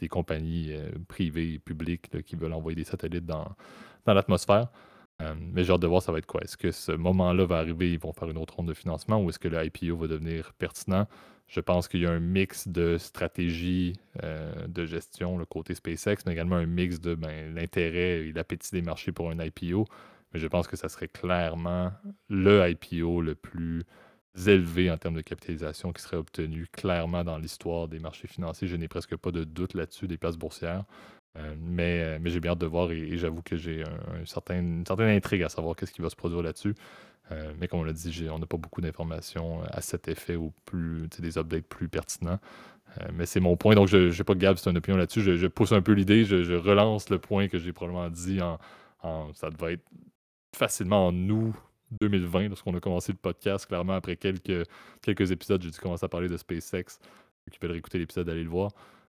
compagnies 0.09 0.71
euh, 0.71 0.91
privées 1.07 1.53
et 1.53 1.59
publiques 1.59 2.23
qui 2.23 2.35
veulent 2.35 2.53
envoyer 2.53 2.75
des 2.75 2.85
satellites 2.85 3.25
dans, 3.25 3.49
dans 4.05 4.13
l'atmosphère. 4.13 4.69
Euh, 5.21 5.33
mais 5.39 5.63
j'ai 5.63 5.73
hâte 5.73 5.81
de 5.81 5.87
voir 5.87 6.01
ça 6.01 6.11
va 6.11 6.19
être 6.19 6.27
quoi? 6.27 6.41
Est-ce 6.41 6.57
que 6.57 6.71
ce 6.71 6.91
moment-là 6.91 7.45
va 7.45 7.57
arriver, 7.57 7.91
ils 7.91 7.99
vont 7.99 8.13
faire 8.13 8.29
une 8.29 8.37
autre 8.37 8.55
ronde 8.55 8.67
de 8.67 8.73
financement 8.73 9.21
ou 9.21 9.29
est-ce 9.29 9.39
que 9.39 9.47
le 9.47 9.63
IPO 9.65 9.97
va 9.97 10.07
devenir 10.07 10.53
pertinent? 10.53 11.07
Je 11.47 11.59
pense 11.61 11.87
qu'il 11.87 12.01
y 12.01 12.05
a 12.05 12.11
un 12.11 12.19
mix 12.19 12.67
de 12.67 12.97
stratégie 12.97 13.93
euh, 14.23 14.67
de 14.67 14.85
gestion, 14.85 15.37
le 15.37 15.45
côté 15.45 15.73
SpaceX, 15.75 16.17
mais 16.25 16.33
également 16.33 16.57
un 16.57 16.65
mix 16.65 16.99
de 16.99 17.15
ben, 17.15 17.55
l'intérêt 17.55 18.27
et 18.27 18.33
l'appétit 18.33 18.71
des 18.71 18.81
marchés 18.81 19.11
pour 19.11 19.31
un 19.31 19.39
IPO. 19.39 19.85
Mais 20.33 20.39
je 20.39 20.47
pense 20.47 20.67
que 20.67 20.75
ça 20.75 20.89
serait 20.89 21.07
clairement 21.07 21.91
le 22.29 22.69
IPO 22.69 23.21
le 23.21 23.33
plus 23.33 23.85
élevé 24.45 24.91
en 24.91 24.97
termes 24.97 25.15
de 25.15 25.21
capitalisation 25.21 25.93
qui 25.93 26.01
serait 26.01 26.17
obtenu 26.17 26.67
clairement 26.71 27.23
dans 27.23 27.37
l'histoire 27.37 27.87
des 27.87 27.99
marchés 27.99 28.27
financiers. 28.27 28.67
Je 28.67 28.75
n'ai 28.75 28.87
presque 28.87 29.15
pas 29.15 29.31
de 29.31 29.43
doute 29.43 29.73
là-dessus 29.73 30.07
des 30.07 30.17
places 30.17 30.37
boursières. 30.37 30.83
Mais 31.59 32.17
mais 32.19 32.29
j'ai 32.29 32.39
bien 32.39 32.51
hâte 32.51 32.59
de 32.59 32.65
voir 32.65 32.91
et, 32.91 33.17
j'avoue 33.17 33.41
que 33.41 33.55
j'ai 33.57 33.83
une 34.17 34.25
certaine 34.25 34.83
intrigue 34.89 35.43
à 35.43 35.49
savoir 35.49 35.75
qu'est-ce 35.75 35.91
qui 35.91 36.01
va 36.01 36.09
se 36.09 36.15
produire 36.15 36.41
là-dessus. 36.41 36.73
mais 37.59 37.67
comme 37.67 37.81
on 37.81 37.83
l'a 37.83 37.93
dit, 37.93 38.27
on 38.31 38.39
n'a 38.39 38.45
pas 38.47 38.57
beaucoup 38.57 38.81
d'informations 38.81 39.61
à 39.63 39.81
cet 39.81 40.07
effet 40.07 40.35
ou 40.35 40.51
plus 40.65 41.07
des 41.19 41.37
updates 41.37 41.65
plus 41.65 41.89
pertinents. 41.89 42.39
mais 43.13 43.25
c'est 43.25 43.39
mon 43.39 43.55
point, 43.55 43.75
donc 43.75 43.87
je 43.87 44.15
n'ai 44.15 44.23
pas 44.23 44.35
Gab, 44.35 44.57
c'est 44.57 44.69
une 44.69 44.77
opinion 44.77 44.97
là-dessus. 44.97 45.21
Je, 45.21 45.47
pousse 45.47 45.73
un 45.73 45.81
peu 45.81 45.91
l'idée, 45.91 46.23
je, 46.25 46.55
relance 46.55 47.09
le 47.09 47.19
point 47.19 47.47
que 47.47 47.59
j'ai 47.59 47.73
probablement 47.73 48.09
dit 48.09 48.39
en, 48.41 49.33
Ça 49.35 49.49
devait 49.51 49.73
être 49.73 49.85
facilement 50.55 51.07
en 51.07 51.29
août 51.29 51.53
2020, 52.01 52.49
lorsqu'on 52.49 52.75
a 52.75 52.79
commencé 52.79 53.11
le 53.11 53.17
podcast. 53.17 53.65
Clairement, 53.65 53.93
après 53.93 54.15
quelques, 54.17 54.67
quelques 55.01 55.31
épisodes, 55.31 55.61
j'ai 55.61 55.71
dû 55.71 55.79
commencer 55.79 56.05
à 56.05 56.09
parler 56.09 56.27
de 56.27 56.37
SpaceX. 56.37 56.99
Ceux 57.45 57.51
qui 57.51 57.59
veulent 57.61 57.71
réécouter 57.71 57.97
l'épisode, 57.99 58.27
allez 58.29 58.43
le 58.43 58.49
voir. 58.49 58.71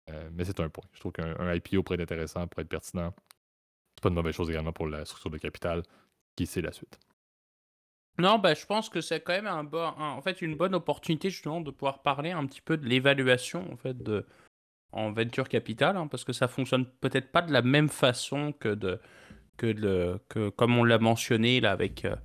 Euh, 0.09 0.29
mais 0.33 0.45
c'est 0.45 0.59
un 0.59 0.69
point. 0.69 0.83
Je 0.93 0.99
trouve 0.99 1.11
qu'un 1.11 1.53
IPO 1.53 1.83
pourrait 1.83 1.95
être 1.95 2.11
intéressant, 2.11 2.47
pourrait 2.47 2.63
être 2.63 2.69
pertinent. 2.69 3.13
C'est 3.95 4.03
pas 4.03 4.09
une 4.09 4.15
mauvaise 4.15 4.35
chose 4.35 4.49
également 4.49 4.73
pour 4.73 4.87
la 4.87 5.05
structure 5.05 5.29
de 5.29 5.37
capital, 5.37 5.83
qui 6.35 6.45
c'est 6.45 6.61
la 6.61 6.71
suite. 6.71 6.99
Non, 8.17 8.37
bah, 8.37 8.53
je 8.53 8.65
pense 8.65 8.89
que 8.89 9.01
c'est 9.01 9.21
quand 9.21 9.33
même 9.33 9.47
un 9.47 9.63
bon, 9.63 9.93
en 9.97 10.21
fait, 10.21 10.41
une 10.41 10.55
bonne 10.55 10.75
opportunité 10.75 11.29
justement 11.29 11.61
de 11.61 11.71
pouvoir 11.71 12.01
parler 12.01 12.31
un 12.31 12.45
petit 12.45 12.61
peu 12.61 12.75
de 12.75 12.85
l'évaluation 12.85 13.71
en 13.71 13.77
fait 13.77 13.97
de 13.97 14.25
en 14.91 15.11
venture 15.11 15.47
capital, 15.47 15.95
hein, 15.95 16.07
parce 16.07 16.23
que 16.23 16.33
ça 16.33 16.47
fonctionne 16.47 16.85
peut-être 16.85 17.31
pas 17.31 17.43
de 17.43 17.53
la 17.53 17.61
même 17.61 17.89
façon 17.89 18.53
que 18.53 18.69
de 18.69 18.99
que, 19.57 19.67
le, 19.67 20.19
que 20.29 20.49
comme 20.49 20.77
on 20.77 20.83
l'a 20.83 20.99
mentionné 20.99 21.59
là 21.59 21.71
avec 21.71 22.05
euh, 22.05 22.15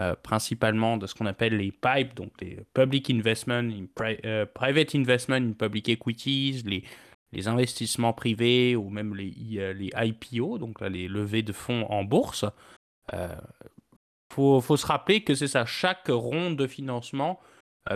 euh, 0.00 0.14
principalement 0.16 0.96
de 0.96 1.06
ce 1.06 1.14
qu'on 1.14 1.26
appelle 1.26 1.56
les 1.56 1.72
PIPE, 1.72 2.14
donc 2.14 2.32
les 2.40 2.58
Public 2.74 3.10
Investment, 3.10 3.70
Private 3.94 4.94
Investment 4.94 5.36
in 5.36 5.52
Public 5.52 5.88
Equities, 5.88 6.62
les, 6.64 6.84
les 7.32 7.48
investissements 7.48 8.12
privés 8.12 8.76
ou 8.76 8.90
même 8.90 9.14
les, 9.14 9.30
les 9.74 9.90
IPO, 9.94 10.58
donc 10.58 10.80
là, 10.80 10.88
les 10.88 11.08
levées 11.08 11.42
de 11.42 11.52
fonds 11.52 11.86
en 11.86 12.04
bourse. 12.04 12.44
Il 13.12 13.28
faut, 14.32 14.60
faut, 14.60 14.76
se 14.76 14.86
rappeler 14.86 15.24
que 15.24 15.34
c'est 15.34 15.48
ça, 15.48 15.66
chaque 15.66 16.08
ronde 16.08 16.56
de 16.56 16.66
financement 16.66 17.40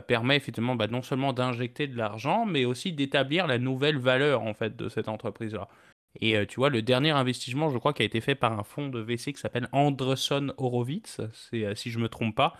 permet 0.06 0.36
effectivement 0.36 0.74
bah, 0.74 0.88
non 0.88 1.02
seulement 1.02 1.32
d'injecter 1.32 1.86
de 1.86 1.96
l'argent, 1.96 2.44
mais 2.44 2.64
aussi 2.64 2.92
d'établir 2.92 3.46
la 3.46 3.58
nouvelle 3.58 3.98
valeur 3.98 4.42
en 4.42 4.52
fait 4.52 4.76
de 4.76 4.88
cette 4.88 5.08
entreprise-là. 5.08 5.68
Et 6.20 6.36
euh, 6.36 6.46
tu 6.46 6.56
vois, 6.56 6.70
le 6.70 6.82
dernier 6.82 7.10
investissement, 7.10 7.70
je 7.70 7.78
crois, 7.78 7.92
qui 7.92 8.02
a 8.02 8.06
été 8.06 8.20
fait 8.20 8.34
par 8.34 8.58
un 8.58 8.62
fonds 8.62 8.88
de 8.88 9.00
VC 9.00 9.32
qui 9.32 9.40
s'appelle 9.40 9.68
Anderson 9.72 10.52
Horowitz, 10.56 11.20
c'est, 11.32 11.64
euh, 11.64 11.74
si 11.74 11.90
je 11.90 11.98
ne 11.98 12.04
me 12.04 12.08
trompe 12.08 12.34
pas, 12.34 12.54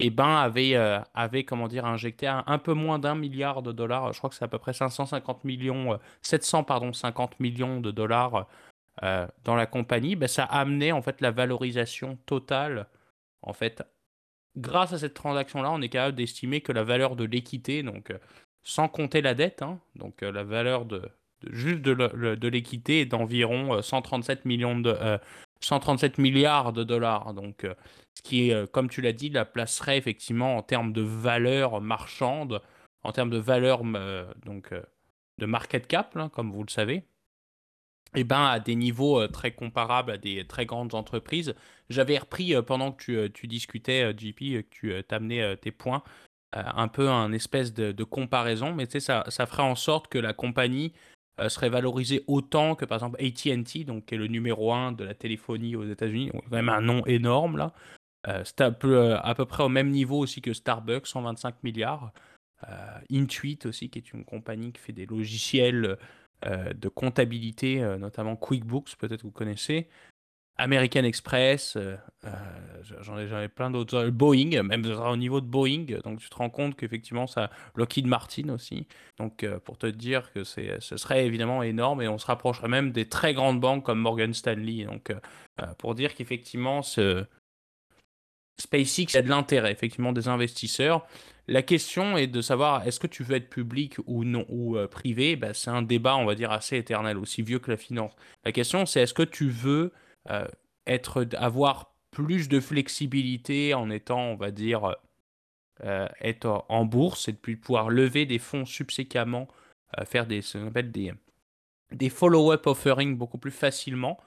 eh 0.00 0.10
ben 0.10 0.36
avait, 0.36 0.74
euh, 0.74 1.00
avait 1.14 1.44
comment 1.44 1.68
dire, 1.68 1.84
injecté 1.84 2.26
un, 2.26 2.58
peu 2.58 2.74
moins 2.74 2.98
d'un 2.98 3.14
milliard 3.14 3.62
de 3.62 3.72
dollars, 3.72 4.12
je 4.12 4.18
crois 4.18 4.30
que 4.30 4.36
c'est 4.36 4.44
à 4.44 4.48
peu 4.48 4.58
près 4.58 4.72
550 4.72 5.44
millions, 5.44 5.98
700 6.22 6.64
pardon, 6.64 6.92
50 6.92 7.38
millions 7.40 7.80
de 7.80 7.90
dollars 7.90 8.46
dans 9.02 9.54
la 9.56 9.66
compagnie, 9.66 10.16
ben, 10.16 10.28
ça 10.28 10.44
a 10.44 10.60
amené 10.60 10.92
en 10.92 11.02
fait 11.02 11.20
la 11.20 11.30
valorisation 11.30 12.18
totale, 12.26 12.86
en 13.42 13.52
fait, 13.52 13.82
grâce 14.56 14.92
à 14.92 14.98
cette 14.98 15.14
transaction-là, 15.14 15.70
on 15.70 15.80
est 15.80 15.88
capable 15.88 16.16
d'estimer 16.16 16.60
que 16.60 16.72
la 16.72 16.84
valeur 16.84 17.16
de 17.16 17.24
l'équité, 17.24 17.82
donc 17.82 18.12
sans 18.62 18.88
compter 18.88 19.22
la 19.22 19.34
dette, 19.34 19.62
hein, 19.62 19.80
donc 19.96 20.20
la 20.22 20.44
valeur 20.44 20.84
de, 20.84 21.10
juste 21.48 21.80
de 21.80 22.48
l'équité 22.48 23.00
est 23.00 23.06
d'environ 23.06 23.80
137 23.80 24.38
euh, 24.38 24.42
millions 24.44 24.78
de 24.78 24.96
137 25.60 26.18
euh, 26.18 26.22
milliards 26.22 26.72
de 26.72 26.84
dollars. 26.84 27.34
Donc, 27.34 27.64
euh, 27.64 27.74
ce 28.14 28.22
qui 28.22 28.50
est, 28.50 28.70
comme 28.72 28.88
tu 28.88 29.00
l'as 29.00 29.12
dit, 29.12 29.30
la 29.30 29.44
placerait 29.44 29.98
effectivement 29.98 30.56
en 30.56 30.62
termes 30.62 30.92
de 30.92 31.02
valeur 31.02 31.80
marchande, 31.80 32.60
en 33.02 33.12
termes 33.12 33.30
de 33.30 33.38
valeur 33.38 33.82
donc 34.44 34.74
de 35.38 35.46
market 35.46 35.86
cap, 35.86 36.16
hein, 36.16 36.28
comme 36.28 36.52
vous 36.52 36.62
le 36.62 36.70
savez, 36.70 37.04
eh 38.14 38.24
ben, 38.24 38.44
à 38.44 38.60
des 38.60 38.74
niveaux 38.74 39.26
très 39.28 39.52
comparables 39.52 40.10
à 40.10 40.18
des 40.18 40.46
très 40.46 40.66
grandes 40.66 40.94
entreprises. 40.94 41.54
J'avais 41.88 42.18
repris 42.18 42.54
pendant 42.62 42.92
que 42.92 43.28
tu, 43.28 43.46
discutais, 43.46 44.12
JP, 44.12 44.38
que 44.38 44.60
tu 44.70 45.04
t'amenais 45.04 45.56
tes 45.56 45.70
points, 45.70 46.02
un 46.52 46.88
peu 46.88 47.08
un 47.08 47.32
espèce 47.32 47.72
de, 47.72 48.04
comparaison, 48.04 48.74
mais 48.74 48.86
tu 48.86 48.92
sais, 48.92 49.00
ça, 49.00 49.24
ça 49.28 49.46
ferait 49.46 49.62
en 49.62 49.76
sorte 49.76 50.08
que 50.08 50.18
la 50.18 50.34
compagnie 50.34 50.92
euh, 51.40 51.48
serait 51.48 51.70
valorisé 51.70 52.22
autant 52.26 52.74
que 52.74 52.84
par 52.84 52.96
exemple 52.96 53.22
AT&T, 53.22 53.84
donc 53.84 54.06
qui 54.06 54.14
est 54.14 54.18
le 54.18 54.26
numéro 54.26 54.72
1 54.72 54.92
de 54.92 55.04
la 55.04 55.14
téléphonie 55.14 55.74
aux 55.74 55.84
États-Unis, 55.84 56.30
quand 56.32 56.50
même 56.50 56.68
un 56.68 56.80
nom 56.80 57.04
énorme 57.06 57.56
là. 57.56 57.72
Euh, 58.28 58.42
c'est 58.44 58.60
à 58.60 58.70
peu, 58.70 58.96
euh, 58.96 59.20
à 59.20 59.34
peu 59.34 59.46
près 59.46 59.62
au 59.62 59.70
même 59.70 59.88
niveau 59.90 60.18
aussi 60.18 60.42
que 60.42 60.52
Starbucks, 60.52 61.06
125 61.06 61.62
milliards. 61.62 62.12
Intuit 63.10 63.58
aussi, 63.64 63.88
qui 63.88 63.98
est 63.98 64.12
une 64.12 64.22
compagnie 64.26 64.70
qui 64.70 64.82
fait 64.82 64.92
des 64.92 65.06
logiciels 65.06 65.96
de 66.44 66.88
comptabilité, 66.90 67.80
notamment 67.98 68.36
QuickBooks, 68.36 68.96
peut-être 68.98 69.22
vous 69.22 69.30
connaissez, 69.30 69.88
American 70.60 71.04
Express, 71.04 71.76
euh, 71.76 71.96
euh, 72.24 72.30
j'en 73.00 73.18
ai, 73.18 73.48
plein 73.48 73.70
d'autres. 73.70 73.96
Euh, 73.96 74.10
Boeing, 74.10 74.62
même 74.62 74.84
au 74.84 75.16
niveau 75.16 75.40
de 75.40 75.46
Boeing, 75.46 75.86
donc 76.04 76.20
tu 76.20 76.28
te 76.28 76.34
rends 76.34 76.50
compte 76.50 76.76
qu'effectivement, 76.76 77.26
ça. 77.26 77.50
Lockheed 77.76 78.06
Martin 78.06 78.50
aussi. 78.50 78.86
Donc, 79.18 79.46
pour 79.64 79.78
te 79.78 79.86
dire 79.86 80.32
que 80.32 80.44
ce 80.44 80.78
serait 80.96 81.26
évidemment 81.26 81.62
énorme 81.62 82.02
et 82.02 82.08
on 82.08 82.18
se 82.18 82.26
rapprocherait 82.26 82.68
même 82.68 82.92
des 82.92 83.08
très 83.08 83.32
grandes 83.32 83.60
banques 83.60 83.84
comme 83.84 84.00
Morgan 84.00 84.34
Stanley. 84.34 84.84
Donc, 84.84 85.14
pour 85.78 85.94
dire 85.94 86.14
qu'effectivement, 86.14 86.82
ce, 86.82 87.24
SpaceX 88.58 89.16
a 89.16 89.22
de 89.22 89.28
l'intérêt, 89.28 89.72
effectivement, 89.72 90.12
des 90.12 90.28
investisseurs. 90.28 91.06
La 91.48 91.62
question 91.62 92.16
est 92.16 92.26
de 92.26 92.42
savoir 92.42 92.86
est-ce 92.86 93.00
que 93.00 93.06
tu 93.06 93.22
veux 93.22 93.36
être 93.36 93.48
public 93.48 93.96
ou 94.06 94.24
non 94.24 94.44
ou 94.48 94.76
privé? 94.90 95.36
Ben, 95.36 95.54
c'est 95.54 95.70
un 95.70 95.82
débat, 95.82 96.16
on 96.16 96.26
va 96.26 96.34
dire, 96.34 96.50
assez 96.50 96.76
éternel, 96.76 97.18
aussi 97.18 97.42
vieux 97.42 97.58
que 97.58 97.70
la 97.70 97.76
finance. 97.76 98.12
La 98.44 98.52
question, 98.52 98.84
c'est 98.84 99.00
est-ce 99.00 99.14
que 99.14 99.22
tu 99.22 99.48
veux 99.48 99.92
euh, 100.28 100.46
être, 100.86 101.26
avoir 101.36 101.94
plus 102.10 102.48
de 102.48 102.60
flexibilité 102.60 103.74
en 103.74 103.90
étant, 103.90 104.20
on 104.20 104.36
va 104.36 104.50
dire, 104.50 104.96
euh, 105.84 106.08
en 106.68 106.84
bourse 106.84 107.28
et 107.28 107.32
de 107.32 107.38
pouvoir 107.38 107.88
lever 107.88 108.26
des 108.26 108.38
fonds 108.38 108.66
subséquemment, 108.66 109.48
euh, 109.98 110.04
faire 110.04 110.26
des, 110.26 110.42
ce 110.42 110.58
qu'on 110.58 110.68
appelle 110.68 110.90
des, 110.90 111.12
des 111.92 112.10
follow-up 112.10 112.66
offerings 112.66 113.16
beaucoup 113.16 113.38
plus 113.38 113.50
facilement, 113.50 114.18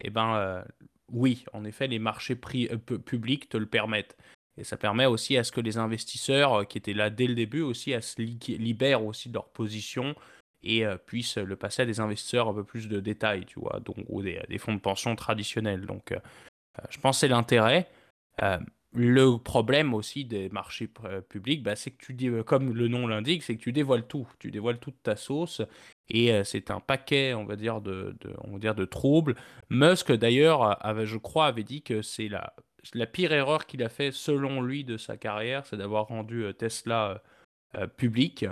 et 0.00 0.08
eh 0.08 0.10
ben 0.10 0.64
oui, 1.12 1.44
en 1.52 1.64
effet, 1.64 1.86
les 1.86 2.00
marchés 2.00 2.34
publics 2.34 3.48
te 3.48 3.56
le 3.56 3.66
permettent. 3.66 4.16
Et 4.56 4.64
ça 4.64 4.76
permet 4.76 5.06
aussi 5.06 5.36
à 5.36 5.44
ce 5.44 5.52
que 5.52 5.60
les 5.60 5.78
investisseurs 5.78 6.66
qui 6.66 6.78
étaient 6.78 6.92
là 6.92 7.08
dès 7.08 7.28
le 7.28 7.34
début 7.34 7.60
aussi 7.60 7.94
à 7.94 8.00
se 8.00 8.20
libèrent 8.20 9.04
aussi 9.04 9.28
de 9.28 9.34
leur 9.34 9.48
position 9.50 10.16
et 10.62 10.86
euh, 10.86 10.96
puisse 10.96 11.38
le 11.38 11.56
passer 11.56 11.82
à 11.82 11.86
des 11.86 12.00
investisseurs 12.00 12.48
un 12.48 12.54
peu 12.54 12.64
plus 12.64 12.88
de 12.88 13.00
détails, 13.00 13.44
tu 13.44 13.60
vois, 13.60 13.80
donc, 13.80 13.96
ou 14.08 14.22
des, 14.22 14.58
fonds 14.58 14.74
de 14.74 14.80
pension 14.80 15.14
traditionnels. 15.16 15.86
Donc, 15.86 16.12
euh, 16.12 16.18
euh, 16.78 16.82
je 16.90 16.98
pense 16.98 17.16
que 17.16 17.20
c'est 17.20 17.28
l'intérêt. 17.28 17.88
le 18.94 19.36
problème 19.38 19.94
aussi 19.94 20.24
des 20.24 20.48
marchés 20.50 20.88
publics, 21.28 21.62
bah, 21.62 21.76
c'est 21.76 21.90
que 21.90 22.04
tu 22.04 22.14
dis, 22.14 22.30
comme 22.46 22.74
le 22.74 22.88
nom 22.88 23.06
l'indique, 23.06 23.42
c'est 23.42 23.56
que 23.56 23.62
tu 23.62 23.72
dévoiles 23.72 24.06
tout. 24.06 24.28
Tu 24.38 24.50
dévoiles 24.50 24.78
toute 24.78 25.02
ta 25.02 25.16
sauce 25.16 25.62
et 26.08 26.44
c'est 26.44 26.70
un 26.70 26.80
paquet, 26.80 27.32
on 27.32 27.44
va 27.44 27.56
dire, 27.56 27.80
de, 27.80 28.14
on 28.44 28.52
va 28.52 28.58
dire, 28.58 28.74
de 28.74 28.84
troubles. 28.84 29.34
Musk, 29.70 30.12
d'ailleurs, 30.12 30.78
je 31.04 31.16
crois, 31.16 31.46
avait 31.46 31.64
dit 31.64 31.82
que 31.82 32.02
c'est 32.02 32.28
la, 32.28 32.54
la 32.92 33.06
pire 33.06 33.32
erreur 33.32 33.66
qu'il 33.66 33.82
a 33.82 33.88
fait, 33.88 34.12
selon 34.12 34.60
lui, 34.60 34.84
de 34.84 34.98
sa 34.98 35.16
carrière, 35.16 35.64
c'est 35.64 35.78
d'avoir 35.78 36.08
rendu 36.08 36.44
Tesla 36.58 37.22
public. 37.96 38.44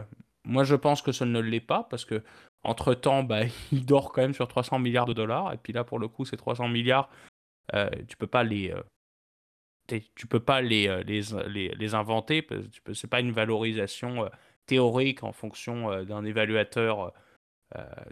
Moi, 0.44 0.64
je 0.64 0.74
pense 0.74 1.02
que 1.02 1.12
ce 1.12 1.24
ne 1.24 1.40
l'est 1.40 1.60
pas 1.60 1.84
parce 1.84 2.04
que 2.04 2.22
entre 2.62 2.94
temps, 2.94 3.22
bah, 3.22 3.42
il 3.72 3.86
dort 3.86 4.12
quand 4.12 4.22
même 4.22 4.34
sur 4.34 4.48
300 4.48 4.78
milliards 4.78 5.06
de 5.06 5.12
dollars. 5.12 5.52
Et 5.52 5.56
puis 5.56 5.72
là, 5.72 5.84
pour 5.84 5.98
le 5.98 6.08
coup, 6.08 6.24
ces 6.24 6.36
300 6.36 6.68
milliards, 6.68 7.10
euh, 7.74 7.88
tu 8.08 8.16
peux 8.16 8.26
pas 8.26 8.42
les, 8.42 8.72
euh, 8.72 10.00
tu 10.14 10.26
peux 10.26 10.40
pas 10.40 10.60
les, 10.60 10.88
euh, 10.88 11.02
les, 11.02 11.22
les, 11.48 11.68
les 11.68 11.94
inventer. 11.94 12.46
C'est 12.94 13.10
pas 13.10 13.20
une 13.20 13.32
valorisation 13.32 14.28
théorique 14.66 15.22
en 15.24 15.32
fonction 15.32 16.04
d'un 16.04 16.24
évaluateur, 16.24 17.12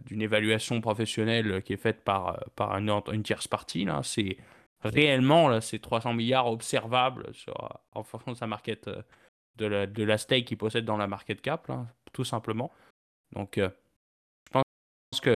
d'une 0.04 0.22
évaluation 0.22 0.80
professionnelle 0.80 1.62
qui 1.62 1.72
est 1.72 1.76
faite 1.76 2.02
par, 2.02 2.44
par 2.56 2.76
une, 2.76 3.22
tierce 3.22 3.46
partie. 3.46 3.84
Là, 3.84 4.00
c'est 4.02 4.38
réellement 4.82 5.48
là, 5.48 5.60
ces 5.60 5.78
300 5.78 6.14
milliards 6.14 6.50
observables 6.50 7.30
en 7.92 8.02
fonction 8.02 8.32
de 8.32 8.36
sa 8.36 8.46
market 8.48 8.88
de 9.58 9.66
la, 9.66 9.86
de 9.86 10.02
la 10.04 10.18
stake 10.18 10.46
qu'il 10.46 10.58
possède 10.58 10.84
dans 10.84 10.96
la 10.96 11.06
market 11.06 11.40
cap, 11.40 11.70
tout 12.12 12.24
simplement. 12.24 12.72
Donc, 13.32 13.58
euh, 13.58 13.68
je 14.46 14.50
pense 14.52 15.20
que 15.20 15.34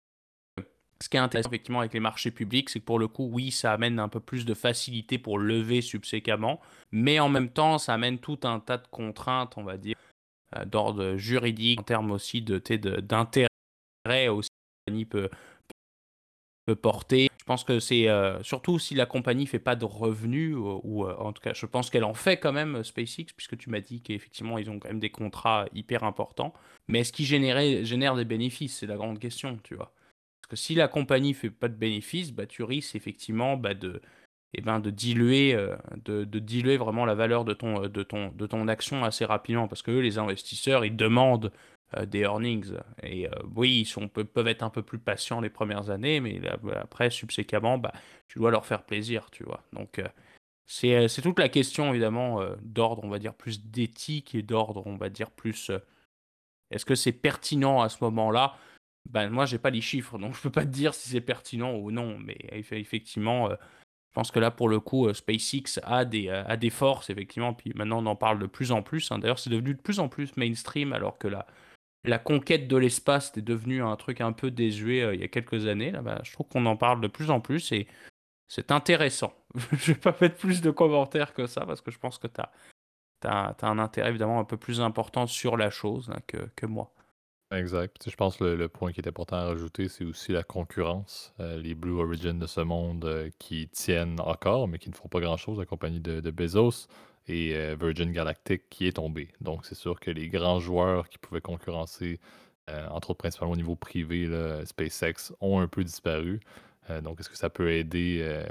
ce 1.01 1.09
qui 1.09 1.17
est 1.17 1.20
intéressant 1.20 1.49
effectivement 1.49 1.80
avec 1.80 1.93
les 1.93 1.99
marchés 1.99 2.32
publics, 2.32 2.70
c'est 2.70 2.80
que 2.80 2.86
pour 2.86 2.99
le 2.99 3.07
coup, 3.07 3.30
oui, 3.32 3.51
ça 3.51 3.74
amène 3.74 3.99
un 3.99 4.09
peu 4.09 4.20
plus 4.20 4.45
de 4.45 4.53
facilité 4.53 5.17
pour 5.17 5.39
lever 5.39 5.82
subséquemment, 5.82 6.59
mais 6.91 7.20
en 7.20 7.30
même 7.30 7.49
temps, 7.49 7.78
ça 7.78 7.93
amène 7.93 8.20
tout 8.20 8.39
un 8.43 8.59
tas 8.59 8.78
de 8.78 8.88
contraintes, 8.88 9.57
on 9.57 9.63
va 9.63 9.78
dire, 9.78 9.95
euh, 10.55 10.65
d'ordre 10.65 11.15
juridique, 11.15 11.80
en 11.80 11.84
termes 11.84 12.11
aussi 12.11 12.41
d'intérêt 12.41 13.47
aussi 14.28 14.49
peut 15.05 15.30
porter 16.74 17.30
je 17.49 17.53
pense 17.53 17.63
que 17.63 17.80
c'est 17.80 18.07
euh, 18.07 18.43
surtout 18.43 18.78
si 18.78 18.93
la 18.93 19.07
compagnie 19.07 19.47
fait 19.47 19.57
pas 19.57 19.76
de 19.76 19.84
revenus, 19.84 20.55
ou, 20.55 21.03
euh, 21.03 21.15
en 21.17 21.34
tout 21.34 21.41
cas, 21.41 21.55
je 21.55 21.65
pense 21.65 21.89
qu'elle 21.89 22.03
en 22.03 22.13
fait 22.13 22.38
quand 22.38 22.51
même 22.51 22.76
euh, 22.76 22.84
SpaceX, 22.84 23.34
puisque 23.36 23.57
tu 23.57 23.72
m'as 23.72 23.80
dit 23.80 24.03
qu'effectivement, 24.03 24.59
ils 24.59 24.70
ont 24.70 24.78
quand 24.78 24.89
même 24.89 24.99
des 24.99 25.09
contrats 25.09 25.65
hyper 25.74 26.03
importants. 26.03 26.53
Mais 26.88 26.99
est-ce 26.99 27.11
qu'ils 27.11 27.26
génère 27.26 28.15
des 28.15 28.26
bénéfices? 28.26 28.78
C'est 28.78 28.86
la 28.86 28.97
grande 28.97 29.17
question, 29.17 29.57
tu 29.63 29.74
vois. 29.74 29.91
que 30.47 30.55
si 30.55 30.76
la 30.76 30.88
compagnie 30.88 31.34
fait 31.34 31.49
pas 31.49 31.70
de 31.70 31.74
bénéfices, 31.74 32.32
bah, 32.32 32.45
tu 32.45 32.61
risques 32.61 32.95
effectivement 32.95 33.57
bah, 33.57 33.74
de, 33.74 33.99
eh 34.53 34.61
ben, 34.61 34.80
de, 34.80 34.91
diluer, 34.91 35.55
euh, 35.55 35.76
de, 36.05 36.26
de, 36.26 36.38
diluer 36.38 36.78
vraiment 36.78 37.05
la 37.05 37.15
valeur 37.15 37.45
de 37.45 37.53
ton, 37.53 37.82
de, 37.88 38.03
ton, 38.03 38.30
de 38.30 38.45
ton 38.45 38.67
action 38.67 39.03
assez 39.03 39.26
rapidement. 39.26 39.67
Parce 39.67 39.82
que 39.82 39.89
eux, 39.89 40.01
les 40.01 40.20
investisseurs, 40.20 40.86
ils 40.86 40.95
demandent 40.95 41.51
euh, 41.51 41.78
des 42.05 42.19
earnings. 42.19 42.73
Et 43.03 43.27
euh, 43.27 43.31
oui, 43.55 43.81
ils 43.81 43.85
sont, 43.85 44.07
peuvent 44.07 44.47
être 44.47 44.63
un 44.63 44.69
peu 44.69 44.83
plus 44.83 44.99
patients 44.99 45.41
les 45.41 45.49
premières 45.49 45.89
années, 45.89 46.19
mais 46.19 46.41
après, 46.75 47.09
subséquemment, 47.09 47.77
bah, 47.77 47.93
tu 48.27 48.39
dois 48.39 48.51
leur 48.51 48.65
faire 48.65 48.83
plaisir, 48.83 49.29
tu 49.31 49.43
vois. 49.43 49.63
Donc, 49.73 50.01
c'est 50.67 51.07
toute 51.21 51.39
la 51.39 51.49
question, 51.49 51.89
évidemment, 51.89 52.41
d'ordre, 52.61 53.03
on 53.03 53.09
va 53.09 53.19
dire, 53.19 53.33
plus 53.33 53.65
d'éthique 53.65 54.35
et 54.35 54.43
d'ordre, 54.43 54.85
on 54.85 54.95
va 54.95 55.09
dire, 55.09 55.31
plus... 55.31 55.71
Est-ce 56.71 56.85
que 56.85 56.93
c'est 56.93 57.11
pertinent 57.11 57.81
à 57.81 57.89
ce 57.89 58.03
moment-là? 58.03 58.55
Ben, 59.09 59.31
Moi, 59.31 59.47
j'ai 59.47 59.57
pas 59.57 59.71
les 59.71 59.81
chiffres, 59.81 60.19
donc 60.19 60.35
je 60.35 60.41
peux 60.41 60.51
pas 60.51 60.65
te 60.65 60.71
dire 60.71 60.93
si 60.93 61.09
c'est 61.09 61.21
pertinent 61.21 61.73
ou 61.73 61.89
non. 61.89 62.19
Mais 62.19 62.37
effectivement, 62.51 63.49
je 63.49 64.13
pense 64.13 64.29
que 64.29 64.37
là, 64.37 64.51
pour 64.51 64.69
le 64.69 64.79
coup, 64.79 65.11
SpaceX 65.11 65.79
a 65.81 66.05
des, 66.05 66.29
a 66.29 66.55
des 66.55 66.69
forces, 66.69 67.09
effectivement. 67.09 67.55
Puis 67.55 67.71
maintenant, 67.73 68.03
on 68.03 68.05
en 68.05 68.15
parle 68.15 68.37
de 68.37 68.45
plus 68.45 68.71
en 68.71 68.83
plus. 68.83 69.11
Hein. 69.11 69.17
D'ailleurs, 69.17 69.39
c'est 69.39 69.49
devenu 69.49 69.73
de 69.73 69.81
plus 69.81 69.99
en 69.99 70.07
plus 70.07 70.37
mainstream, 70.37 70.93
alors 70.93 71.17
que 71.17 71.27
la, 71.27 71.47
la 72.03 72.19
conquête 72.19 72.67
de 72.67 72.77
l'espace 72.77 73.31
est 73.37 73.41
devenue 73.41 73.83
un 73.83 73.95
truc 73.95 74.21
un 74.21 74.31
peu 74.31 74.51
désuet 74.51 75.13
il 75.13 75.19
y 75.19 75.23
a 75.23 75.27
quelques 75.27 75.67
années. 75.67 75.91
Là, 75.91 76.01
bah, 76.01 76.21
je 76.23 76.31
trouve 76.33 76.47
qu'on 76.47 76.65
en 76.65 76.77
parle 76.77 77.01
de 77.01 77.07
plus 77.07 77.29
en 77.29 77.41
plus 77.41 77.71
et 77.71 77.87
c'est 78.47 78.71
intéressant. 78.71 79.33
je 79.73 79.93
vais 79.93 79.99
pas 79.99 80.15
mettre 80.19 80.37
plus 80.37 80.61
de 80.61 80.71
commentaires 80.71 81.33
que 81.33 81.47
ça 81.47 81.65
parce 81.65 81.81
que 81.81 81.91
je 81.91 81.99
pense 81.99 82.17
que 82.17 82.27
tu 82.27 82.41
as, 83.27 83.55
un 83.61 83.79
intérêt 83.79 84.09
évidemment 84.09 84.39
un 84.39 84.45
peu 84.45 84.57
plus 84.57 84.81
important 84.81 85.27
sur 85.27 85.57
la 85.57 85.69
chose 85.69 86.09
hein, 86.13 86.19
que, 86.27 86.65
moi. 86.65 86.91
Exact. 87.51 88.09
Je 88.09 88.15
pense 88.15 88.37
que 88.37 88.43
le, 88.43 88.69
point 88.69 88.91
qui 88.91 89.01
est 89.01 89.07
important 89.07 89.37
à 89.37 89.45
rajouter, 89.45 89.87
c'est 89.89 90.05
aussi 90.05 90.31
la 90.31 90.43
concurrence. 90.43 91.33
Euh, 91.39 91.57
les 91.57 91.73
Blue 91.73 91.99
Origin 91.99 92.37
de 92.37 92.45
ce 92.45 92.61
monde 92.61 93.05
euh, 93.05 93.29
qui 93.39 93.67
tiennent 93.69 94.19
encore, 94.19 94.67
mais 94.67 94.77
qui 94.77 94.89
ne 94.89 94.95
font 94.95 95.09
pas 95.09 95.19
grand-chose, 95.19 95.57
la 95.57 95.65
compagnie 95.65 95.99
de 95.99 96.31
Bezos 96.31 96.87
et 97.30 97.55
euh, 97.55 97.75
Virgin 97.80 98.11
Galactic 98.11 98.69
qui 98.69 98.88
est 98.88 98.93
tombé. 98.93 99.30
Donc 99.41 99.65
c'est 99.65 99.75
sûr 99.75 99.99
que 99.99 100.11
les 100.11 100.27
grands 100.30 100.59
joueurs 100.59 101.09
qui 101.09 101.17
pouvaient 101.17 101.41
concurrencer, 101.41 102.19
entre 102.91 103.09
autres 103.09 103.17
principalement 103.17 103.53
au 103.53 103.57
niveau 103.57 103.75
privé, 103.75 104.30
SpaceX, 104.63 105.34
ont 105.41 105.59
un 105.59 105.67
peu 105.67 105.84
disparu. 105.84 106.39
Euh, 106.89 107.01
donc, 107.01 107.19
est-ce 107.19 107.30
que 107.30 107.38
ça 107.38 107.49
peut 107.49 107.71
aider, 107.71 108.19
euh, 108.21 108.43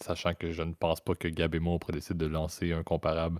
sachant 0.00 0.34
que 0.34 0.50
je 0.52 0.62
ne 0.62 0.72
pense 0.72 1.00
pas 1.00 1.14
que 1.14 1.28
Gab 1.28 1.54
et 1.54 1.58
moi, 1.58 1.74
on 1.74 1.78
pourrait 1.78 1.94
décider 1.94 2.24
de 2.24 2.30
lancer 2.30 2.72
un 2.72 2.82
comparable 2.82 3.38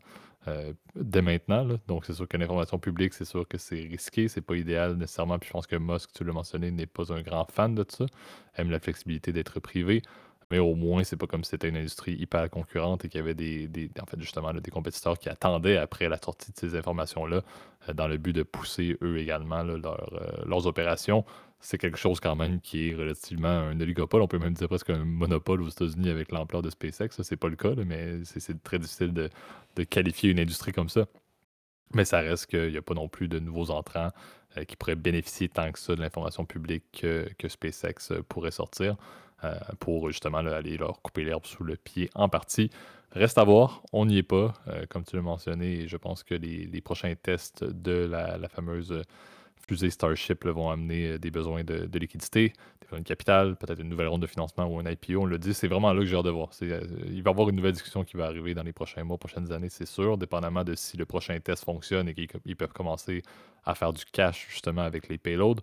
euh, 0.49 0.73
dès 0.95 1.23
maintenant. 1.23 1.67
Donc, 1.87 2.05
c'est 2.05 2.13
sûr 2.13 2.29
que 2.29 2.37
l'information 2.37 2.79
publique, 2.79 3.15
c'est 3.15 3.25
sûr 3.25 3.47
que 3.49 3.59
c'est 3.59 3.81
risqué, 3.81 4.29
c'est 4.29 4.41
pas 4.41 4.57
idéal 4.57 4.97
nécessairement. 4.97 5.39
Puis 5.39 5.49
je 5.49 5.53
pense 5.53 5.67
que 5.67 5.77
Musk, 5.77 6.11
tu 6.13 6.25
l'as 6.25 6.33
mentionné, 6.33 6.71
n'est 6.71 6.87
pas 6.87 7.13
un 7.13 7.23
grand 7.23 7.51
fan 7.51 7.75
de 7.75 7.85
ça, 7.89 8.07
aime 8.57 8.71
la 8.71 8.81
flexibilité 8.81 9.33
d'être 9.33 9.61
privé. 9.61 10.03
Mais 10.53 10.61
au 10.61 10.77
moins, 10.77 11.03
c'est 11.03 11.17
pas 11.17 11.27
comme 11.27 11.43
si 11.43 11.51
c'était 11.51 11.69
une 11.69 11.77
industrie 11.77 12.13
hyper 12.13 12.49
concurrente 12.49 13.05
et 13.05 13.09
qu'il 13.09 13.19
y 13.19 13.23
avait 13.23 13.35
des, 13.35 13.91
en 14.01 14.07
fait, 14.07 14.21
justement, 14.21 14.53
des 14.53 14.71
compétiteurs 14.71 15.19
qui 15.19 15.29
attendaient 15.29 15.79
après 15.79 16.09
la 16.09 16.19
sortie 16.19 16.53
de 16.53 16.57
ces 16.57 16.77
informations-là 16.77 17.43
dans 17.95 18.07
le 18.07 18.19
but 18.19 18.33
de 18.33 18.45
pousser 18.45 18.97
eux 19.03 19.19
également 19.19 19.65
leurs 19.65 20.67
opérations 20.69 21.25
c'est 21.63 21.79
quelque 21.79 21.97
chose 21.97 22.19
quand 22.21 22.35
même 22.35 22.61
qui 22.61 22.91
est 22.91 22.95
relativement 22.95 23.49
un 23.49 23.81
oligopole. 23.81 24.21
On 24.21 24.27
peut 24.27 24.39
même 24.39 24.53
dire 24.53 24.69
presque 24.69 24.91
un 24.91 25.05
monopole 25.05 25.63
aux 25.63 25.69
États-Unis 25.69 26.11
avec 26.11 26.33
l'ampleur 26.33 26.61
de 26.61 26.69
SpaceX. 26.69 27.11
Ça, 27.11 27.23
c'est 27.23 27.37
pas 27.37 27.49
le 27.49 27.57
cas, 27.57 27.71
mais 27.87 28.25
c'est 28.25 28.63
très 28.63 28.81
difficile 28.81 29.15
de, 29.15 29.31
qualifier 29.85 30.31
une 30.31 30.41
industrie 30.41 30.73
comme 30.73 30.89
ça. 30.89 31.07
Mais 31.95 32.05
ça 32.05 32.19
reste 32.19 32.47
qu'il 32.47 32.71
n'y 32.71 32.77
a 32.77 32.83
pas 32.83 32.95
non 32.95 33.09
plus 33.09 33.29
de 33.29 33.39
nouveaux 33.39 33.71
entrants 33.71 34.11
euh, 34.57 34.65
qui 34.65 34.77
pourraient 34.77 34.97
bénéficier 34.97 35.49
tant 35.49 35.71
que 35.71 35.79
ça 35.79 35.95
de 35.95 36.01
l'information 36.01 36.45
publique 36.45 36.85
que, 36.93 37.49
SpaceX 37.49 38.11
euh, 38.11 38.23
pourrait 38.29 38.51
sortir 38.51 38.97
euh, 39.45 39.55
pour 39.79 40.09
justement 40.11 40.39
aller 40.39 40.77
leur 40.77 41.01
couper 41.03 41.25
l'herbe 41.25 41.47
sous 41.47 41.65
le 41.65 41.77
pied 41.77 42.11
en 42.15 42.29
partie. 42.29 42.71
Reste 43.13 43.37
à 43.37 43.45
voir, 43.45 43.83
on 43.93 44.07
n'y 44.07 44.19
est 44.19 44.23
pas, 44.23 44.55
comme 44.89 45.05
tu 45.05 45.17
l'as 45.17 45.23
mentionné, 45.23 45.87
je 45.87 45.99
pense 45.99 46.23
que 46.23 46.35
les, 46.35 46.81
prochains 46.81 47.15
tests 47.15 47.63
de 47.63 48.07
la 48.07 48.49
fameuse 48.49 49.03
fusées 49.67 49.91
Starship 49.91 50.45
vont 50.47 50.71
amener 50.71 51.13
euh, 51.13 51.19
des 51.19 51.31
besoins 51.31 51.65
de, 51.65 51.99
liquidité, 51.99 52.53
des 52.81 52.87
besoins 52.87 53.01
de 53.01 53.05
capital, 53.05 53.57
peut-être 53.57 53.81
une 53.81 53.89
nouvelle 53.89 54.09
ronde 54.09 54.23
de 54.23 54.27
financement 54.27 54.67
ou 54.67 54.79
un 54.79 54.85
IPO. 54.85 55.23
On 55.23 55.25
le 55.25 55.39
dit, 55.39 55.55
c'est 55.55 55.69
vraiment 55.69 55.93
là 55.93 56.01
que 56.01 56.07
j'ai 56.07 56.17
hâte 56.17 56.25
de 56.25 56.31
voir. 56.31 56.51
Euh, 56.63 56.81
il 57.07 57.23
va 57.23 57.31
y 57.31 57.33
avoir 57.33 57.49
une 57.49 57.57
nouvelle 57.57 57.73
discussion 57.73 58.05
qui 58.05 58.17
va 58.17 58.27
arriver 58.27 58.55
dans 58.55 58.63
les 58.63 58.73
prochains 58.73 59.05
mois, 59.05 59.19
prochaines 59.19 59.53
années, 59.53 59.69
c'est 59.69 59.87
sûr, 59.87 60.19
dépendamment 60.19 60.65
de 60.65 60.75
si 60.75 60.97
le 60.97 61.07
prochain 61.07 61.39
test 61.41 61.65
fonctionne 61.65 62.09
et 62.09 62.15
qu'ils 62.15 62.57
peuvent 62.57 62.73
commencer 62.73 63.23
à 63.65 63.75
faire 63.75 63.93
du 63.93 64.05
cash 64.05 64.47
justement 64.51 64.83
avec 64.83 65.09
les 65.09 65.19
payloads. 65.19 65.61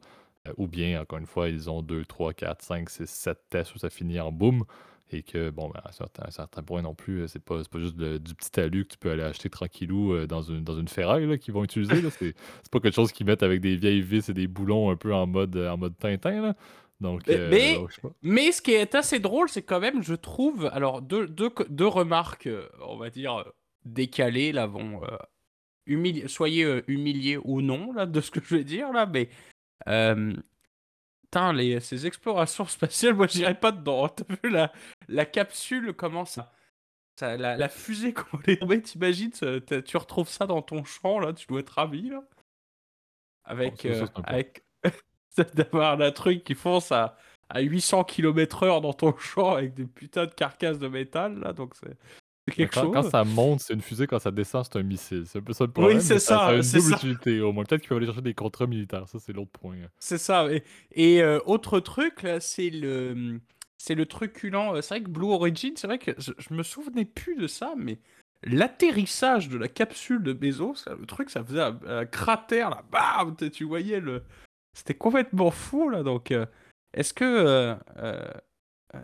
Euh, 0.49 0.53
ou 0.57 0.67
bien, 0.67 1.01
encore 1.01 1.19
une 1.19 1.25
fois, 1.25 1.49
ils 1.49 1.69
ont 1.69 1.81
2, 1.81 2.05
3, 2.05 2.33
4, 2.33 2.61
5, 2.61 2.89
6, 2.89 3.09
7 3.09 3.37
tests 3.49 3.75
où 3.75 3.79
ça 3.79 3.89
finit 3.89 4.19
en 4.19 4.31
boom 4.31 4.65
et 5.11 5.23
que, 5.23 5.49
bon, 5.49 5.69
ben, 5.69 5.81
à, 5.83 5.89
un 5.89 6.31
certain, 6.31 6.63
point 6.63 6.81
non 6.81 6.93
plus, 6.93 7.27
c'est 7.27 7.43
pas, 7.43 7.61
pas 7.63 7.79
juste 7.79 7.95
du 7.95 8.35
petit 8.35 8.51
talus 8.51 8.85
que 8.85 8.93
tu 8.93 8.97
peux 8.97 9.11
aller 9.11 9.23
acheter 9.23 9.49
tranquillou 9.49 10.13
euh, 10.13 10.27
dans, 10.27 10.41
une, 10.41 10.63
dans 10.63 10.77
une 10.77 10.87
ferraille 10.87 11.39
qu'ils 11.39 11.53
vont 11.53 11.63
utiliser. 11.63 11.95
C'est 12.11 12.35
pas 12.71 12.79
quelque 12.79 12.93
chose 12.93 13.11
qu'ils 13.11 13.25
mettent 13.25 13.43
avec 13.43 13.61
des 13.61 13.75
vieilles 13.75 14.01
vis 14.01 14.29
et 14.29 14.33
des 14.33 14.47
boulons 14.47 14.91
un 14.91 14.95
peu 14.95 15.13
en 15.13 15.25
mode, 15.25 15.57
en 15.57 15.77
mode 15.77 15.97
Tintin. 15.97 16.41
Là. 16.41 16.55
Donc, 17.01 17.23
mais, 17.27 17.77
euh, 17.77 17.87
mais, 18.21 18.51
ce 18.51 18.61
qui 18.61 18.71
est 18.71 18.93
assez 18.93 19.19
drôle, 19.19 19.49
c'est 19.49 19.63
quand 19.63 19.79
même, 19.79 20.03
je 20.03 20.15
trouve, 20.15 20.69
alors 20.73 21.01
deux, 21.01 21.27
deux, 21.27 21.49
deux 21.69 21.87
remarques, 21.87 22.47
euh, 22.47 22.67
on 22.85 22.97
va 22.97 23.09
dire, 23.09 23.45
décalées, 23.85 24.51
là, 24.51 24.67
vont. 24.67 25.01
soyez 26.27 26.83
humiliés 26.87 27.39
ou 27.43 27.61
non 27.61 27.93
là, 27.93 28.05
de 28.05 28.21
ce 28.21 28.31
que 28.31 28.41
je 28.43 28.57
vais 28.57 28.63
dire, 28.63 28.91
là, 28.91 29.05
mais 29.05 29.29
Putain, 29.85 31.53
les, 31.53 31.79
ces 31.79 32.07
explorations 32.07 32.65
spatiales, 32.67 33.13
moi 33.13 33.27
j'irais 33.27 33.59
pas 33.59 33.71
dedans. 33.71 34.09
T'as 34.09 34.35
vu 34.43 34.49
la, 34.49 34.71
la 35.07 35.25
capsule, 35.25 35.93
comment 35.93 36.25
ça, 36.25 36.51
ça 37.19 37.37
la, 37.37 37.55
la, 37.55 37.69
fusée, 37.69 38.13
comment 38.13 38.41
elle 38.45 38.53
est 38.53 38.57
tombée, 38.57 38.81
t'imagines 38.81 39.31
Tu 39.31 39.97
retrouves 39.97 40.29
ça 40.29 40.47
dans 40.47 40.61
ton 40.61 40.83
champ, 40.83 41.19
là, 41.19 41.33
tu 41.33 41.45
dois 41.47 41.59
être 41.59 41.69
ravi, 41.69 42.09
là. 42.09 42.23
Avec. 43.43 43.85
Euh, 43.85 44.07
avec... 44.23 44.63
d'avoir 45.53 46.01
un 46.01 46.11
truc 46.11 46.43
qui 46.43 46.55
fonce 46.55 46.91
à, 46.91 47.15
à 47.49 47.61
800 47.61 48.03
km/h 48.05 48.81
dans 48.81 48.93
ton 48.93 49.15
champ 49.17 49.55
avec 49.55 49.73
des 49.73 49.85
putains 49.85 50.25
de 50.25 50.33
carcasses 50.33 50.79
de 50.79 50.87
métal, 50.87 51.39
là, 51.39 51.53
donc 51.53 51.75
c'est 51.75 51.97
quand, 52.49 53.03
ça 53.03 53.23
monte, 53.23 53.61
c'est 53.61 53.73
une 53.73 53.81
fusée, 53.81 54.07
quand 54.07 54.19
ça 54.19 54.31
descend, 54.31 54.65
c'est 54.65 54.79
un 54.79 54.83
missile. 54.83 55.23
C'est 55.25 55.39
un 55.39 55.41
peu 55.41 55.53
ça 55.53 55.65
le 55.65 55.71
problème. 55.71 55.97
Oui, 55.97 56.03
c'est 56.03 56.19
ça. 56.19 56.37
Ça 56.37 56.45
a 56.47 56.53
une 56.55 56.61
double 56.61 56.93
utilité 56.93 57.41
au 57.41 57.51
moins. 57.51 57.63
Peut-être 57.63 57.81
qu'ils 57.81 57.89
peuvent 57.89 57.97
aller 57.97 58.07
chercher 58.07 58.21
des 58.21 58.33
contrats 58.33 58.67
militaires, 58.67 59.07
ça 59.07 59.19
c'est 59.19 59.33
l'autre 59.33 59.51
point. 59.51 59.75
C'est 59.99 60.17
ça. 60.17 60.47
Et, 60.91 61.21
euh, 61.21 61.39
autre 61.45 61.79
truc, 61.79 62.23
là, 62.23 62.39
c'est 62.39 62.69
le. 62.69 63.39
C'est 63.81 63.95
le 63.95 64.05
truculent. 64.05 64.75
Euh, 64.75 64.81
c'est 64.81 64.95
vrai 64.95 65.03
que 65.03 65.09
Blue 65.09 65.31
Origin, 65.31 65.71
c'est 65.77 65.87
vrai 65.87 65.99
que 65.99 66.11
je, 66.17 66.53
me 66.53 66.63
souvenais 66.63 67.05
plus 67.05 67.35
de 67.37 67.47
ça, 67.47 67.73
mais 67.77 67.99
l'atterrissage 68.43 69.47
de 69.47 69.57
la 69.57 69.69
capsule 69.69 70.21
de 70.21 70.33
Bezos, 70.33 70.85
le 70.87 71.05
truc, 71.05 71.29
ça 71.29 71.43
faisait 71.43 71.61
un, 71.61 72.05
cratère, 72.05 72.69
là, 72.69 72.83
bam, 72.91 73.35
tu 73.51 73.63
voyais 73.63 74.01
le. 74.01 74.23
C'était 74.73 74.93
complètement 74.93 75.49
fou, 75.49 75.89
là. 75.89 76.03
Donc, 76.03 76.31
euh, 76.31 76.45
est-ce 76.93 77.13
que. 77.13 77.23
Euh, 77.97 78.25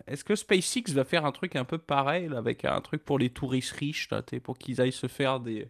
est-ce 0.07 0.23
que 0.23 0.35
SpaceX 0.35 0.93
va 0.93 1.03
faire 1.03 1.25
un 1.25 1.31
truc 1.31 1.55
un 1.55 1.65
peu 1.65 1.77
pareil, 1.77 2.29
avec 2.35 2.65
un 2.65 2.81
truc 2.81 3.03
pour 3.03 3.19
les 3.19 3.29
touristes 3.29 3.73
riches, 3.73 4.09
là, 4.09 4.23
pour 4.43 4.57
qu'ils 4.57 4.81
aillent 4.81 4.91
se 4.91 5.07
faire 5.07 5.39
des, 5.39 5.67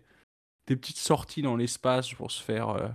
des 0.68 0.76
petites 0.76 0.97
sorties 0.97 1.41
dans 1.41 1.55
l'espace 1.55 2.13
pour 2.13 2.32
se 2.32 2.41
faire 2.41 2.70
euh, 2.70 2.88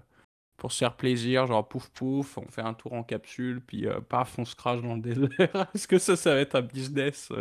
pour 0.57 0.73
se 0.73 0.79
faire 0.79 0.97
plaisir, 0.97 1.47
genre 1.47 1.67
pouf 1.67 1.89
pouf, 1.91 2.37
on 2.37 2.47
fait 2.49 2.61
un 2.61 2.75
tour 2.75 2.93
en 2.93 3.03
capsule, 3.03 3.63
puis 3.63 3.87
euh, 3.87 4.01
paf, 4.01 4.39
on 4.39 4.45
se 4.45 4.55
crache 4.55 4.83
dans 4.83 4.95
le 4.95 5.01
désert. 5.03 5.67
Est-ce 5.75 5.89
que 5.89 5.99
ça, 5.99 6.17
ça 6.17 6.35
va 6.35 6.41
être 6.41 6.57
un 6.57 6.63
business 6.63 7.33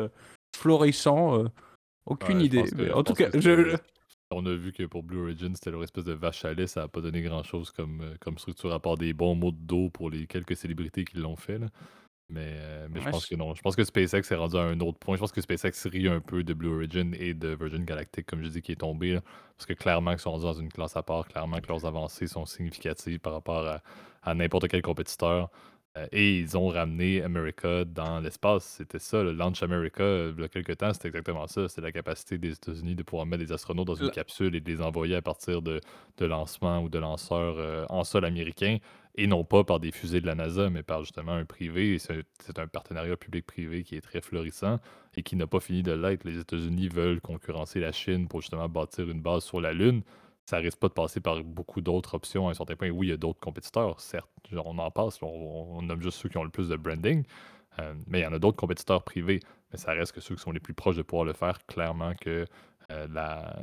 florissant? 0.55 1.45
Aucune 2.05 2.41
idée. 2.41 2.63
en 2.93 3.03
tout 3.03 3.13
cas, 3.13 3.29
je... 3.33 3.77
On 4.31 4.45
a 4.45 4.53
vu 4.53 4.71
que 4.71 4.83
pour 4.83 5.01
Blue 5.01 5.23
Origin, 5.23 5.55
c'était 5.55 5.71
leur 5.71 5.83
espèce 5.83 6.03
de 6.03 6.13
vache 6.13 6.45
à 6.45 6.53
lait, 6.53 6.67
ça 6.67 6.81
n'a 6.81 6.87
pas 6.87 7.01
donné 7.01 7.23
grand-chose 7.23 7.71
comme, 7.71 8.13
comme 8.19 8.37
structure 8.37 8.71
à 8.71 8.79
part 8.79 8.95
des 8.95 9.11
bons 9.11 9.33
mots 9.33 9.51
de 9.51 9.57
dos 9.57 9.89
pour 9.89 10.11
les 10.11 10.27
quelques 10.27 10.55
célébrités 10.55 11.03
qui 11.03 11.17
l'ont 11.17 11.35
fait. 11.35 11.57
Là. 11.57 11.65
Mais, 12.29 12.57
euh, 12.59 12.87
mais 12.91 13.01
je 13.01 13.09
pense 13.09 13.25
que 13.25 13.35
non. 13.35 13.55
Je 13.55 13.61
pense 13.61 13.75
que 13.75 13.83
SpaceX 13.83 14.31
est 14.31 14.35
rendu 14.35 14.55
à 14.55 14.61
un 14.61 14.79
autre 14.81 14.99
point. 14.99 15.15
Je 15.15 15.19
pense 15.19 15.31
que 15.31 15.41
SpaceX 15.41 15.89
rit 15.89 16.07
un 16.07 16.19
peu 16.19 16.43
de 16.43 16.53
Blue 16.53 16.69
Origin 16.75 17.15
et 17.19 17.33
de 17.33 17.49
Virgin 17.49 17.83
Galactic, 17.83 18.27
comme 18.27 18.43
je 18.43 18.49
dis, 18.49 18.61
qui 18.61 18.73
est 18.73 18.75
tombé. 18.75 19.19
parce 19.57 19.65
que 19.65 19.73
clairement, 19.73 20.11
ils 20.11 20.19
sont 20.19 20.31
rendus 20.31 20.43
dans 20.43 20.53
une 20.53 20.71
classe 20.71 20.95
à 20.95 21.01
part. 21.01 21.27
Clairement 21.27 21.59
que 21.59 21.67
leurs 21.67 21.85
avancées 21.85 22.27
sont 22.27 22.45
significatives 22.45 23.19
par 23.19 23.33
rapport 23.33 23.81
à, 24.23 24.33
n'importe 24.35 24.67
quel 24.67 24.83
compétiteur. 24.83 25.49
Euh, 25.97 26.05
et 26.11 26.37
ils 26.37 26.55
ont 26.55 26.67
ramené 26.67 27.23
America 27.23 27.83
dans 27.83 28.19
l'espace. 28.19 28.63
C'était 28.77 28.99
ça, 28.99 29.23
le 29.23 29.31
Launch 29.31 29.63
America, 29.63 30.03
euh, 30.03 30.31
il 30.37 30.41
y 30.41 30.45
a 30.45 30.49
quelques 30.49 30.77
temps, 30.77 30.93
c'était 30.93 31.07
exactement 31.07 31.47
ça. 31.47 31.67
C'était 31.67 31.81
la 31.81 31.91
capacité 31.91 32.37
des 32.37 32.53
États-Unis 32.53 32.93
de 32.93 33.01
pouvoir 33.01 33.25
mettre 33.25 33.43
des 33.43 33.51
astronautes 33.51 33.87
dans 33.87 33.95
une 33.95 34.11
capsule 34.11 34.55
et 34.55 34.61
de 34.61 34.71
les 34.71 34.81
envoyer 34.83 35.15
à 35.15 35.23
partir 35.23 35.63
de, 35.63 35.81
de 36.17 36.25
lancements 36.27 36.83
ou 36.83 36.89
de 36.89 36.99
lanceurs 36.99 37.87
en 37.89 38.03
sol 38.03 38.23
américain 38.23 38.77
et 39.15 39.27
non 39.27 39.43
pas 39.43 39.63
par 39.63 39.79
des 39.79 39.91
fusées 39.91 40.21
de 40.21 40.25
la 40.25 40.35
NASA, 40.35 40.69
mais 40.69 40.83
par 40.83 41.03
justement 41.03 41.33
un 41.33 41.45
privé. 41.45 41.97
C'est 41.99 42.59
un 42.59 42.67
partenariat 42.67 43.17
public-privé 43.17 43.83
qui 43.83 43.95
est 43.95 44.01
très 44.01 44.21
florissant 44.21 44.79
et 45.15 45.23
qui 45.23 45.35
n'a 45.35 45.47
pas 45.47 45.59
fini 45.59 45.83
de 45.83 45.91
l'être. 45.91 46.23
Les 46.23 46.37
États-Unis 46.39 46.89
veulent 46.89 47.21
concurrencer 47.21 47.79
la 47.79 47.91
Chine 47.91 48.27
pour 48.27 48.41
justement 48.41 48.69
bâtir 48.69 49.09
une 49.09 49.21
base 49.21 49.43
sur 49.43 49.59
la 49.61 49.73
Lune. 49.73 50.03
ça 50.45 50.57
risque 50.57 50.79
pas 50.79 50.87
de 50.87 50.93
passer 50.93 51.19
par 51.19 51.43
beaucoup 51.43 51.81
d'autres 51.81 52.15
options 52.15 52.47
à 52.47 52.51
un 52.51 52.53
certain 52.53 52.75
point. 52.75 52.89
Oui, 52.89 53.07
il 53.07 53.09
y 53.09 53.13
a 53.13 53.17
d'autres 53.17 53.39
compétiteurs, 53.39 53.99
certes. 53.99 54.29
on 54.53 54.77
en 54.77 54.91
passe, 54.91 55.19
on, 55.21 55.81
nomme 55.81 56.01
juste 56.01 56.19
ceux 56.19 56.29
qui 56.29 56.37
ont 56.37 56.43
le 56.43 56.49
plus 56.49 56.69
de 56.69 56.75
branding. 56.75 57.23
Euh, 57.79 57.93
mais 58.07 58.19
il 58.19 58.23
y 58.23 58.25
en 58.25 58.33
a 58.33 58.39
d'autres 58.39 58.57
compétiteurs 58.57 59.03
privés. 59.03 59.39
Mais 59.71 59.77
ça 59.77 59.91
reste 59.91 60.13
que 60.13 60.21
ceux 60.21 60.35
qui 60.35 60.41
sont 60.41 60.51
les 60.51 60.59
plus 60.59 60.73
proches 60.73 60.95
de 60.95 61.01
pouvoir 61.01 61.25
le 61.25 61.33
faire, 61.33 61.59
clairement 61.67 62.13
que 62.15 62.45
euh, 62.91 63.07
la, 63.13 63.59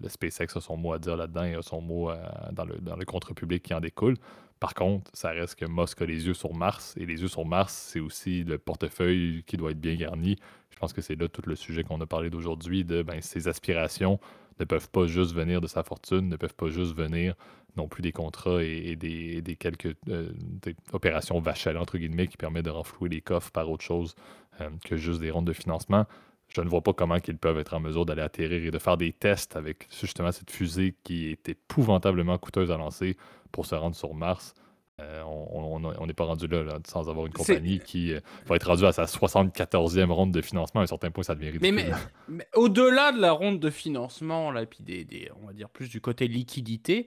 le 0.00 0.08
SpaceX 0.08 0.56
a 0.56 0.60
son 0.60 0.76
mot 0.76 0.92
à 0.92 0.98
dire 0.98 1.16
là-dedans 1.16 1.44
et 1.44 1.54
a 1.54 1.62
son 1.62 1.80
mot 1.80 2.10
dans, 2.52 2.64
le, 2.64 2.76
dans 2.78 2.96
le 2.96 3.04
contre-public 3.04 3.62
qui 3.62 3.74
en 3.74 3.80
découle. 3.80 4.16
Par 4.60 4.74
contre, 4.74 5.10
ça 5.14 5.30
reste 5.30 5.54
que 5.54 5.64
Musk 5.66 6.02
a 6.02 6.06
les 6.06 6.26
yeux 6.26 6.34
sur 6.34 6.54
Mars, 6.54 6.94
et 6.96 7.06
les 7.06 7.22
yeux 7.22 7.28
sur 7.28 7.44
Mars, 7.44 7.72
c'est 7.72 8.00
aussi 8.00 8.44
le 8.44 8.58
portefeuille 8.58 9.44
qui 9.46 9.56
doit 9.56 9.70
être 9.70 9.80
bien 9.80 9.94
garni. 9.94 10.36
Je 10.70 10.78
pense 10.78 10.92
que 10.92 11.00
c'est 11.00 11.14
là 11.14 11.28
tout 11.28 11.42
le 11.46 11.56
sujet 11.56 11.84
qu'on 11.84 12.00
a 12.00 12.06
parlé 12.06 12.30
d'aujourd'hui, 12.30 12.84
de 12.84 13.02
ben, 13.02 13.20
ses 13.20 13.48
aspirations 13.48 14.18
ne 14.58 14.64
peuvent 14.64 14.90
pas 14.90 15.06
juste 15.06 15.34
venir 15.34 15.60
de 15.60 15.66
sa 15.66 15.82
fortune, 15.82 16.28
ne 16.28 16.36
peuvent 16.36 16.54
pas 16.54 16.68
juste 16.68 16.94
venir 16.96 17.34
non 17.76 17.86
plus 17.86 18.02
des 18.02 18.12
contrats 18.12 18.62
et, 18.62 18.96
des, 18.96 19.56
quelques 19.58 19.94
euh, 20.08 20.32
opérations 20.92 21.38
vachelles, 21.38 21.78
entre 21.78 21.96
guillemets, 21.96 22.26
qui 22.26 22.36
permettent 22.36 22.64
de 22.64 22.70
renflouer 22.70 23.08
les 23.08 23.20
coffres 23.20 23.52
par 23.52 23.70
autre 23.70 23.84
chose 23.84 24.16
euh, 24.60 24.68
que 24.84 24.96
juste 24.96 25.20
des 25.20 25.30
rondes 25.30 25.46
de 25.46 25.52
financement. 25.52 26.06
Je 26.54 26.60
ne 26.62 26.68
vois 26.68 26.80
pas 26.80 26.92
comment 26.92 27.16
ils 27.16 27.36
peuvent 27.36 27.58
être 27.58 27.74
en 27.74 27.80
mesure 27.80 28.06
d'aller 28.06 28.22
atterrir 28.22 28.64
et 28.64 28.70
de 28.70 28.78
faire 28.78 28.96
des 28.96 29.12
tests 29.12 29.56
avec 29.56 29.86
justement 30.00 30.32
cette 30.32 30.50
fusée 30.50 30.94
qui 31.04 31.30
est 31.30 31.48
épouvantablement 31.48 32.38
coûteuse 32.38 32.70
à 32.70 32.76
lancer 32.76 33.16
pour 33.52 33.66
se 33.66 33.74
rendre 33.74 33.94
sur 33.94 34.14
Mars. 34.14 34.54
Euh, 35.00 35.22
on 35.22 36.06
n'est 36.06 36.12
pas 36.12 36.24
rendu 36.24 36.48
là, 36.48 36.64
sans 36.84 37.08
avoir 37.08 37.26
une 37.26 37.32
compagnie 37.32 37.78
qui 37.78 38.12
euh, 38.12 38.20
va 38.46 38.56
être 38.56 38.66
rendue 38.66 38.84
à 38.84 38.90
sa 38.90 39.04
74e 39.04 40.10
ronde 40.10 40.32
de 40.32 40.40
financement. 40.40 40.80
À 40.80 40.84
un 40.84 40.88
certain 40.88 41.12
point, 41.12 41.22
ça 41.22 41.36
devient 41.36 41.50
ridicule. 41.50 41.94
Mais, 42.26 42.48
au-delà 42.54 43.12
de 43.12 43.20
la 43.20 43.30
ronde 43.30 43.60
de 43.60 43.70
financement, 43.70 44.50
là, 44.50 44.66
puis 44.66 44.82
des, 44.82 45.30
on 45.40 45.46
va 45.46 45.52
dire 45.52 45.68
plus 45.68 45.88
du 45.88 46.00
côté 46.00 46.26
liquidité, 46.26 47.06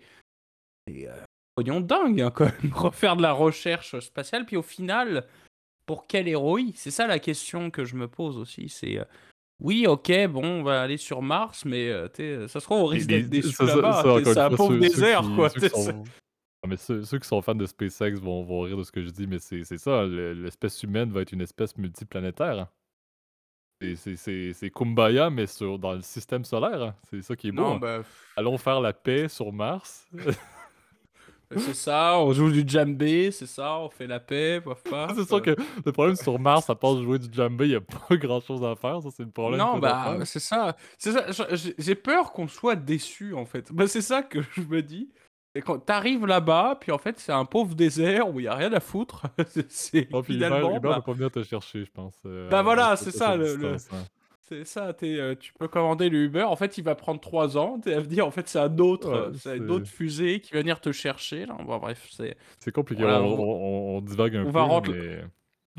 c'est 0.88 1.10
euh, 1.10 1.16
pognon 1.56 1.82
dingue 1.82 2.22
hein, 2.22 2.32
quand 2.32 2.46
même, 2.46 2.72
refaire 2.74 3.18
de 3.18 3.22
la 3.22 3.34
recherche 3.34 4.00
spatiale. 4.00 4.46
Puis 4.46 4.56
au 4.56 4.62
final, 4.62 5.26
pour 5.86 6.08
quel 6.08 6.28
héros 6.28 6.60
C'est 6.76 6.92
ça 6.92 7.08
la 7.08 7.20
question 7.20 7.72
que 7.72 7.84
je 7.84 7.96
me 7.96 8.08
pose 8.08 8.38
aussi. 8.38 8.70
C'est 8.70 9.00
euh, 9.00 9.06
oui, 9.62 9.86
ok, 9.88 10.28
bon, 10.28 10.43
on 10.43 10.64
va 10.64 10.82
aller 10.82 10.97
sur 10.97 11.22
Mars, 11.22 11.66
mais 11.66 11.91
ça 12.47 12.59
se 12.59 12.66
trouve, 12.66 12.82
on 12.82 12.86
risque 12.86 13.07
d'être 13.07 13.30
déçus 13.30 13.64
là-bas. 13.64 14.03
C'est 14.24 14.38
un 14.38 14.49
pauvre 14.49 14.78
désert, 14.78 15.24
quoi. 15.36 15.49
mais 16.68 16.78
ceux, 16.78 17.01
qui 17.03 17.28
sont 17.28 17.41
fans 17.41 17.55
de 17.55 17.66
SpaceX 17.66 18.20
vont, 18.20 18.43
vont 18.43 18.62
rire 18.62 18.78
de 18.78 18.84
ce 18.84 18.91
que 18.91 19.01
je 19.01 19.09
dis, 19.09 19.28
mais 19.28 19.39
c'est 19.39 19.64
ça, 19.78 20.03
l'espèce 20.05 20.82
humaine 20.84 21.12
va 21.12 21.22
être 21.22 21.32
une 21.32 21.41
espèce 21.41 21.78
multiplanétaire. 21.78 22.68
C'est 23.95 24.70
Kumbaya, 24.70 25.30
mais 25.30 25.47
sur, 25.47 25.80
dans 25.80 25.93
le 25.93 26.01
système 26.01 26.45
solaire. 26.45 26.93
C'est 27.09 27.22
ça 27.22 27.36
qui 27.36 27.47
est 27.47 27.51
beau. 27.51 27.80
Ben, 27.80 28.03
Allons 28.36 28.57
faire 28.57 28.80
la 28.80 28.93
paix 28.93 29.28
sur 29.28 29.51
Mars. 29.51 30.07
c'est 31.58 31.76
ça, 31.76 32.18
on 32.20 32.32
joue 32.34 32.52
du 32.52 32.64
djembé, 32.66 33.32
c'est 33.32 33.45
ça, 33.45 33.78
on 33.78 33.89
fait 33.89 34.08
la 34.08 34.20
paix, 34.20 34.62
paf 34.62 34.82
c'est 35.16 35.28
sûr 35.28 35.41
que 35.41 35.56
le 35.86 35.91
problème 35.91 36.16
sur 36.16 36.39
Mars, 36.39 36.70
à 36.70 36.76
part 36.76 37.02
jouer 37.02 37.20
du 37.20 37.28
djembé, 37.32 37.66
il 37.66 37.70
n'y 37.70 37.76
a 37.76 37.82
pas 37.82 38.16
grand 38.18 38.39
chose 38.39 38.64
à 38.64 38.76
faire, 38.76 39.02
ça 39.02 39.10
c'est 39.16 39.24
le 39.24 39.32
problème. 39.32 39.60
Non, 39.60 39.80
bah 39.80 40.18
c'est 40.26 40.39
ça. 40.39 40.76
C'est 40.97 41.12
ça. 41.12 41.26
J'ai 41.78 41.95
peur 41.95 42.32
qu'on 42.32 42.47
soit 42.47 42.76
déçu 42.76 43.34
en 43.34 43.45
fait. 43.45 43.72
Bah, 43.72 43.88
c'est 43.88 44.02
ça 44.02 44.24
que 44.24 44.39
je 44.56 44.62
me 44.62 44.82
dis. 44.82 45.10
Et 45.54 45.62
quand 45.62 45.80
t'arrives 45.80 46.26
là-bas, 46.26 46.78
puis 46.80 46.93
en 46.93 46.97
fait, 46.97 47.20
c'est 47.20 47.34
un 47.34 47.43
pauvre 47.43 47.76
désert 47.76 48.30
où 48.30 48.39
il 48.39 48.43
n'y 48.43 48.47
a 48.47 48.56
rien 48.56 48.72
à 48.72 48.80
foutre. 48.80 49.24
c'est 49.68 50.08
oh, 50.14 50.24
finalement. 50.24 50.78
Uber, 50.78 50.89
bah... 50.89 51.04
pas 51.06 51.12
venir 51.12 51.30
te 51.30 51.43
chercher, 51.43 51.84
je 51.84 51.91
pense. 51.91 52.16
Euh, 52.26 52.49
bah 52.49 52.62
voilà, 52.62 52.95
c'est 52.95 53.12
ça. 53.12 53.36
Le, 53.36 53.76
C'est 54.52 54.66
ça, 54.66 54.93
euh, 55.04 55.36
tu 55.39 55.54
peux 55.54 55.70
commander 55.70 56.10
le 56.10 56.26
Uber. 56.26 56.43
En 56.43 56.58
fait, 56.58 56.78
il 56.78 56.84
va 56.84 56.93
prendre 56.93 57.22
3 57.22 57.58
ans. 57.58 57.80
Tu 57.82 57.89
vas 57.89 58.02
dire, 58.02 58.28
en 58.28 58.32
fait, 58.32 58.49
c'est 58.49 58.60
un 58.60 58.78
autre, 58.80 59.32
c'est 59.36 59.56
une 59.56 59.72
autre 59.72 59.88
fusée 59.88 60.41
qui 60.41 60.52
va 60.52 60.60
venir 60.60 60.82
te 60.82 60.91
chercher. 60.91 61.45
Là. 61.45 61.58
Bon, 61.66 61.78
bref, 61.78 62.10
c'est. 62.12 62.36
C'est 62.60 62.74
compliqué. 62.74 63.06
on, 63.06 63.97
on, 63.97 64.02
divague 64.02 64.36
un 64.36 64.41
on 64.41 64.45
peu. 64.45 64.52
Va 64.52 64.64
rendre... 64.64 64.91
mais... 64.91 65.22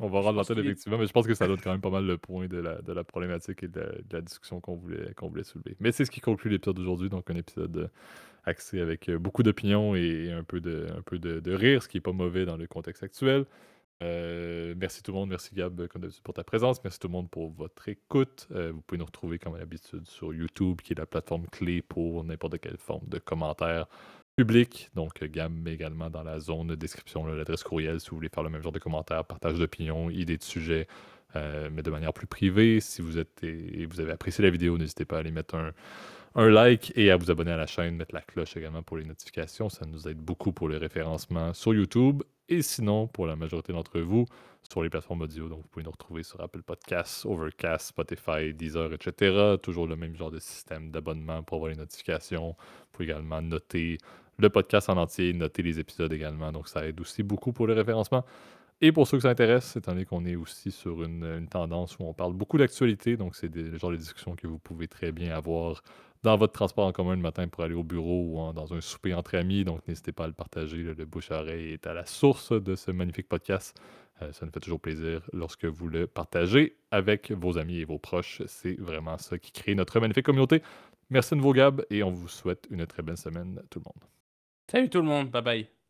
On 0.01 0.09
va 0.09 0.20
rendre 0.20 0.39
l'antenne, 0.39 0.59
effectivement, 0.61 0.97
mais 0.97 1.07
je 1.07 1.12
pense 1.12 1.27
que 1.27 1.35
ça 1.35 1.47
donne 1.47 1.61
quand 1.61 1.70
même 1.70 1.83
pas 1.83 1.91
mal 1.91 2.07
le 2.07 2.16
point 2.16 2.47
de 2.47 2.57
la, 2.57 2.81
de 2.81 2.95
la 2.95 3.05
problématique 3.05 3.62
et 3.62 3.68
de 3.68 4.03
la, 4.11 4.23
discussion 4.23 4.59
qu'on 4.59 4.75
voulait, 4.75 5.12
qu'on 5.14 5.29
voulait 5.29 5.45
soulever. 5.45 5.77
Mais 5.81 5.93
c'est 5.93 6.07
ce 6.07 6.11
qui 6.11 6.20
conclut 6.20 6.51
l'épisode 6.51 6.77
d'aujourd'hui, 6.77 7.11
donc 7.11 7.31
un 7.31 7.37
épisode 7.37 7.91
axé 8.45 8.81
avec 8.81 9.11
euh, 9.11 9.18
beaucoup 9.18 9.43
d'opinions 9.43 9.95
et 9.95 10.33
un 10.33 10.45
peu 10.45 10.61
de, 10.62 10.87
un 10.97 11.03
peu 11.03 11.18
de, 11.18 11.53
rire, 11.53 11.83
ce 11.83 11.89
qui 11.89 11.99
n'est 11.99 12.03
pas 12.03 12.12
mauvais 12.12 12.47
dans 12.47 12.57
le 12.57 12.66
contexte 12.66 13.03
actuel. 13.03 13.45
Euh, 14.03 14.75
merci 14.77 15.03
tout 15.03 15.13
le 15.13 15.19
monde, 15.19 15.29
merci 15.29 15.55
Gab 15.55 15.87
comme 15.87 16.09
pour 16.25 16.35
ta 16.35 16.43
présence, 16.43 16.83
merci 16.83 16.99
tout 16.99 17.07
le 17.07 17.13
monde 17.13 17.31
pour 17.31 17.51
votre 17.51 17.89
écoute. 17.89 18.49
Euh, 18.51 18.73
vous 18.73 18.81
pouvez 18.81 18.99
nous 18.99 19.05
retrouver 19.05 19.39
comme 19.39 19.57
d'habitude 19.57 20.09
sur 20.09 20.35
YouTube, 20.35 20.81
qui 20.83 20.93
est 20.93 20.99
la 20.99 21.07
plateforme 21.07 21.47
clé 21.47 21.83
pour 21.83 22.25
n'importe 22.25 22.59
quelle 22.59 22.79
forme 22.79 23.07
de 23.07 23.19
commentaires 23.19 23.87
publics. 24.35 24.91
Donc 24.95 25.23
Gab 25.23 25.69
également 25.69 26.11
dans 26.11 26.25
la 26.25 26.41
zone 26.41 26.69
de 26.69 26.75
description, 26.75 27.25
l'adresse 27.27 27.63
courriel 27.63 28.01
si 28.01 28.11
vous 28.11 28.17
voulez 28.17 28.29
faire 28.29 28.43
le 28.43 28.51
même 28.51 28.63
genre 28.63 28.73
de 28.73 28.81
commentaires, 28.81 29.25
partage 29.25 29.59
d'opinions, 29.59 30.11
idées 30.11 30.39
de 30.39 30.43
sujets, 30.43 30.89
mais 31.35 31.83
de 31.83 31.91
manière 31.91 32.13
plus 32.13 32.27
privée. 32.27 32.81
Si 32.81 33.03
vous 33.03 33.19
êtes 33.19 33.45
et 33.45 33.87
vous 33.87 34.01
avez 34.01 34.13
apprécié 34.13 34.43
la 34.43 34.51
vidéo, 34.51 34.79
n'hésitez 34.79 35.05
pas 35.05 35.17
à 35.17 35.21
aller 35.21 35.31
mettre 35.31 35.55
un 36.35 36.49
like 36.49 36.93
et 36.97 37.11
à 37.11 37.17
vous 37.17 37.31
abonner 37.31 37.53
à 37.53 37.57
la 37.57 37.67
chaîne, 37.67 37.95
mettre 37.95 38.15
la 38.15 38.23
cloche 38.23 38.57
également 38.57 38.83
pour 38.83 38.97
les 38.97 39.05
notifications. 39.05 39.69
Ça 39.69 39.87
nous 39.87 40.09
aide 40.09 40.19
beaucoup 40.19 40.53
pour 40.53 40.69
le 40.69 40.79
référencement 40.79 41.55
sur 41.55 41.75
YouTube 41.75 42.23
et 42.49 42.62
sinon, 42.62 43.07
pour 43.07 43.26
la 43.26 43.36
majorité 43.36 43.72
d'entre 43.72 44.01
vous, 44.01 44.26
sur 44.70 44.82
les 44.82 44.90
plateformes 44.90 45.22
audio. 45.22 45.49
Donc, 45.49 45.62
vous 45.62 45.68
pouvez 45.68 45.84
nous 45.84 45.90
retrouver 45.90 46.22
sur 46.22 46.40
Apple 46.40 46.62
Podcasts, 46.62 47.26
Overcast, 47.26 47.88
Spotify, 47.88 48.55
Deezer, 48.55 48.93
etc. 48.93 49.57
Toujours 49.62 49.86
le 49.86 49.97
même 49.97 50.16
genre 50.16 50.30
de 50.30 50.38
système 50.38 50.90
d'abonnement 50.90 51.43
pour 51.43 51.57
avoir 51.57 51.70
les 51.70 51.76
notifications. 51.76 52.49
Vous 52.49 52.86
pouvez 52.93 53.07
également 53.07 53.43
noter 53.43 53.99
le 54.38 54.49
podcast 54.49 54.88
en 54.88 54.97
entier, 54.97 55.32
noter 55.32 55.62
les 55.62 55.78
épisodes 55.78 56.12
également. 56.12 56.53
Donc, 56.53 56.68
ça 56.68 56.86
aide 56.86 57.01
aussi 57.01 57.22
beaucoup 57.22 57.53
pour 57.53 57.66
le 57.66 57.74
référencement. 57.74 58.24
Et 58.80 58.90
pour 58.90 59.07
ceux 59.07 59.18
que 59.18 59.22
ça 59.22 59.30
intéresse, 59.30 59.76
étant 59.76 59.93
donné 59.93 60.05
qu'on 60.05 60.24
est 60.24 60.34
aussi 60.34 60.72
sur 60.72 61.05
une, 61.05 61.47
tendance 61.49 61.97
où 61.99 62.05
on 62.05 62.14
parle 62.14 62.32
beaucoup 62.32 62.59
d'actualité, 62.59 63.16
donc 63.16 63.36
c'est 63.36 63.55
le 63.55 63.78
genre 63.78 63.93
de 63.93 63.97
discussions 63.97 64.34
que 64.34 64.49
vous 64.49 64.59
pouvez 64.59 64.88
très 64.88 65.12
bien 65.12 65.32
avoir 65.36 65.84
dans 66.23 66.37
votre 66.37 66.53
transport 66.53 66.87
en 66.87 66.93
commun 66.93 67.16
le 67.16 67.23
matin 67.23 67.49
pour 67.49 67.64
aller 67.64 67.75
au 67.75 67.83
bureau 67.83 68.49
ou 68.49 68.53
dans 68.53 68.75
un 68.75 68.81
souper 68.81 69.14
entre 69.14 69.37
amis. 69.37 69.64
Donc, 69.64 69.87
n'hésitez 69.89 70.12
pas 70.12 70.25
à 70.25 70.27
le 70.29 70.33
partager. 70.33 70.79
Le, 70.79 71.05
bouche-oreille 71.05 71.73
est 71.73 71.87
à 71.87 71.95
la 71.95 72.07
source 72.07 72.53
de 72.53 72.77
ce 72.77 72.91
magnifique 72.91 73.29
podcast. 73.29 73.77
Euh, 74.20 74.33
ça 74.33 74.47
nous 74.47 74.53
fait 74.53 74.61
toujours 74.61 74.81
plaisir 74.81 75.23
lorsque 75.33 75.64
vous 75.64 75.89
le 75.89 76.07
partagez 76.07 76.77
avec 76.91 77.33
vos 77.33 77.59
amis 77.59 77.79
et 77.79 77.85
vos 77.85 77.99
proches. 77.99 78.43
C'est 78.47 78.79
vraiment 78.81 79.18
ça 79.18 79.39
qui 79.39 79.53
crée 79.53 79.75
notre 79.75 79.99
magnifique 79.99 80.27
communauté. 80.27 80.62
Merci 81.11 81.31
de 81.31 81.37
nouveau, 81.37 81.53
Gab, 81.53 81.85
et 81.91 82.03
on 82.03 82.11
vous 82.11 82.29
souhaite 82.29 82.66
une 82.70 82.87
très 82.87 83.03
belle 83.03 83.18
semaine, 83.18 83.61
tout 83.68 83.81
le 83.81 83.85
monde. 83.85 84.09
Salut 84.70 84.89
tout 84.89 84.99
le 84.99 85.09
monde. 85.09 85.31
Bye 85.31 85.43
bye. 85.43 85.82